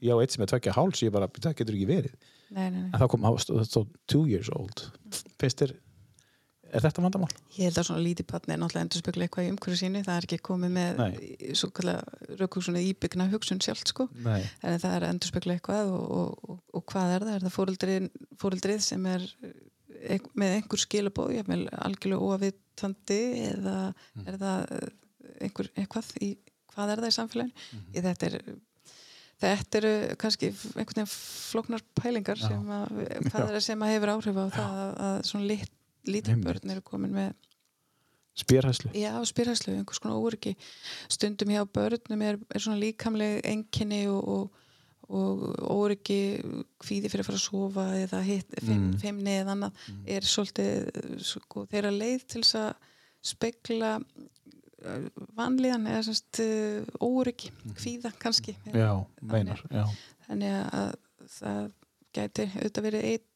Ég 0.00 0.14
á 0.14 0.16
eitt 0.22 0.30
sem 0.36 0.46
er 0.46 0.50
tveggja 0.54 0.76
háls, 0.78 1.02
ég 1.02 1.12
bara, 1.14 1.26
það 1.26 1.58
getur 1.58 1.74
ekki 1.74 1.90
verið. 1.90 2.14
Nei, 2.50 2.70
nei, 2.70 2.80
nei. 2.80 2.90
en 2.94 2.98
þá 3.02 3.06
kom, 3.10 3.26
það 3.26 3.66
stóð 3.66 3.86
two 4.10 4.24
years 4.30 4.50
old. 4.54 4.86
Finnst 5.42 5.62
þér, 5.62 5.74
er 6.70 6.84
þetta 6.84 7.02
vandamál? 7.04 7.30
Ég 7.56 7.68
held 7.68 7.80
að 7.80 7.86
svona 7.88 8.04
lítið 8.04 8.28
barni 8.30 8.54
er 8.54 8.60
náttúrulega 8.60 8.86
endur 8.86 9.02
spekla 9.02 9.26
eitthvað 9.26 9.46
í 9.46 9.50
umhverju 9.54 9.80
sínu, 9.80 10.02
það 10.06 10.18
er 10.20 10.26
ekki 10.28 10.38
komið 10.46 10.74
með 10.76 11.02
raukhugsun 12.40 12.78
íbyggna 12.80 13.26
hugsun 13.32 13.62
sjálft 13.64 13.92
sko, 13.92 14.06
en 14.24 14.78
það 14.82 14.94
er 14.96 15.08
endur 15.08 15.32
spekla 15.32 15.56
eitthvað 15.56 15.92
og, 15.96 16.06
og, 16.20 16.46
og, 16.54 16.62
og 16.78 16.86
hvað 16.92 17.16
er 17.16 17.26
það? 17.26 17.34
Er 17.34 17.46
það 17.46 17.56
fóreldrið, 17.56 18.08
fóreldrið 18.40 18.80
sem 18.86 19.10
er 19.10 19.26
með 20.38 20.56
einhver 20.56 20.80
skilabóð, 20.80 21.34
jafnvel 21.36 21.66
algjörlega 21.76 22.30
óavitandi 22.30 23.20
eða 23.50 23.76
er 24.24 24.40
það 24.40 24.74
eh, 24.78 24.88
einhver, 25.44 25.70
eitthvað 25.76 26.10
í, 26.24 26.32
hvað 26.72 26.94
er 26.94 27.02
það 27.04 27.12
í 27.12 27.16
samfélaginu? 27.18 27.70
Ég, 27.94 28.04
þetta 28.06 28.30
er 28.30 28.42
Þetta 29.40 29.78
eru 29.78 29.90
kannski 30.20 30.50
einhvern 30.50 30.98
veginn 30.98 31.06
flóknar 31.08 31.84
pælingar 31.96 32.36
Já. 32.36 32.50
sem 32.50 32.72
að, 32.76 32.98
hvað 33.30 33.44
er 33.46 33.54
það 33.54 33.62
sem 33.64 33.84
að 33.84 33.92
hefur 33.94 34.12
áhrif 34.12 34.36
á 34.36 34.44
það 34.52 34.80
að, 34.82 34.90
að 35.06 35.14
svona 35.30 35.48
lit, 35.48 35.70
lítil 36.12 36.38
börn 36.44 36.74
eru 36.74 36.82
komin 36.86 37.14
með 37.14 37.32
spérhæslu. 38.40 38.92
Já, 38.96 39.12
spyrhæslu, 39.28 39.74
einhvers 39.76 40.00
konar 40.00 40.20
óryggi 40.22 40.54
stundum 41.10 41.50
hjá 41.52 41.64
börnum 41.66 42.22
er, 42.24 42.38
er 42.54 42.62
svona 42.62 42.80
líkamleg 42.80 43.40
enginni 43.44 44.04
og, 44.08 44.28
og, 44.30 44.60
og 45.10 45.42
óryggi 45.74 46.20
kvíði 46.80 47.10
fyrir 47.10 47.24
að 47.24 47.30
fara 47.30 47.40
að 47.40 47.44
sofa 47.46 47.86
eða 48.00 48.22
hitt, 48.24 48.54
fimm, 48.62 48.86
Mm. 48.90 48.98
fimmni 49.02 49.34
eða 49.42 49.56
annað 49.56 49.72
er 50.06 50.28
svolítið 50.30 51.24
sko, 51.32 51.66
þeirra 51.72 51.90
leið 51.92 52.26
til 52.30 52.44
þess 52.44 52.60
að 52.62 52.70
spekla 53.32 53.90
vanlíðan 55.36 55.88
eða 55.90 56.04
semst 56.06 56.40
óryggi, 57.04 57.50
kvíða 57.76 58.14
kannski. 58.22 58.54
Já, 58.72 58.94
meinar, 59.20 59.60
já. 59.68 59.84
þannig 60.28 60.54
að 60.72 60.94
það 61.34 61.66
gæti 62.16 62.46
auðvitað 62.54 62.86
verið 62.88 63.04
einn 63.10 63.26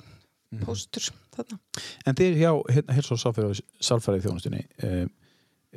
Mhm. 0.54 0.64
póstur 0.68 1.10
þarna 1.36 1.58
En 2.06 2.16
þið 2.18 2.40
hjá 2.40 2.50
Hils 2.94 3.12
og 3.14 3.20
Sálfræði 3.22 4.24
þjónustinni 4.24 4.64
um, 4.88 5.12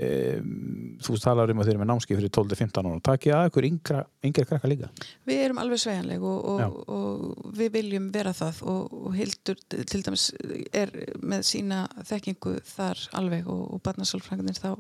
um, 0.08 0.98
þú 1.04 1.18
talar 1.24 1.54
um 1.54 1.62
að 1.62 1.70
þeir 1.70 1.76
eru 1.76 1.84
með 1.84 1.90
námski 1.92 2.18
fyrir 2.18 2.34
12-15 2.38 2.90
ára 2.92 3.06
takk 3.10 3.30
ég 3.30 3.38
að 3.38 3.50
ykkur 3.52 3.68
yngra, 3.70 4.04
yngra 4.30 4.46
krakka 4.50 4.72
líka 4.72 4.92
Við 5.28 5.42
erum 5.46 5.62
alveg 5.64 5.82
sveigjanleg 5.82 6.28
og, 6.28 6.52
og, 6.54 6.78
og 6.94 7.56
við 7.58 7.74
viljum 7.80 8.12
vera 8.14 8.36
það 8.38 8.62
og, 8.74 8.94
og 9.08 9.18
Hildur 9.18 9.64
til 9.72 10.04
dæmis 10.06 10.30
er 10.72 10.94
með 11.22 11.48
sína 11.50 11.86
þekkingu 12.08 12.60
þar 12.76 13.08
alveg 13.18 13.50
og, 13.50 13.82
barnasálfræðinir 13.86 14.62
þá 14.62 14.72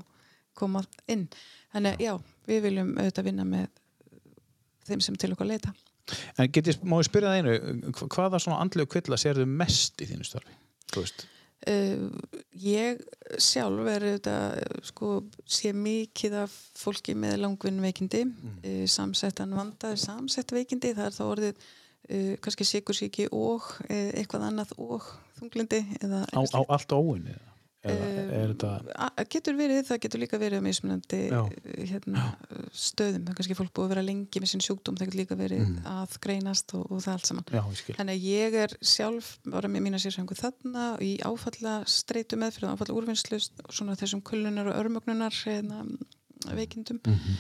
koma 0.57 0.81
inn. 1.11 1.27
Þannig 1.73 1.97
að 1.97 2.05
já, 2.07 2.13
við 2.49 2.63
viljum 2.65 2.95
auðvitað 2.97 3.27
vinna 3.29 3.45
með 3.47 3.67
þeim 4.87 5.03
sem 5.05 5.19
til 5.19 5.33
okkur 5.35 5.49
leita. 5.51 5.73
En 6.37 6.51
get 6.51 6.67
ég, 6.71 6.77
má 6.83 6.97
ég 7.01 7.07
spyrja 7.09 7.31
það 7.33 7.39
einu 7.41 7.91
hva- 7.91 8.07
hvaða 8.15 8.39
svona 8.43 8.59
andlegu 8.63 8.87
kvilla 8.93 9.17
sérðu 9.19 9.45
mest 9.49 9.99
í 10.01 10.07
þínu 10.11 10.27
starfi? 10.27 10.55
Þú 10.93 11.03
veist 11.05 11.25
Uh, 11.67 12.13
ég 12.53 12.99
sjálf 13.41 13.87
er 13.91 14.03
auðvitað 14.05 14.83
sko, 14.87 15.07
sé 15.49 15.71
mikið 15.75 16.35
af 16.43 16.53
fólki 16.77 17.15
með 17.17 17.39
langvinn 17.41 17.81
veikindi 17.83 18.21
Mm. 18.27 18.59
uh, 18.61 18.85
samsettan 18.87 19.55
vandaði 19.57 19.97
samsett 19.99 20.53
veikindi 20.53 20.93
það 20.93 21.09
er 21.09 21.15
þá 21.17 21.23
orðið 21.25 21.55
uh, 21.57 22.35
kannski 22.45 22.63
sikursíki 22.69 23.25
og 23.33 23.65
eitthvað 23.89 24.45
annað 24.51 24.75
og 24.77 25.09
þunglindi 25.41 25.81
á, 26.05 26.39
á 26.39 26.61
allt 26.69 26.93
óinni 26.93 27.33
eða 27.33 27.56
A- 29.07 29.25
getur 29.33 29.55
verið, 29.57 29.81
það 29.87 29.99
getur 30.05 30.21
líka 30.23 30.39
verið 30.41 30.59
á 30.59 30.67
mismunandi 30.67 31.19
eh, 31.27 31.85
hérna, 31.91 32.23
stöðum, 32.71 33.23
það 33.25 33.31
er 33.33 33.37
kannski 33.39 33.57
fólk 33.59 33.73
búið 33.77 33.85
að 33.87 33.93
vera 33.95 34.05
lengi 34.07 34.41
með 34.43 34.51
sinn 34.53 34.63
sjúkdóm, 34.67 34.97
það 34.99 35.09
getur 35.11 35.21
líka 35.23 35.37
verið 35.39 35.63
Mm. 35.67 35.77
að 35.89 36.17
greinast 36.23 36.73
og, 36.77 36.85
og 36.91 37.01
það 37.03 37.13
allt 37.17 37.25
saman. 37.31 37.45
Já, 37.51 37.61
þannig 37.97 38.15
að 38.17 38.27
ég 38.27 38.53
er 38.63 38.77
sjálf 38.81 39.33
bara 39.45 39.67
með 39.71 39.81
mína 39.87 39.99
sérsengu 39.99 40.35
þarna 40.37 40.85
í 41.01 41.17
áfalla 41.25 41.77
streitu 41.87 42.37
meðfyrir, 42.37 42.69
áfalla 42.73 42.95
úrvinnslu 42.97 43.39
og 43.65 43.73
svona 43.73 43.95
þessum 43.99 44.21
kullunar 44.21 44.67
og 44.71 44.77
örmögnunar 44.83 45.33
hérna, 45.45 45.83
veikindum. 46.53 46.99
Mm 47.05 47.13
-hmm. 47.13 47.37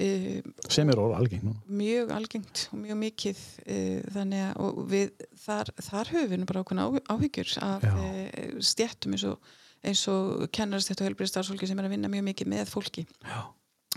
uh, 0.00 0.52
sem 0.68 0.88
er 0.90 0.98
orð 0.98 1.16
algeng 1.18 1.42
nú 1.44 1.54
mjög 1.68 2.10
algengt 2.14 2.68
og 2.72 2.78
mjög 2.78 2.96
mikið 2.96 3.38
uh, 3.66 4.02
þannig 4.14 4.42
að 4.46 4.60
og 4.60 4.90
við, 4.90 5.10
þar, 5.46 5.66
þar 5.80 6.06
höfum 6.14 6.30
við 6.30 6.46
bara 6.46 6.62
á- 6.62 7.06
áhyggjur 7.14 7.50
af 7.62 7.84
uh, 7.84 8.60
stjettum 8.60 9.12
eins 9.12 9.24
og, 9.24 9.38
eins 9.86 10.04
og 10.12 10.46
kennarstjett 10.54 11.00
og 11.00 11.08
helbriði 11.08 11.32
starfsfólki 11.32 11.68
sem 11.68 11.78
er 11.80 11.88
að 11.88 11.96
vinna 11.96 12.12
mjög 12.12 12.26
mikið 12.30 12.52
með 12.52 12.72
fólki. 12.72 13.06
Já, 13.24 13.40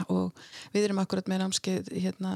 og 0.08 0.44
við 0.74 0.88
erum 0.88 1.02
akkurat 1.04 1.30
með 1.30 1.44
námskeið 1.44 1.90
hérna 1.94 2.36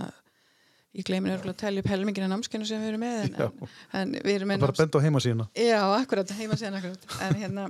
ég 0.98 1.06
gleymin 1.06 1.36
örgulega 1.36 1.56
að 1.56 1.62
tellja 1.62 1.84
upp 1.84 1.91
helmingina 1.91 2.32
námskeinu 2.32 2.68
sem 2.68 2.82
við 2.82 2.93
erum 2.93 3.04
með 3.04 3.20
en, 3.26 3.38
en, 3.38 3.70
en 4.00 4.16
við 4.24 4.39
erum 4.39 4.52
með 4.54 4.64
bara 4.64 4.74
náms... 4.74 4.82
bend 4.82 4.98
á 4.98 5.00
heima 5.06 5.22
sína 5.24 5.48
Já, 5.58 5.80
akkurat, 5.98 6.34
heima 6.38 6.58
síðan 6.58 6.80
akkurat 6.80 7.16
en 7.26 7.39
hérna, 7.41 7.66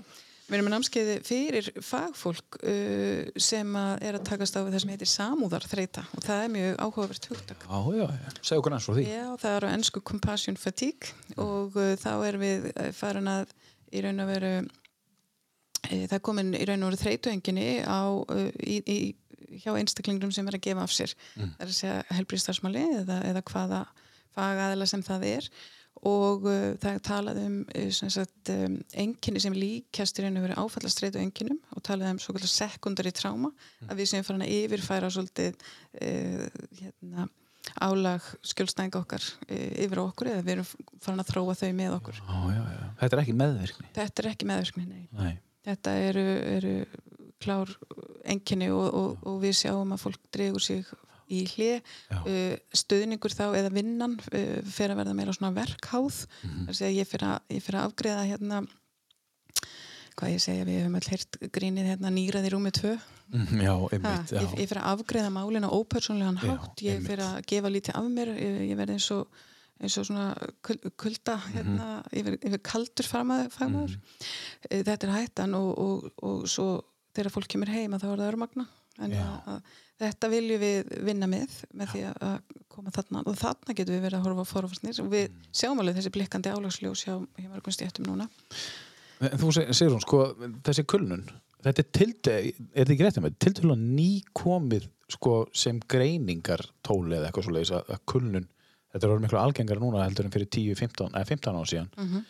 við 0.47 0.57
erum 0.57 0.67
með 0.69 0.75
námskeiði 0.75 1.17
fyrir 1.27 1.69
fagfólk 1.83 2.59
uh, 2.61 3.29
sem 3.47 3.77
að 3.81 4.07
er 4.09 4.19
að 4.19 4.25
takast 4.29 4.59
á 4.59 4.61
það 4.61 4.79
sem 4.83 4.93
heitir 4.93 5.11
samúðarþreita 5.11 6.05
og 6.13 6.25
það 6.27 6.43
er 6.43 6.53
mjög 6.55 6.81
áhugavert 6.85 7.29
hugtak. 7.31 7.67
Já, 7.67 7.79
já, 7.97 8.05
já, 8.05 8.35
segja 8.41 8.61
okkur 8.61 8.77
eins 8.77 8.89
frá 8.89 8.97
því. 8.97 9.07
Já, 9.11 9.25
það 9.43 9.55
er 9.57 9.67
á 9.67 9.69
ennsku 9.73 10.03
compassion 10.11 10.59
fatigue 10.59 11.15
og 11.35 11.79
uh, 11.79 11.93
þá 11.99 12.11
er 12.29 12.41
við 12.43 12.69
uh, 12.73 12.91
farin 12.95 13.31
að 13.31 13.55
í 13.91 14.03
raun 14.03 14.23
og 14.23 14.31
veru 14.31 14.53
það 15.89 16.17
er 16.19 16.23
komin 16.27 16.51
í 16.57 16.65
raun 16.67 16.83
og 16.87 16.91
veru 16.91 17.01
þreytuenginni 17.03 17.67
á 17.87 18.01
í, 18.63 18.77
í, 18.83 18.97
hjá 19.63 19.71
einstaklingum 19.79 20.31
sem 20.35 20.47
er 20.51 20.57
að 20.59 20.65
gefa 20.67 20.83
af 20.87 20.93
sér 20.95 21.13
Mm. 21.37 21.53
það 21.55 21.63
er 21.65 21.71
að 21.71 21.79
segja 21.79 21.97
helbriðstarfsmáli 22.17 22.85
eða, 23.01 23.17
eða 23.31 23.43
hvaða 23.51 23.81
fagaðila 24.37 24.85
sem 24.89 25.03
það 25.05 25.25
er 25.31 25.49
og 26.07 26.43
uh, 26.45 26.75
það 26.77 26.91
er 26.91 26.99
talað 27.07 27.37
um, 27.41 27.55
sagt, 28.13 28.51
um 28.53 28.75
enginni 29.01 29.41
sem 29.41 29.55
líkjast 29.57 30.19
í 30.19 30.25
raun 30.27 30.37
og 30.37 30.43
veru 30.45 30.57
áfallastreitu 30.61 31.17
enginnum 31.23 31.57
og 31.73 31.81
talað 31.87 32.11
um 32.13 32.19
svo 32.21 32.35
kallar 32.35 32.51
sekundari 32.53 33.13
tráma 33.17 33.49
að 33.87 33.97
við 34.03 34.11
sem 34.11 34.23
farin 34.27 34.45
að 34.45 34.53
yfirfæra 34.59 35.09
svolítið 35.15 35.57
uh, 35.57 36.45
hérna 36.83 37.25
álag 37.83 38.23
skjólstæðinga 38.47 38.99
okkar 39.01 39.25
yfir 39.51 39.99
okkur 39.99 40.29
eða 40.31 40.43
við 40.45 40.53
erum 40.53 40.69
farin 41.03 41.19
að 41.19 41.31
þróa 41.33 41.55
þau 41.59 41.71
með 41.75 41.95
okkur. 41.97 42.21
já, 42.21 42.37
já, 42.53 42.61
já. 42.77 42.85
þetta 43.01 43.17
er 43.17 43.23
ekki 43.25 43.35
meðvirkni 43.41 43.89
Þetta 43.97 44.23
er 44.23 44.29
ekki 44.31 44.47
meðverkni, 44.47 44.85
nei. 44.87 45.01
nei, 45.17 45.33
Þetta 45.67 45.93
eru, 46.07 46.23
eru 46.57 46.73
klár 47.43 47.73
enginni 48.25 48.69
og, 48.73 48.87
og, 48.97 49.17
og 49.27 49.41
við 49.43 49.53
sjáum 49.59 49.91
að 49.93 50.03
fólk 50.07 50.23
dregur 50.33 50.63
sig 50.63 50.87
í 51.27 51.41
hlið, 51.51 51.81
já, 52.07 52.17
uh, 52.23 52.53
stuðningur 52.79 53.33
þá 53.35 53.45
eða 53.59 53.71
vinnan 53.75 54.13
uh, 54.31 54.61
fer 54.63 54.93
að 54.93 55.01
verða 55.01 55.15
meira 55.17 55.33
svona 55.35 55.51
verkháð. 55.57 56.21
Mhm. 56.47 56.67
þar 56.71 56.87
að 56.87 56.95
ég 57.01 57.09
fer 57.11 57.25
að, 57.27 57.39
ég 57.57 57.65
fer 57.67 57.77
að 57.81 57.89
afgreða 57.89 58.23
hérna 58.31 58.61
hvað 60.17 60.31
ég 60.33 60.41
segja, 60.41 60.63
við 60.65 60.79
höfum 60.81 60.95
all 60.97 61.09
heyrt 61.11 61.37
grínið 61.53 61.89
hérna 61.91 62.09
nýraði 62.15 62.49
rúmi 62.55 62.71
tvö. 62.73 62.95
Mhm, 63.27 63.59
já, 63.61 63.73
Ha, 63.75 63.89
einmitt 63.91 64.31
já. 64.31 64.39
ég, 64.39 64.53
ég 64.63 64.69
fyrir 64.71 64.79
að 64.81 64.93
afgreða 64.95 65.29
málin 65.35 65.67
á 65.67 65.69
ópersonlegan 65.75 66.39
Já, 66.39 66.47
hátt, 66.55 66.79
ég 66.81 66.95
einmitt. 66.95 67.09
fyrir 67.11 67.23
að 67.27 67.41
gefa 67.51 67.71
lítið 67.75 67.97
af 67.99 68.07
mér, 68.15 68.31
ég, 68.39 68.57
ég 68.71 68.77
verði 68.79 68.95
eins 68.95 69.09
og 69.11 69.27
eins 69.81 69.97
og 70.01 70.05
svona 70.09 70.27
kul- 70.65 70.91
kulda 70.97 71.35
Mhm. 71.37 71.53
hérna, 71.55 71.87
ég 72.13 72.23
verði 72.25 72.59
kaldur 72.63 73.05
fagmaður, 73.05 73.51
fagmaður. 73.53 73.97
Eh, 74.69 74.83
þetta 74.83 75.03
er 75.07 75.15
hættan 75.21 75.53
og, 75.55 75.77
og, 75.77 76.11
og 76.23 76.47
svo 76.47 76.83
þegar 77.15 77.31
fólk 77.33 77.47
kemur 77.47 77.67
heima 77.73 77.99
þá 77.99 78.11
er 78.13 78.17
það 78.17 78.31
örmagna 78.33 78.67
en 78.99 79.11
Já. 79.11 79.21
að, 79.21 79.47
að, 79.47 79.61
þetta 80.01 80.29
viljum 80.29 80.59
við 80.61 80.91
vinna 81.05 81.27
með 81.27 81.49
með 81.73 81.87
því 81.93 82.01
að- 82.13 82.41
koma 82.77 82.91
þarna 82.93 83.23
og 83.25 83.35
þarna 83.37 83.73
getum 83.73 83.95
við 83.95 84.03
verið 84.05 84.19
að 84.19 84.25
horfa 84.27 84.43
forfarsnir 84.45 84.99
og 85.01 85.07
við 85.09 85.29
Mm. 85.29 85.45
sjáum 85.51 85.79
alveg 85.81 85.95
þessi 85.97 86.11
blikkandi 86.13 86.51
álagsljós 86.53 87.05
hjá, 87.05 87.27
mörgum 87.49 87.73
stjættum 87.73 88.05
núna 88.05 88.29
En 89.19 89.29
þú 89.39 89.49
seg- 89.51 89.73
segir 89.73 89.93
hún, 89.95 90.01
sko, 90.01 90.35
þessi 90.61 90.83
kulnun 90.85 91.23
þetta 91.63 91.79
er 91.79 91.89
tilde, 91.91 92.33
er 92.75 92.85
þetta 92.85 92.93
ekki 92.93 93.05
rétt 93.07 93.17
með 93.23 93.37
tiltölu 93.39 93.73
að 93.73 93.85
nýkomið 93.97 94.87
sko, 95.09 95.47
sem 95.53 95.79
greiningar 95.79 96.61
tóli 96.85 97.15
eða 97.17 97.31
eitthvað 97.31 97.43
svo 97.47 97.53
leiðis 97.55 97.71
að 97.71 97.99
kulnun 98.05 98.47
þetta 98.93 99.03
er 99.03 99.13
orðið 99.13 99.27
miklu 99.27 99.41
algengar 99.41 99.83
núna 99.83 100.05
heldur 100.05 100.27
en 100.27 100.33
fyrir 100.33 100.49
10, 100.49 100.75
15, 100.79 101.13
eða 101.13 101.31
15 101.33 101.59
ára 101.59 101.71
síðan. 101.71 101.93
Mm 101.97 102.09
-hmm. 102.09 102.25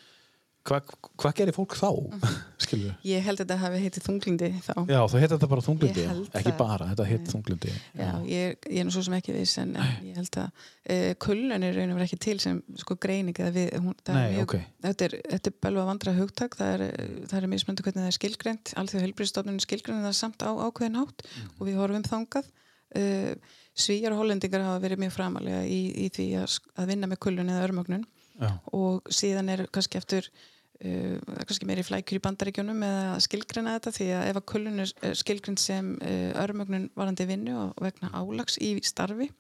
Hva, 0.68 0.82
hvað 1.16 1.36
gerir 1.38 1.55
fólk 1.55 1.78
þá? 1.80 1.89
skilur 2.64 2.95
ég 3.08 3.24
held 3.24 3.39
að 3.39 3.45
þetta 3.45 3.58
hafi 3.62 3.80
heitið 3.86 4.05
þunglindi 4.08 4.49
þá. 4.66 4.74
Já, 4.89 4.99
það 4.99 5.22
heit 5.22 5.32
þetta 5.34 5.49
bara 5.53 5.64
þunglindi. 5.64 6.05
Ekki 6.10 6.51
það. 6.51 6.58
bara, 6.60 6.88
þetta 6.91 7.05
heit 7.08 7.22
Nei. 7.22 7.30
þunglindi. 7.32 7.76
Já, 8.01 8.10
ég, 8.28 8.58
ég 8.68 8.82
er 8.82 8.88
nú 8.88 8.93
svo 8.95 9.03
sem 9.05 9.16
ekki 9.18 9.36
viss 9.36 9.62
en, 9.62 9.76
en 9.80 9.93
ég 10.03 10.18
held 10.20 10.39
að 10.41 10.49
uh, 10.49 11.14
kulnun 11.24 11.68
er 11.68 11.78
raun 11.78 11.93
og 11.93 11.99
verið 11.99 12.08
ekki 12.10 12.20
til 12.28 12.36
sem 12.43 12.60
sko 12.82 12.97
greining 12.99 13.39
við, 13.55 13.70
hún, 13.78 13.95
Nei, 14.10 14.18
er 14.18 14.34
mjög, 14.36 14.43
ok. 14.43 14.58
þetta 14.88 15.08
er, 15.08 15.16
er 15.38 15.55
belva 15.68 15.86
vandra 15.88 16.16
hugtak, 16.18 16.58
það 16.60 16.74
er, 16.74 16.86
eh, 16.89 17.38
er 17.39 17.47
mismöndu 17.53 17.86
hvernig 17.86 18.03
það 18.03 18.12
er 18.12 18.18
skilgrend, 18.18 18.74
alþjóð 18.82 19.05
helbriðstofnun 19.08 19.64
skilgrend 19.64 20.03
það 20.03 20.18
samt 20.20 20.43
á 20.43 20.51
ákveðin 20.51 20.99
hátt 20.99 21.24
og 21.55 21.64
við 21.70 21.80
horfum 21.80 22.08
þangað. 22.08 22.51
Uh, 22.97 23.36
Svíjar 23.78 24.16
og 24.16 24.24
hollendingar 24.24 24.66
hafa 24.66 24.84
verið 24.84 25.04
mjög 25.04 25.16
framalega 25.16 25.64
í, 25.70 25.82
í 26.06 26.12
því 26.14 26.28
að, 26.42 26.60
vinna 26.90 27.10
með 27.10 27.22
kulnun 27.28 27.52
eða 27.54 27.66
örmögnun. 27.68 28.06
Já, 28.38 28.52
og 28.78 29.10
síðan 29.14 29.50
er 29.54 29.66
kannski 29.74 29.98
eftir 29.98 30.28
uh, 30.30 31.18
kannski 31.40 31.70
meiri 31.70 31.86
flækjur 31.86 32.20
í 32.20 32.24
bandaríkjunum 32.26 32.84
eða 32.86 33.04
að 33.16 33.24
skilgrena 33.26 33.76
þetta 33.78 33.94
því 33.96 34.08
að 34.14 34.30
ef 34.32 34.40
að 34.42 34.48
kulun 34.54 34.84
er 34.84 35.18
skilgrind 35.18 35.62
sem 35.62 35.96
uh, 36.02 36.32
örmögnun 36.44 36.90
varandi 36.98 37.26
vinnu 37.30 37.58
og 37.64 37.86
vegna 37.86 38.12
álags 38.14 38.60
í 38.62 38.76
starfi 38.86 39.32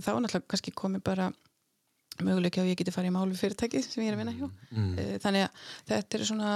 þá 0.00 0.10
er 0.12 0.20
náttúrulega 0.24 0.50
kannski 0.50 0.74
komið 0.76 1.02
bara 1.06 1.30
möguleika 2.26 2.62
að 2.62 2.70
ég 2.70 2.78
geti 2.80 2.94
farið 2.94 3.10
í 3.10 3.14
málu 3.14 3.36
fyrirtæki 3.38 3.82
sem 3.84 4.02
ég 4.04 4.10
er 4.10 4.16
að 4.16 4.22
vinna 4.22 4.34
hjá. 4.36 4.48
Mm. 4.70 4.90
uh, 4.94 5.12
þannig 5.24 5.44
að 5.46 5.62
þetta 5.90 6.18
er 6.18 6.24
svona 6.30 6.54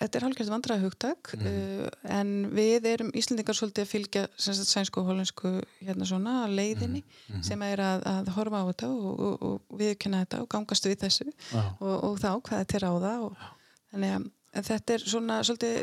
þetta 0.00 0.18
er 0.18 0.26
hálfgerð 0.26 0.52
vandræða 0.54 0.84
hugtak 0.84 1.32
uh, 1.38 1.84
en 2.18 2.32
við 2.54 2.88
erum 2.92 3.12
Íslendingar 3.18 3.58
svolítið 3.58 3.86
að 3.86 3.92
fylgja 3.92 4.24
sagt, 4.36 4.70
sænsku 4.70 5.02
og 5.02 5.12
hollensku 5.12 5.54
hérna 5.82 6.08
svona 6.08 6.38
leiðinni 6.52 7.04
sem 7.44 7.62
er 7.66 7.84
að, 7.84 8.06
að 8.12 8.32
horfa 8.36 8.64
á 8.64 8.68
þetta 8.70 8.90
og, 8.94 9.22
og, 9.28 9.46
og 9.48 9.78
viðkynna 9.80 10.24
þetta 10.24 10.42
og 10.44 10.50
gangast 10.52 10.88
við 10.88 10.98
þessu 11.04 11.28
Já. 11.28 11.62
og, 11.78 11.94
og 12.10 12.18
þá 12.20 12.30
hvað 12.36 12.64
þetta 12.64 12.80
er 12.80 12.88
á 12.88 12.92
það 13.06 13.26
og, 13.28 13.48
þannig 13.92 14.16
að 14.18 14.68
þetta 14.68 14.94
er 14.94 15.04
svona 15.14 15.42
svolítið 15.46 15.76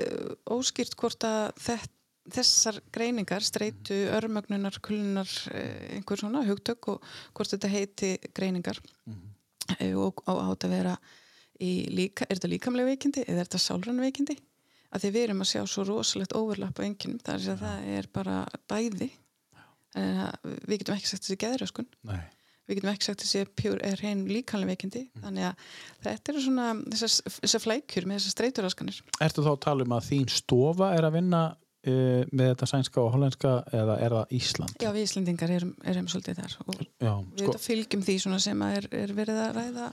óskýrt 0.55 0.97
hvort 0.99 1.28
að 1.28 1.43
þetta 1.68 1.93
þessar 2.34 2.80
greiningar, 2.93 3.43
streitu, 3.45 3.97
örmögnunar, 4.15 4.80
kullunar, 4.84 5.30
einhver 5.93 6.21
svona 6.21 6.41
hugtök 6.47 6.89
og 6.95 7.05
hvort 7.38 7.53
þetta 7.53 7.71
heiti 7.71 8.15
greiningar. 8.34 8.82
Mm. 9.05 9.21
og, 9.97 10.21
og 10.30 10.41
átt 10.51 10.67
að 10.67 10.76
vera 10.76 10.95
í 11.61 11.88
líka, 11.93 12.28
er 12.28 12.38
þetta 12.38 12.51
líkamlega 12.51 12.91
veikindi 12.91 13.23
eða 13.26 13.41
er 13.41 13.47
þetta 13.47 13.61
sálrann 13.63 14.03
veikindi? 14.03 14.38
Að 14.95 15.03
því 15.03 15.11
við 15.11 15.28
erum 15.28 15.43
að 15.43 15.51
sjá 15.51 15.61
svo 15.67 15.84
rosalegt 15.88 16.36
overlapp 16.38 16.80
á 16.80 16.86
enginum, 16.86 17.19
það 17.23 17.36
er 17.36 17.51
að 17.53 17.63
það 17.65 17.89
er 17.97 18.07
bara 18.15 18.38
bæði. 18.69 19.09
En 19.95 20.23
við 20.67 20.82
getum 20.82 20.95
ekki 20.95 21.09
sagt 21.11 21.26
þessi 21.26 21.39
geðröskun. 21.39 21.88
Nei. 22.07 22.23
við 22.65 22.80
getum 22.80 22.89
ekki 22.91 23.07
sagt 23.07 23.23
þessi 23.23 23.43
pjúr 23.59 23.82
er 23.86 23.99
hrein 24.01 24.23
líkanlega 24.30 24.73
veikindi. 24.73 25.03
Þannig 25.23 25.49
að 25.49 25.67
þetta 26.07 26.34
eru 26.34 26.45
svona 26.45 26.69
þessar, 26.93 27.36
þessar 27.41 27.63
flækjur 27.65 28.07
með 28.09 28.19
þessar 28.19 28.36
streituraskanir 28.36 29.01
Ertu 29.28 29.45
þá 29.45 29.51
að 29.51 29.61
tala 29.67 29.86
um 29.86 29.95
að 29.97 30.07
þín 30.09 30.32
stofa 30.34 30.91
er 30.95 31.07
að 31.07 31.19
vinna 31.19 31.43
uh, 31.88 32.23
með 32.31 32.51
þetta 32.51 32.69
sænska 32.71 33.01
og 33.01 33.11
hollenska 33.15 33.53
eða 33.75 33.99
er 34.03 34.15
það 34.17 34.33
Ísland? 34.39 34.75
Já, 34.81 34.89
við 34.95 35.07
Íslendingar 35.07 35.53
erum, 35.55 35.75
erum 35.86 36.09
svolítið 36.11 36.41
þar 36.41 36.57
og 36.65 36.81
Já, 36.81 37.13
við 37.36 37.45
sko. 37.45 37.59
fylgjum 37.65 38.03
því 38.07 38.17
sem 38.45 38.65
er, 38.69 38.89
er 39.03 39.15
verið 39.17 39.41
að 39.45 39.55
ræða 39.59 39.88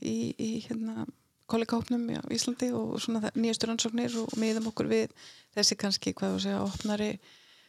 í, 0.00 0.16
í 0.38 0.50
hérna, 0.66 1.06
kollegahópnum 1.50 2.10
í 2.10 2.18
Íslandi 2.34 2.72
og 2.76 2.98
svona 3.04 3.32
nýjastur 3.36 3.74
ansóknir 3.74 4.18
og 4.20 4.36
miðum 4.40 4.70
okkur 4.72 4.90
við 4.90 5.16
þessi 5.54 5.78
kannski, 5.80 6.14
hvað 6.16 6.36
þú 6.36 6.44
segja, 6.46 6.62
opnari 6.64 7.10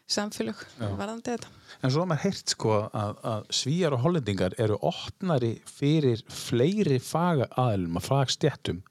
samfélög 0.06 0.60
varðandi 0.78 1.34
þetta. 1.34 1.52
En 1.82 1.92
svo 1.94 2.04
er 2.04 2.10
maður 2.12 2.28
heyrt 2.28 2.54
sko 2.54 2.76
að, 2.86 3.16
að 3.26 3.48
svíjar 3.58 3.96
og 3.98 4.04
hollendingar 4.06 4.56
eru 4.62 4.78
opnari 4.86 5.56
fyrir 5.66 6.22
fleiri 6.30 7.00
faga 7.02 7.50
aðlum 7.58 7.98
að 8.00 8.10
fagstjættum 8.12 8.84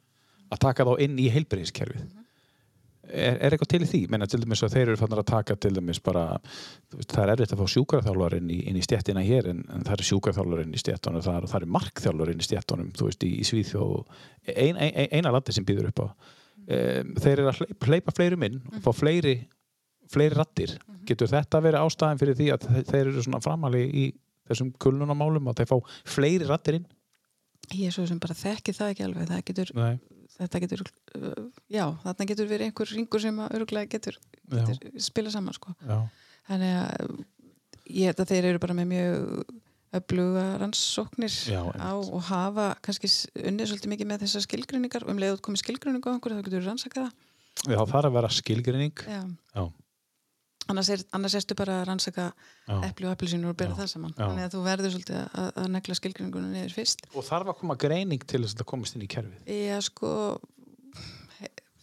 að 0.51 0.63
taka 0.67 0.87
þá 0.89 0.95
inn 1.07 1.17
í 1.23 1.31
heilbreyðiskerfið. 1.33 2.03
Mm 2.03 2.11
-hmm. 2.11 2.24
Er, 3.09 3.37
er 3.39 3.55
eitthvað 3.55 3.71
til 3.75 3.83
í 3.85 3.89
því? 3.89 4.01
Menna 4.13 4.27
til 4.31 4.41
dæmis 4.43 4.63
að 4.65 4.77
þeir 4.77 4.91
eru 4.91 5.01
fannar 5.01 5.21
að 5.21 5.29
taka 5.31 5.57
til 5.61 5.73
dæmis 5.77 6.01
bara, 6.05 6.25
veist, 6.95 7.11
það 7.13 7.25
er 7.25 7.33
erfitt 7.35 7.55
að 7.55 7.61
fá 7.61 7.73
sjúkarþjálfar 7.75 8.37
inn 8.39 8.53
í, 8.53 8.61
inn 8.71 8.79
í 8.81 8.85
stjættina 8.85 9.25
hér 9.27 9.51
en, 9.53 9.61
en 9.69 9.85
það 9.85 9.97
eru 9.99 10.07
sjúkarþjálfar 10.11 10.63
inn 10.65 10.75
í 10.75 10.81
stjættunum 10.81 11.25
það 11.25 11.41
eru, 11.41 11.51
eru 11.61 11.71
markþjálfar 11.77 12.33
inn 12.33 12.41
í 12.41 12.49
stjættunum 12.49 12.89
þú 12.97 13.11
veist 13.11 13.27
í, 13.29 13.31
í 13.43 13.47
Svíðjóð 13.51 13.95
ein, 14.55 14.81
ein, 14.81 15.13
eina 15.13 15.35
landi 15.35 15.55
sem 15.57 15.69
býður 15.69 15.91
upp 15.93 16.03
á 16.03 16.07
um, 16.07 17.15
þeir 17.21 17.35
eru 17.37 17.51
að 17.53 17.61
hleypa, 17.61 17.91
hleypa 17.91 18.17
fleirum 18.17 18.49
inn 18.49 18.59
og 18.73 18.81
fá 18.87 18.91
fleiri, 18.97 19.37
fleiri 20.13 20.39
rattir 20.39 20.77
mhm. 20.79 21.05
getur 21.11 21.33
þetta 21.33 21.63
verið 21.65 21.85
ástæðin 21.85 22.23
fyrir 22.25 22.41
því 22.41 22.51
að 22.57 22.69
þeir 22.91 23.03
eru 23.05 23.27
svona 23.29 23.45
framhali 23.45 23.85
í 23.89 24.11
þessum 24.49 24.75
kulnunamálum 24.81 25.53
að 25.53 25.63
þeir 25.63 25.73
fá 25.73 25.97
fleiri 26.17 26.49
rattir 26.49 26.81
inn? 26.81 26.89
Ég 27.73 27.89
er 27.89 27.95
svo 27.95 28.05
sem 28.07 28.21
bara 28.21 28.37
þekki 28.37 28.75
það 28.77 28.93
ekki 28.93 29.07
alveg. 29.07 29.31
Það 29.31 29.47
getur 29.49 29.73
þetta 30.35 30.63
getur, 30.65 30.83
uh, 31.19 31.45
já, 31.71 31.85
þarna 32.03 32.29
getur 32.31 32.49
verið 32.51 32.71
einhver 32.71 32.91
ringur 32.91 33.23
sem 33.23 33.37
öruglega 33.47 33.91
getur, 33.95 34.19
getur 34.51 35.03
spila 35.03 35.33
saman 35.33 35.57
sko. 35.57 35.75
þannig 36.49 36.75
að 36.81 37.13
ég 37.95 38.11
held 38.11 38.25
að 38.25 38.33
þeir 38.33 38.49
eru 38.51 38.63
bara 38.63 38.77
með 38.79 38.91
mjög 38.95 39.45
öfluga 39.95 40.45
rannsóknir 40.59 41.37
á 41.79 41.95
og 41.95 42.19
hafa 42.27 42.73
kannski 42.83 43.11
unnið 43.39 43.71
svolítið 43.71 43.93
mikið 43.93 44.11
með 44.11 44.25
þessar 44.25 44.47
skilgrinningar 44.49 45.07
og 45.07 45.13
um 45.15 45.23
leiðut 45.23 45.45
komið 45.45 45.63
skilgrinningu 45.63 46.11
á 46.11 46.15
einhverju 46.17 46.41
þá 46.41 46.47
getur 46.49 46.61
við 46.65 46.69
rannsakað 46.73 47.13
Já, 47.65 47.79
það 47.79 47.99
er 48.01 48.09
að 48.09 48.17
vera 48.17 48.31
skilgrinning 48.35 49.05
Já, 49.07 49.21
já 49.55 49.65
annars, 50.73 50.91
er, 50.95 51.05
annars 51.17 51.37
erstu 51.39 51.57
bara 51.59 51.81
að 51.81 51.87
rannsaka 51.91 52.31
eppli 52.89 53.09
og 53.09 53.15
epplisínur 53.15 53.53
og 53.53 53.59
bera 53.61 53.75
já. 53.75 53.79
það 53.83 53.93
saman. 53.93 54.15
Já. 54.17 54.25
þannig 54.25 54.47
að 54.47 54.55
þú 54.55 54.63
verður 54.65 54.95
svolítið 54.95 55.21
að, 55.23 55.51
að 55.63 55.71
negla 55.77 55.99
skilgringunum 56.01 56.55
niður 56.55 56.75
fyrst. 56.79 57.07
Og 57.15 57.27
þarf 57.27 57.53
að 57.53 57.61
koma 57.61 57.79
greining 57.85 58.25
til 58.25 58.43
þess 58.45 58.57
að 58.57 58.63
það 58.63 58.71
komast 58.73 58.99
inn 58.99 59.07
í 59.07 59.11
kerfið? 59.15 59.55
Já 59.65 59.79
sko 59.85 60.13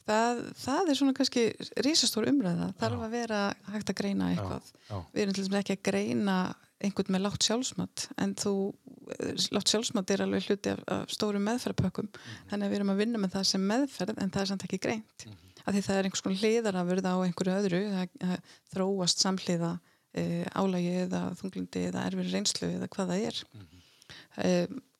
það, 0.07 0.41
það 0.63 0.91
er 0.91 0.99
svona 0.99 1.15
kannski 1.17 1.45
rísastór 1.85 2.29
umræða, 2.31 2.71
þarf 2.81 3.05
að 3.05 3.15
vera 3.15 3.43
hægt 3.75 3.93
að 3.93 4.01
greina 4.01 4.31
eitthvað. 4.33 4.73
Við 5.13 5.23
erum 5.25 5.37
til 5.37 5.45
dæmis 5.47 5.61
ekki 5.61 5.77
að 5.77 5.85
greina 5.91 6.37
einhvern 6.81 7.13
með 7.13 7.25
látt 7.27 7.45
sjálfsmatt 7.45 8.07
en 8.23 8.33
þú, 8.41 8.55
látt 9.53 9.69
sjálfsmatt 9.69 10.13
er 10.15 10.23
alveg 10.25 10.47
hluti 10.49 10.71
af, 10.73 10.81
af 10.89 11.13
stórum 11.13 11.45
meðferðpökkum 11.45 12.07
mm 12.07 12.15
-hmm. 12.15 12.49
þannig 12.49 12.65
að 12.65 12.71
við 12.71 12.79
erum 12.79 12.93
að 12.93 13.01
vinna 13.03 13.21
með 13.21 13.33
það 13.35 13.45
sem 13.51 13.67
meðferð 13.69 14.17
en 14.17 14.31
það 14.33 14.41
er 14.41 14.49
samt 14.49 14.65
ekki 14.65 14.81
greint. 14.81 15.25
Mm 15.27 15.31
-hmm 15.31 15.50
að 15.65 15.77
því 15.77 15.81
það 15.87 15.97
er 15.97 16.07
einhvers 16.07 16.23
konar 16.25 16.41
hliðar 16.41 16.77
að 16.79 16.91
verða 16.91 17.15
á 17.15 17.19
einhverju 17.25 17.57
öðru 17.57 17.81
það, 17.95 18.53
þróast 18.73 19.23
samhliða 19.23 19.71
e, 20.17 20.23
álægi 20.57 20.93
eða 21.05 21.23
þunglindi 21.39 21.83
eða 21.89 22.05
erfir 22.09 22.31
reynslu 22.31 22.69
eða 22.77 22.89
hvað 22.91 23.11
það 23.13 23.25
er. 23.27 23.41
Mm 23.51 23.65
-hmm. 23.65 23.83
e, 24.45 24.53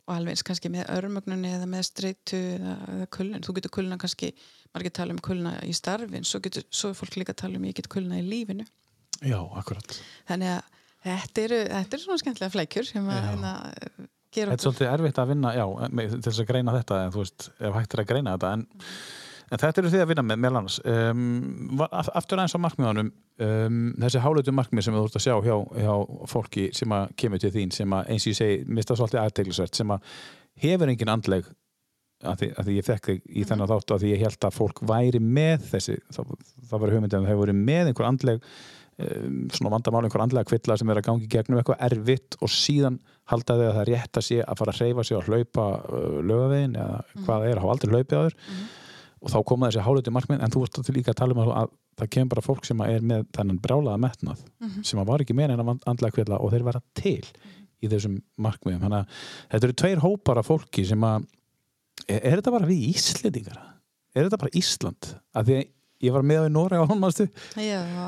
og 0.08 0.16
alveg 0.16 0.36
eins 0.36 0.46
kannski 0.46 0.72
með 0.74 0.90
örmögnunni 0.96 1.54
eða 1.56 1.68
með 1.70 1.88
streitu 1.88 2.40
eða, 2.58 2.76
eða 2.96 3.08
kulun, 3.16 3.44
þú 3.46 3.56
getur 3.58 3.76
kuluna 3.78 3.98
kannski 4.02 4.32
margir 4.74 4.94
tala 4.98 5.16
um 5.16 5.22
kuluna 5.22 5.56
í 5.68 5.74
starfin 5.78 6.26
svo 6.26 6.42
getur 6.44 6.66
svo 6.70 6.94
fólk 6.98 7.20
líka 7.20 7.36
tala 7.38 7.60
um 7.60 7.68
ég 7.70 7.78
get 7.78 7.90
kuluna 7.92 8.20
í 8.20 8.26
lífinu. 8.26 8.66
Já, 9.22 9.38
akkurat. 9.38 10.00
Þannig 10.28 10.56
að 10.56 10.64
þetta 11.06 11.42
eru, 11.46 11.60
þetta 11.70 11.96
eru 11.98 12.04
svona 12.04 12.22
skemmtilega 12.24 12.56
flækjur 12.56 12.88
sem 12.90 13.10
að 13.10 13.22
hérna, 13.28 13.52
gera 14.34 14.50
okkur 14.50 14.52
Þetta 14.52 14.54
er 14.54 14.66
svolítið 14.66 14.94
erfitt 14.94 15.22
að 15.22 15.32
vinna, 15.34 15.54
já, 15.54 15.66
til 15.92 16.22
þess 16.26 16.42
að 16.42 16.50
greina 16.50 16.78
þetta 16.80 17.02
en 17.06 17.14
þú 17.14 17.22
veist, 17.22 17.50
ef 17.60 17.78
hægt 17.78 17.94
er 17.94 18.02
að 18.02 18.10
greina 18.12 18.34
þetta 18.38 18.54
en 18.54 18.66
mm. 18.66 18.80
-hmm 18.80 19.30
En 19.52 19.60
þetta 19.60 19.82
eru 19.82 19.90
þið 19.92 20.02
að 20.06 20.12
vinna 20.14 20.24
með 20.24 20.38
meðal 20.40 20.60
annars. 20.62 20.78
Um, 20.88 21.82
aftur 21.92 22.40
aðeins 22.40 22.56
á 22.56 22.64
markmiðanum, 22.64 23.10
um, 23.44 23.80
þessi 24.00 24.22
hálautu 24.24 24.54
markmið 24.56 24.86
sem 24.86 24.96
þú 24.96 25.02
ert 25.10 25.18
að 25.20 25.26
sjá 25.26 25.34
hjá, 25.44 25.56
hjá 25.84 25.96
fólki 26.32 26.68
sem 26.78 26.94
að 26.96 27.10
kemur 27.20 27.42
til 27.44 27.52
þín, 27.58 27.74
sem 27.76 27.96
að 27.98 28.14
eins 28.14 28.28
og 28.28 28.32
ég 28.32 28.38
segi, 28.40 28.62
mista 28.72 28.96
svolítið 28.96 29.24
aðteglisvert, 29.26 29.76
sem 29.76 29.92
að 29.92 30.14
hefur 30.64 30.92
engin 30.94 31.12
andleg, 31.12 31.50
að 32.22 32.38
því, 32.40 32.52
að 32.56 32.70
því 32.70 32.76
ég 32.78 32.88
fekk 32.88 33.10
þig 33.10 33.24
í 33.28 33.44
þennan 33.50 33.66
mhm. 33.66 33.74
þáttu 33.74 33.96
að 33.96 34.06
því 34.06 34.14
ég 34.14 34.24
held 34.24 34.48
að 34.48 34.56
fólk 34.56 34.84
væri 34.88 35.22
með 35.26 35.66
þessi, 35.74 35.96
það, 36.16 36.36
það 36.70 36.84
var 36.84 36.94
hugmyndið 36.96 37.18
að 37.18 37.26
það 37.26 37.34
hefur 37.34 37.44
verið 37.44 37.64
með 37.72 37.92
einhver 37.92 38.08
andleg, 38.08 38.52
svona 39.56 39.72
vandamál, 39.74 40.04
einhver 40.06 40.22
andlega 40.22 40.48
kvilla 40.52 40.76
sem 40.78 40.92
er 40.94 41.00
að 41.00 41.08
gangi 41.08 41.28
gegnum 41.32 41.58
eitthvað 41.58 41.80
erfitt 41.88 42.36
og 42.38 42.52
síðan 42.54 43.00
halda 43.32 43.56
þig 43.58 43.66
að 43.66 43.78
það 43.80 43.88
rétt 43.90 44.20
að 44.20 44.26
sé 44.28 44.38
að 44.44 44.60
fara 44.60 44.76
að 44.76 44.82
hreyfa 44.84 45.06
sig 45.08 45.18
og 45.18 45.30
hlaupa 45.32 45.66
lögavegin 46.22 46.76
eða 46.78 47.00
mhm. 47.00 47.24
hvað 47.26 47.32
það 47.32 47.48
er, 47.48 47.62
hafa 47.64 47.74
aldrei 47.74 47.96
hlaupið 47.96 48.22
á 48.22 48.24
þér. 48.28 48.38
Mm 48.38 48.70
og 49.22 49.30
þá 49.30 49.38
koma 49.46 49.70
þessi 49.70 49.86
hálötu 49.86 50.14
markmið 50.14 50.44
en 50.44 50.54
þú 50.54 50.64
varst 50.64 50.92
líka 50.96 51.14
að 51.14 51.20
tala 51.22 51.36
um 51.36 51.42
að 51.54 51.74
það 52.00 52.12
kemur 52.16 52.32
bara 52.34 52.46
fólk 52.46 52.66
sem 52.66 52.84
er 52.86 53.04
með 53.06 53.26
þennan 53.36 53.60
brálaða 53.62 54.02
metnað 54.02 54.40
mm 54.42 54.70
-hmm. 54.70 54.86
sem 54.88 55.04
var 55.06 55.22
ekki 55.22 55.36
meina 55.38 55.54
en 55.54 55.66
að 55.66 55.84
andla 55.86 56.12
kvilla 56.12 56.40
og 56.40 56.52
þeir 56.52 56.64
vera 56.64 56.82
til 56.94 57.26
mm 57.26 57.52
-hmm. 57.52 57.68
í 57.82 57.92
þessum 57.92 58.22
markmiðum 58.38 58.82
þannig 58.82 58.98
að 58.98 59.08
þetta 59.52 59.68
eru 59.68 59.74
tveir 59.74 60.00
hópar 60.06 60.38
af 60.38 60.48
fólki 60.48 60.86
sem 60.86 61.04
að 61.04 61.28
er, 62.08 62.20
er 62.24 62.36
þetta 62.40 62.52
bara 62.52 62.66
við 62.66 62.96
Íslandingar? 62.96 63.60
Er 64.16 64.26
þetta 64.26 64.38
bara 64.38 64.58
Ísland? 64.58 65.16
Að 65.36 65.46
því 65.46 65.56
að 65.58 65.68
ég 66.02 66.14
var 66.16 66.26
með 66.26 66.42
á 66.42 66.44
í 66.50 66.52
Nóra 66.52 66.82
á 66.82 66.90
honmastu 66.90 67.28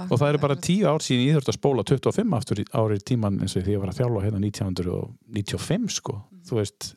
og 0.10 0.18
það 0.18 0.30
eru 0.30 0.42
bara 0.42 0.56
tíu 0.56 0.88
ár 0.90 1.04
síðan 1.04 1.28
ég 1.28 1.38
þurfti 1.38 1.54
að 1.54 1.60
spóla 1.60 1.84
25 1.84 2.36
aftur 2.38 2.64
árið 2.74 3.06
tíman 3.06 3.40
eins 3.40 3.56
og 3.56 3.64
því 3.64 3.76
ég 3.76 3.84
var 3.84 3.90
að 3.94 4.00
þjálfa 4.02 4.24
hérna 4.26 4.42
1995 4.42 5.90
sko, 6.00 6.14
mm 6.14 6.24
-hmm. 6.24 6.46
þú 6.50 6.60
veist 6.60 6.96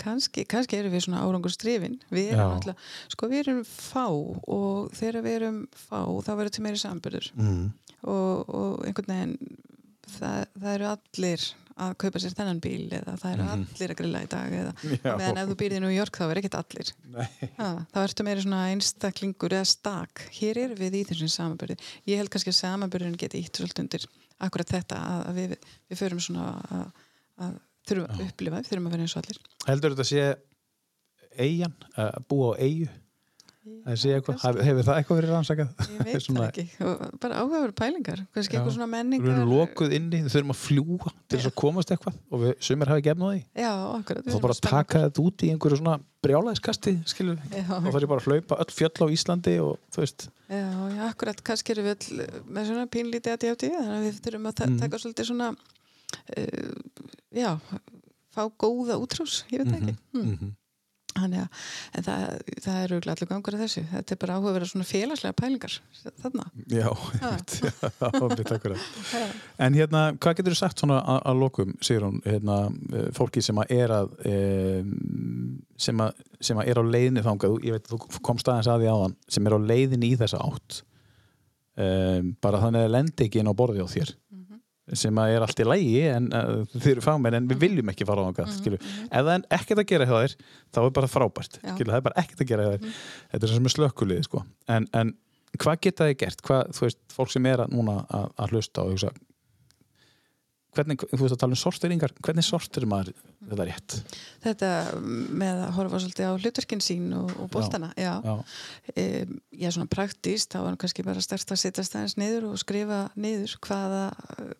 Kanski, 0.00 0.44
kannski 0.50 0.80
eru 0.80 0.92
við 0.92 1.06
svona 1.06 1.24
árangurstrifin 1.26 1.98
við 2.12 2.34
erum 2.34 2.56
alltaf, 2.56 2.90
sko 3.12 3.30
við 3.30 3.44
erum 3.44 3.62
fá 3.68 4.06
og 4.10 4.92
þegar 4.96 5.26
við 5.26 5.38
erum 5.40 5.62
fá 5.76 6.00
þá 6.00 6.32
verður 6.34 6.54
til 6.56 6.66
meiri 6.66 6.82
sambörður 6.82 7.32
mm. 7.36 7.64
og, 8.02 8.54
og 8.60 8.86
einhvern 8.88 9.14
veginn 9.14 9.36
það, 10.18 10.46
það 10.56 10.72
eru 10.74 10.90
allir 10.94 11.50
að 11.80 11.94
kaupa 12.02 12.20
sér 12.20 12.34
þennan 12.36 12.60
bíl 12.62 12.90
eða 12.92 13.14
það 13.20 13.34
eru 13.34 13.44
mm. 13.44 13.52
allir 13.54 13.92
að 13.92 13.98
grilla 14.00 14.20
í 14.20 14.28
dag 14.30 14.56
eða 14.58 14.72
meðan 15.20 15.40
ef 15.40 15.50
þú 15.50 15.56
býrði 15.62 15.78
í 15.78 15.84
New 15.84 15.94
York 15.94 16.18
þá 16.18 16.24
er 16.26 16.40
ekkert 16.40 16.58
allir. 16.58 16.90
Ha, 17.56 17.68
þá 17.92 17.98
ertu 18.02 18.26
meiri 18.26 18.44
svona 18.44 18.60
einstaklingur 18.74 19.56
eða 19.56 19.70
stak, 19.70 20.24
hér 20.36 20.60
er 20.66 20.74
við 20.78 20.98
í 21.00 21.04
þessum 21.08 21.32
sambörði 21.32 21.78
ég 22.10 22.20
held 22.20 22.32
kannski 22.32 22.52
að 22.52 22.58
sambörðin 22.60 23.16
geti 23.20 23.40
ítt 23.40 23.60
svolítið 23.60 23.84
undir 23.86 24.06
akkurat 24.44 24.74
þetta 24.76 25.00
að 25.30 25.40
við, 25.40 25.56
við 25.90 26.02
förum 26.02 26.22
svona 26.24 26.50
að, 26.68 27.02
að 27.46 27.58
þurfum 27.88 28.08
að 28.08 28.24
upplifa, 28.26 28.62
þurfum 28.68 28.88
að 28.88 28.96
vera 28.96 29.06
eins 29.06 29.16
og 29.16 29.22
allir. 29.22 29.42
Heldur 29.68 29.94
þetta 29.94 30.06
að 30.06 30.10
sé 30.10 30.26
eigin, 31.40 31.76
að 31.96 32.26
búa 32.30 32.52
á 32.52 32.60
eigu 32.60 32.90
hefur 33.60 34.84
það 34.84 34.98
eitthvað 34.98 35.18
verið 35.18 35.32
rannsakað? 35.34 35.72
Ég 35.92 36.06
veit 36.06 36.26
það 36.30 36.44
ekki. 36.46 36.64
Bara 37.20 37.40
áhugaveru 37.42 37.74
pælingar 37.76 38.22
kannski 38.34 38.56
eitthvað 38.56 38.74
svona 38.76 38.88
menningar 38.90 39.28
Við 39.28 39.36
erum 39.36 39.52
lokuð 39.52 39.94
inni, 39.96 40.20
við 40.24 40.34
þurfum 40.34 40.54
að 40.54 40.60
fljúa 40.60 41.12
til 41.12 41.36
þess 41.36 41.50
að 41.50 41.56
komast 41.60 41.92
eitthvað 41.92 42.16
og 42.30 42.44
við 42.44 42.54
sumir 42.64 42.92
hafi 42.92 43.04
gefn 43.04 43.24
á 43.24 43.28
því. 43.28 43.42
Já, 43.60 43.72
akkurat 43.98 44.30
Þá 44.30 44.38
bara 44.46 44.56
að 44.56 44.62
taka 44.66 45.02
þetta 45.04 45.24
út 45.26 45.44
í 45.44 45.52
einhverju 45.54 45.80
svona 45.80 45.96
brjálæðiskasti 46.24 46.94
skilur 47.12 47.40
og 47.60 47.88
það 47.90 48.00
er 48.00 48.08
bara 48.12 48.24
að 48.24 48.30
hlaupa 48.30 48.60
öll 48.64 48.74
fjöll 48.76 49.04
á 49.04 49.06
Íslandi 49.16 49.56
og 49.64 49.76
þú 49.92 50.04
veist. 50.04 50.28
Já, 50.48 50.66
já 50.96 51.02
akkurat, 51.10 51.44
kannski 51.50 51.76
erum 51.76 51.90
við 51.90 52.08
með 52.48 52.70
svona 52.72 52.88
pínlítið 52.96 53.36
að 53.36 53.44
djáti 53.44 53.72
þannig 53.76 53.96
að 53.98 54.06
við 54.08 54.22
þurfum 54.24 54.50
að 54.50 54.64
mm. 54.66 54.80
taka 54.84 55.02
svolítið 55.04 55.30
svona 55.30 55.50
uh, 55.52 57.19
já, 57.34 57.58
fá 58.34 58.42
góða 58.58 58.98
útrás, 59.00 59.44
ég 59.50 59.62
veit 59.62 59.74
ekki 59.74 59.94
mm 59.94 60.22
-hmm. 60.22 60.38
hm. 60.38 60.56
Þannig 61.10 61.40
að 61.42 62.04
það, 62.06 62.20
það 62.64 62.76
eru 62.84 62.98
allir 63.10 63.28
gangur 63.30 63.56
af 63.56 63.62
þessu. 63.64 63.82
Þetta 63.90 64.14
er 64.14 64.18
bara 64.22 64.34
áhuga 64.36 64.50
að 64.50 64.56
vera 64.56 64.68
svona 64.70 64.86
félagslega 64.86 65.36
pælingar 65.40 65.74
þarna. 66.22 66.44
Já, 66.70 66.86
já 67.18 67.30
en 69.66 69.78
hérna, 69.78 70.02
hvað 70.22 70.36
getur 70.38 70.54
þú 70.54 70.60
sagt 70.60 70.84
svona 70.84 71.00
að, 71.18 71.42
lokum, 71.42 71.74
segir 71.82 72.06
hún, 72.06 72.20
hérna, 72.26 72.60
eh, 72.94 73.08
fólki 73.16 73.42
sem 73.42 73.58
að 73.58 73.74
er 73.80 73.94
að 73.96 74.14
e, 74.22 74.36
sem 75.80 76.04
að, 76.06 76.22
sem 76.50 76.62
að 76.62 76.70
er 76.72 76.82
á 76.82 76.84
leiðinni 76.94 77.26
þangað, 77.26 77.58
ég 77.66 77.78
veit, 77.78 77.90
þú 77.90 78.22
komst 78.30 78.52
aðeins 78.52 78.70
að 78.70 78.84
því 78.84 78.94
áðan, 78.94 79.18
sem 79.36 79.50
er 79.50 79.58
á 79.58 79.60
leiðinni 79.66 80.12
í 80.14 80.20
þessa 80.20 80.44
átt 80.46 80.82
e, 81.74 81.86
bara 82.38 82.62
þannig 82.62 82.86
að 82.86 82.94
lendi 82.94 83.26
ekki 83.26 83.42
inn 83.42 83.50
á 83.50 83.58
borði 83.58 83.82
á 83.82 83.88
þér 83.90 84.14
sem 84.98 85.20
að 85.22 85.34
er 85.34 85.46
allt 85.46 85.62
í 85.62 85.66
lægi 85.66 86.02
en 86.10 86.28
uh, 86.34 86.52
þeir 86.74 86.92
eru 86.96 87.04
fagmenn 87.04 87.38
en 87.38 87.48
við 87.48 87.56
mhm. 87.56 87.62
viljum 87.64 87.92
ekki 87.92 88.06
fara 88.08 88.26
á 88.26 88.30
það 88.30 88.50
mm 88.50 88.76
-hmm. 88.76 89.08
ef 89.10 89.26
það 89.26 89.32
er 89.34 89.46
ekkert 89.58 89.82
að 89.82 89.90
gera 89.92 90.06
hjá 90.10 90.16
þér 90.16 90.36
þá 90.74 90.80
er 90.82 90.94
bara 90.98 91.10
frábært, 91.14 91.58
það 91.62 91.96
er 91.96 92.06
bara 92.08 92.20
ekkert 92.24 92.44
að 92.44 92.50
gera 92.52 92.62
hjá 92.66 92.70
þér 92.70 92.80
mm 92.80 92.86
-hmm. 92.88 93.26
þetta 93.32 93.46
er 93.46 93.54
sem 93.54 93.66
er 93.66 93.76
slökkulið 93.76 94.22
sko. 94.24 94.44
en, 94.68 94.88
en 94.92 95.14
hvað 95.58 95.80
geta 95.80 96.06
þið 96.08 96.16
gert 96.18 96.42
hvað, 96.46 96.62
þú 96.76 96.86
veist, 96.86 97.00
fólk 97.12 97.30
sem 97.30 97.46
er 97.46 97.64
að, 97.64 97.74
núna 97.74 98.04
að, 98.08 98.30
að 98.36 98.54
hlusta 98.54 98.82
og 98.82 98.94
hugsa 98.94 99.12
hvernig, 100.76 101.02
þú 101.10 101.20
veist 101.22 101.34
að 101.34 101.40
tala 101.42 101.56
um 101.56 101.60
sorteringar, 101.60 102.12
hvernig 102.22 102.46
sortir 102.46 102.86
maður 102.88 103.16
þetta 103.48 103.66
rétt? 103.68 103.96
Þetta 104.44 104.70
með 105.42 105.62
að 105.64 105.72
horfa 105.78 106.00
svolítið 106.02 106.30
á 106.30 106.34
hlutverkin 106.36 106.84
sín 106.84 107.08
og, 107.18 107.32
og 107.42 107.50
bóltana, 107.52 107.90
já. 107.98 108.12
Já. 108.24 108.34
já. 108.36 108.94
E, 108.94 109.06
er 109.58 109.74
svona 109.74 109.90
praktíst, 109.90 110.54
þá 110.54 110.70
er 110.70 110.78
kannski 110.80 111.06
bara 111.06 111.24
stærst 111.24 111.50
að 111.50 111.62
sittast 111.64 111.96
aðeins 111.98 112.16
niður 112.20 112.50
og 112.52 112.62
skrifa 112.62 113.02
niður 113.18 113.56
hvaða, 113.66 114.04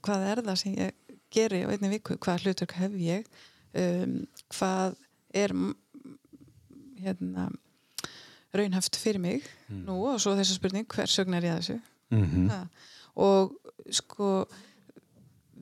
hvaða 0.03 0.35
er 0.35 0.45
það 0.49 0.61
sem 0.65 0.77
ég 0.79 1.19
geri 1.31 1.63
á 1.63 1.71
einni 1.71 1.93
viku, 1.95 2.19
hvaða 2.19 2.45
hlutverk 2.45 2.77
hef 2.81 2.99
ég, 2.99 3.31
um, 3.79 4.17
hvað 4.57 4.99
er 5.37 5.55
hérna 7.01 7.51
raunhaft 8.57 8.99
fyrir 8.99 9.23
mig 9.23 9.45
mm. 9.69 9.85
nú 9.87 10.01
og 10.11 10.19
svo 10.23 10.35
þessu 10.39 10.59
spurning 10.59 10.89
hvers 10.91 11.15
sögn 11.15 11.37
er 11.39 11.47
ég 11.47 11.55
að 11.55 11.63
þessu 11.63 11.79
mm 12.11 12.25
-hmm. 12.25 12.67
og 13.15 13.53
sko 13.91 14.49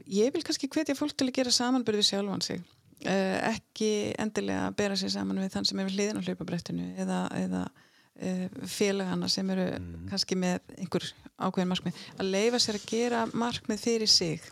ég 0.08 0.32
vil 0.34 0.44
kannski 0.46 0.70
hvetja 0.72 0.96
fólk 0.98 1.16
til 1.16 1.28
að 1.28 1.36
gera 1.40 1.54
samanbyrði 1.54 2.04
sjálfan 2.08 2.44
sig. 2.44 2.62
Uh, 3.06 3.36
ekki 3.52 3.90
endilega 4.18 4.72
bera 4.74 4.96
sér 4.98 5.12
saman 5.14 5.38
við 5.38 5.52
þann 5.54 5.68
sem 5.68 5.78
er 5.78 5.86
við 5.86 5.98
hliðin 5.98 6.18
á 6.18 6.26
hlaupabrættinu 6.26 6.86
eða, 6.98 7.18
eða 7.38 7.60
uh, 7.70 8.46
félagana 8.66 9.28
sem 9.30 9.52
eru 9.54 9.68
mm. 9.76 10.08
kannski 10.10 10.38
með 10.38 10.58
einhver 10.74 11.06
ákveðin 11.38 11.70
markmið. 11.70 12.00
Að 12.18 12.32
leifa 12.34 12.60
sér 12.64 12.80
að 12.80 12.88
gera 12.90 13.22
markmið 13.30 13.84
fyrir 13.84 14.10
sig. 14.10 14.42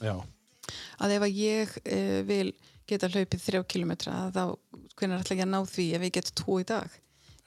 Já. 0.00 0.14
að 1.04 1.12
ef 1.18 1.26
að 1.26 1.38
ég 1.42 1.76
uh, 1.82 2.20
vil 2.30 2.46
geta 2.88 3.10
hlaupið 3.12 3.44
þrjá 3.44 3.62
kilometra 3.68 4.16
þá 4.32 4.44
hvernig 4.96 5.20
ætla 5.20 5.36
ég 5.36 5.44
að 5.44 5.52
ná 5.52 5.60
því 5.68 5.86
ef 5.98 6.06
ég 6.06 6.14
get 6.16 6.32
tvo 6.40 6.56
í 6.62 6.66
dag? 6.68 6.96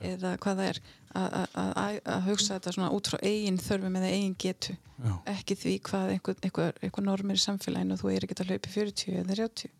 Eða 0.03 0.35
hvað 0.43 0.59
það 0.59 0.69
er 0.69 0.79
að 1.13 2.27
hugsa 2.27 2.57
þetta 2.57 2.73
svona 2.73 2.89
út 2.95 3.09
frá 3.11 3.19
eigin 3.21 3.59
þörfum 3.61 3.97
eða 3.99 4.09
eigin 4.09 4.35
getu. 4.39 4.75
Já. 5.03 5.13
ekki 5.33 5.55
því 5.59 5.71
hvað 5.83 6.11
einhver, 6.13 6.35
einhver, 6.45 6.75
einhver 6.85 7.03
normir 7.03 7.35
í 7.35 7.41
samfélaginu 7.43 7.97
þú 7.99 8.11
er 8.13 8.25
ekki 8.25 8.37
að 8.39 8.51
hlaupa 8.53 8.69
40 8.71 9.17
eða 9.19 9.35
30 9.35 9.71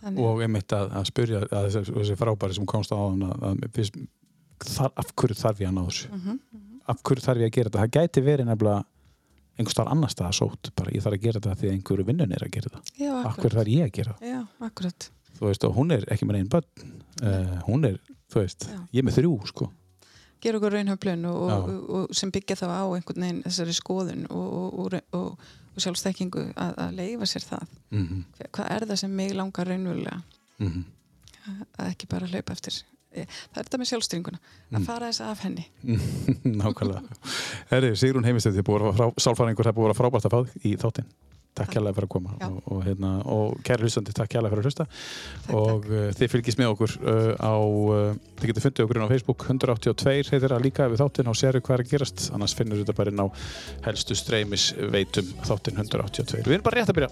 Þannig. 0.00 0.22
og 0.24 0.40
einmitt 0.42 0.74
að, 0.74 0.94
að 0.96 1.04
spyrja 1.10 1.42
að 1.44 1.66
þessi, 1.68 1.94
þessi 1.94 2.16
frábæri 2.18 2.56
sem 2.56 2.66
komst 2.68 2.94
á 2.96 2.98
hann 2.98 3.22
að, 3.28 3.44
að, 3.50 3.90
þar, 4.64 4.90
af 5.02 5.12
hverju 5.14 5.36
þarf 5.38 5.60
ég 5.62 5.70
að 5.70 5.76
ná 5.76 5.82
þessu? 5.84 6.08
Mm 6.10 6.22
-hmm. 6.24 6.64
af 6.90 7.02
hverju 7.06 7.26
þarf 7.26 7.44
ég 7.44 7.52
að 7.52 7.56
gera 7.58 7.70
þetta? 7.70 7.84
Það 7.84 7.94
gæti 7.98 8.24
verið 8.26 8.50
nefnilega 8.50 8.82
einhver 9.60 9.76
starf 9.76 9.92
annar 9.92 10.14
stað 10.14 10.36
sót 10.40 10.72
bara 10.74 10.94
ég 10.96 11.04
þarf 11.04 11.18
að 11.18 11.24
gera 11.26 11.40
þetta 11.40 11.58
því 11.60 11.72
einhverju 11.74 12.08
vinnun 12.08 12.32
er 12.32 12.46
að 12.46 12.54
gera 12.56 12.72
þetta. 12.72 13.10
Af 13.28 13.36
hverju 13.36 13.58
þarf 13.60 13.74
ég 13.76 13.84
að 13.84 13.96
gera 14.00 14.16
þetta 14.18 15.12
þú 15.40 15.46
veist 15.46 15.64
og 15.64 15.76
hún 15.76 15.94
er 15.94 16.04
ekki 16.10 16.26
með 16.28 16.40
einn 16.40 16.50
börn. 16.50 16.96
Uh, 17.20 17.56
hún 17.68 17.84
er 17.84 18.00
þú 18.32 18.42
veist, 18.42 18.66
Já. 18.68 18.80
ég 18.96 19.04
með 19.04 19.20
þrjú 19.20 19.34
sko 19.50 19.70
gera 20.40 20.58
okkur 20.60 20.72
raunhaflun 20.72 21.24
og, 21.30 21.50
og, 21.52 21.90
og 21.90 22.14
sem 22.16 22.30
byggja 22.34 22.56
þá 22.56 22.66
á 22.70 22.84
einhvern 22.96 23.24
veginn 23.26 23.42
þessari 23.46 23.74
skoðun 23.76 24.26
og, 24.30 24.94
og 25.12 25.34
sjálfstekkingu 25.80 26.46
að, 26.58 26.78
að 26.84 26.96
leifa 26.98 27.28
sér 27.28 27.46
það 27.46 27.66
mm 27.90 28.06
-hmm. 28.06 28.48
hvað 28.50 28.70
er 28.76 28.86
það 28.90 29.02
sem 29.02 29.16
mig 29.16 29.34
langar 29.34 29.68
raunvöldlega 29.68 30.22
mm 30.58 30.68
-hmm. 30.68 30.84
að 31.78 31.90
ekki 31.90 32.06
bara 32.06 32.26
hlaupa 32.26 32.52
eftir 32.52 32.74
eh, 33.12 33.26
það 33.26 33.60
er 33.60 33.64
þetta 33.64 33.78
með 33.78 33.90
sjálfstringuna 33.92 34.38
að 34.72 34.78
mm. 34.78 34.84
fara 34.84 35.06
þess 35.06 35.20
af 35.20 35.40
henni 35.44 35.66
Nákvæmlega 36.60 37.02
Herri, 37.70 37.96
Sigrun 37.96 38.24
Heimistöð, 38.24 38.62
sálfæringur 39.18 39.64
það 39.64 39.74
búið 39.74 39.90
að 39.90 39.96
frábært 39.96 40.24
að 40.24 40.30
fá 40.30 40.40
í 40.64 40.76
þáttinn 40.76 41.06
Takk 41.60 41.74
kærlega 41.76 41.96
fyrir 41.98 42.08
að 42.08 42.12
koma 42.14 42.30
og, 42.46 42.56
og, 42.64 42.78
hérna, 42.86 43.10
og 43.28 43.58
kæri 43.66 43.84
hlustandi, 43.84 44.14
takk 44.16 44.30
kærlega 44.34 44.52
fyrir 44.54 44.62
að 44.64 44.68
hlusta 44.70 44.86
takk, 44.86 45.52
og 45.52 45.68
takk. 45.70 45.90
Uh, 45.90 46.08
þið 46.18 46.32
fylgjast 46.34 46.60
með 46.60 46.72
okkur 46.74 46.90
uh, 47.00 47.32
á, 47.36 47.54
uh, 47.60 48.12
þið 48.40 48.46
getur 48.52 48.66
fundið 48.66 48.84
okkur 48.86 48.96
inn 48.98 49.06
á 49.06 49.12
Facebook 49.12 49.40
182 49.48 50.32
heitir 50.34 50.56
að 50.56 50.64
líka 50.66 50.88
við 50.90 51.02
þáttinn 51.04 51.30
og 51.32 51.36
séru 51.40 51.60
hvað 51.64 51.76
er 51.76 51.82
að 51.84 51.92
gerast, 51.92 52.18
annars 52.34 52.56
finnur 52.56 52.80
þetta 52.82 52.98
bara 53.00 53.12
inn 53.12 53.24
á 53.24 53.26
helstu 53.86 54.14
streymis 54.18 54.64
veitum 54.94 55.28
þáttinn 55.44 55.78
182. 55.84 56.42
Við 56.46 56.54
erum 56.56 56.66
bara 56.66 56.76
rétt 56.80 56.90
að 56.92 56.98
byrja 57.00 57.10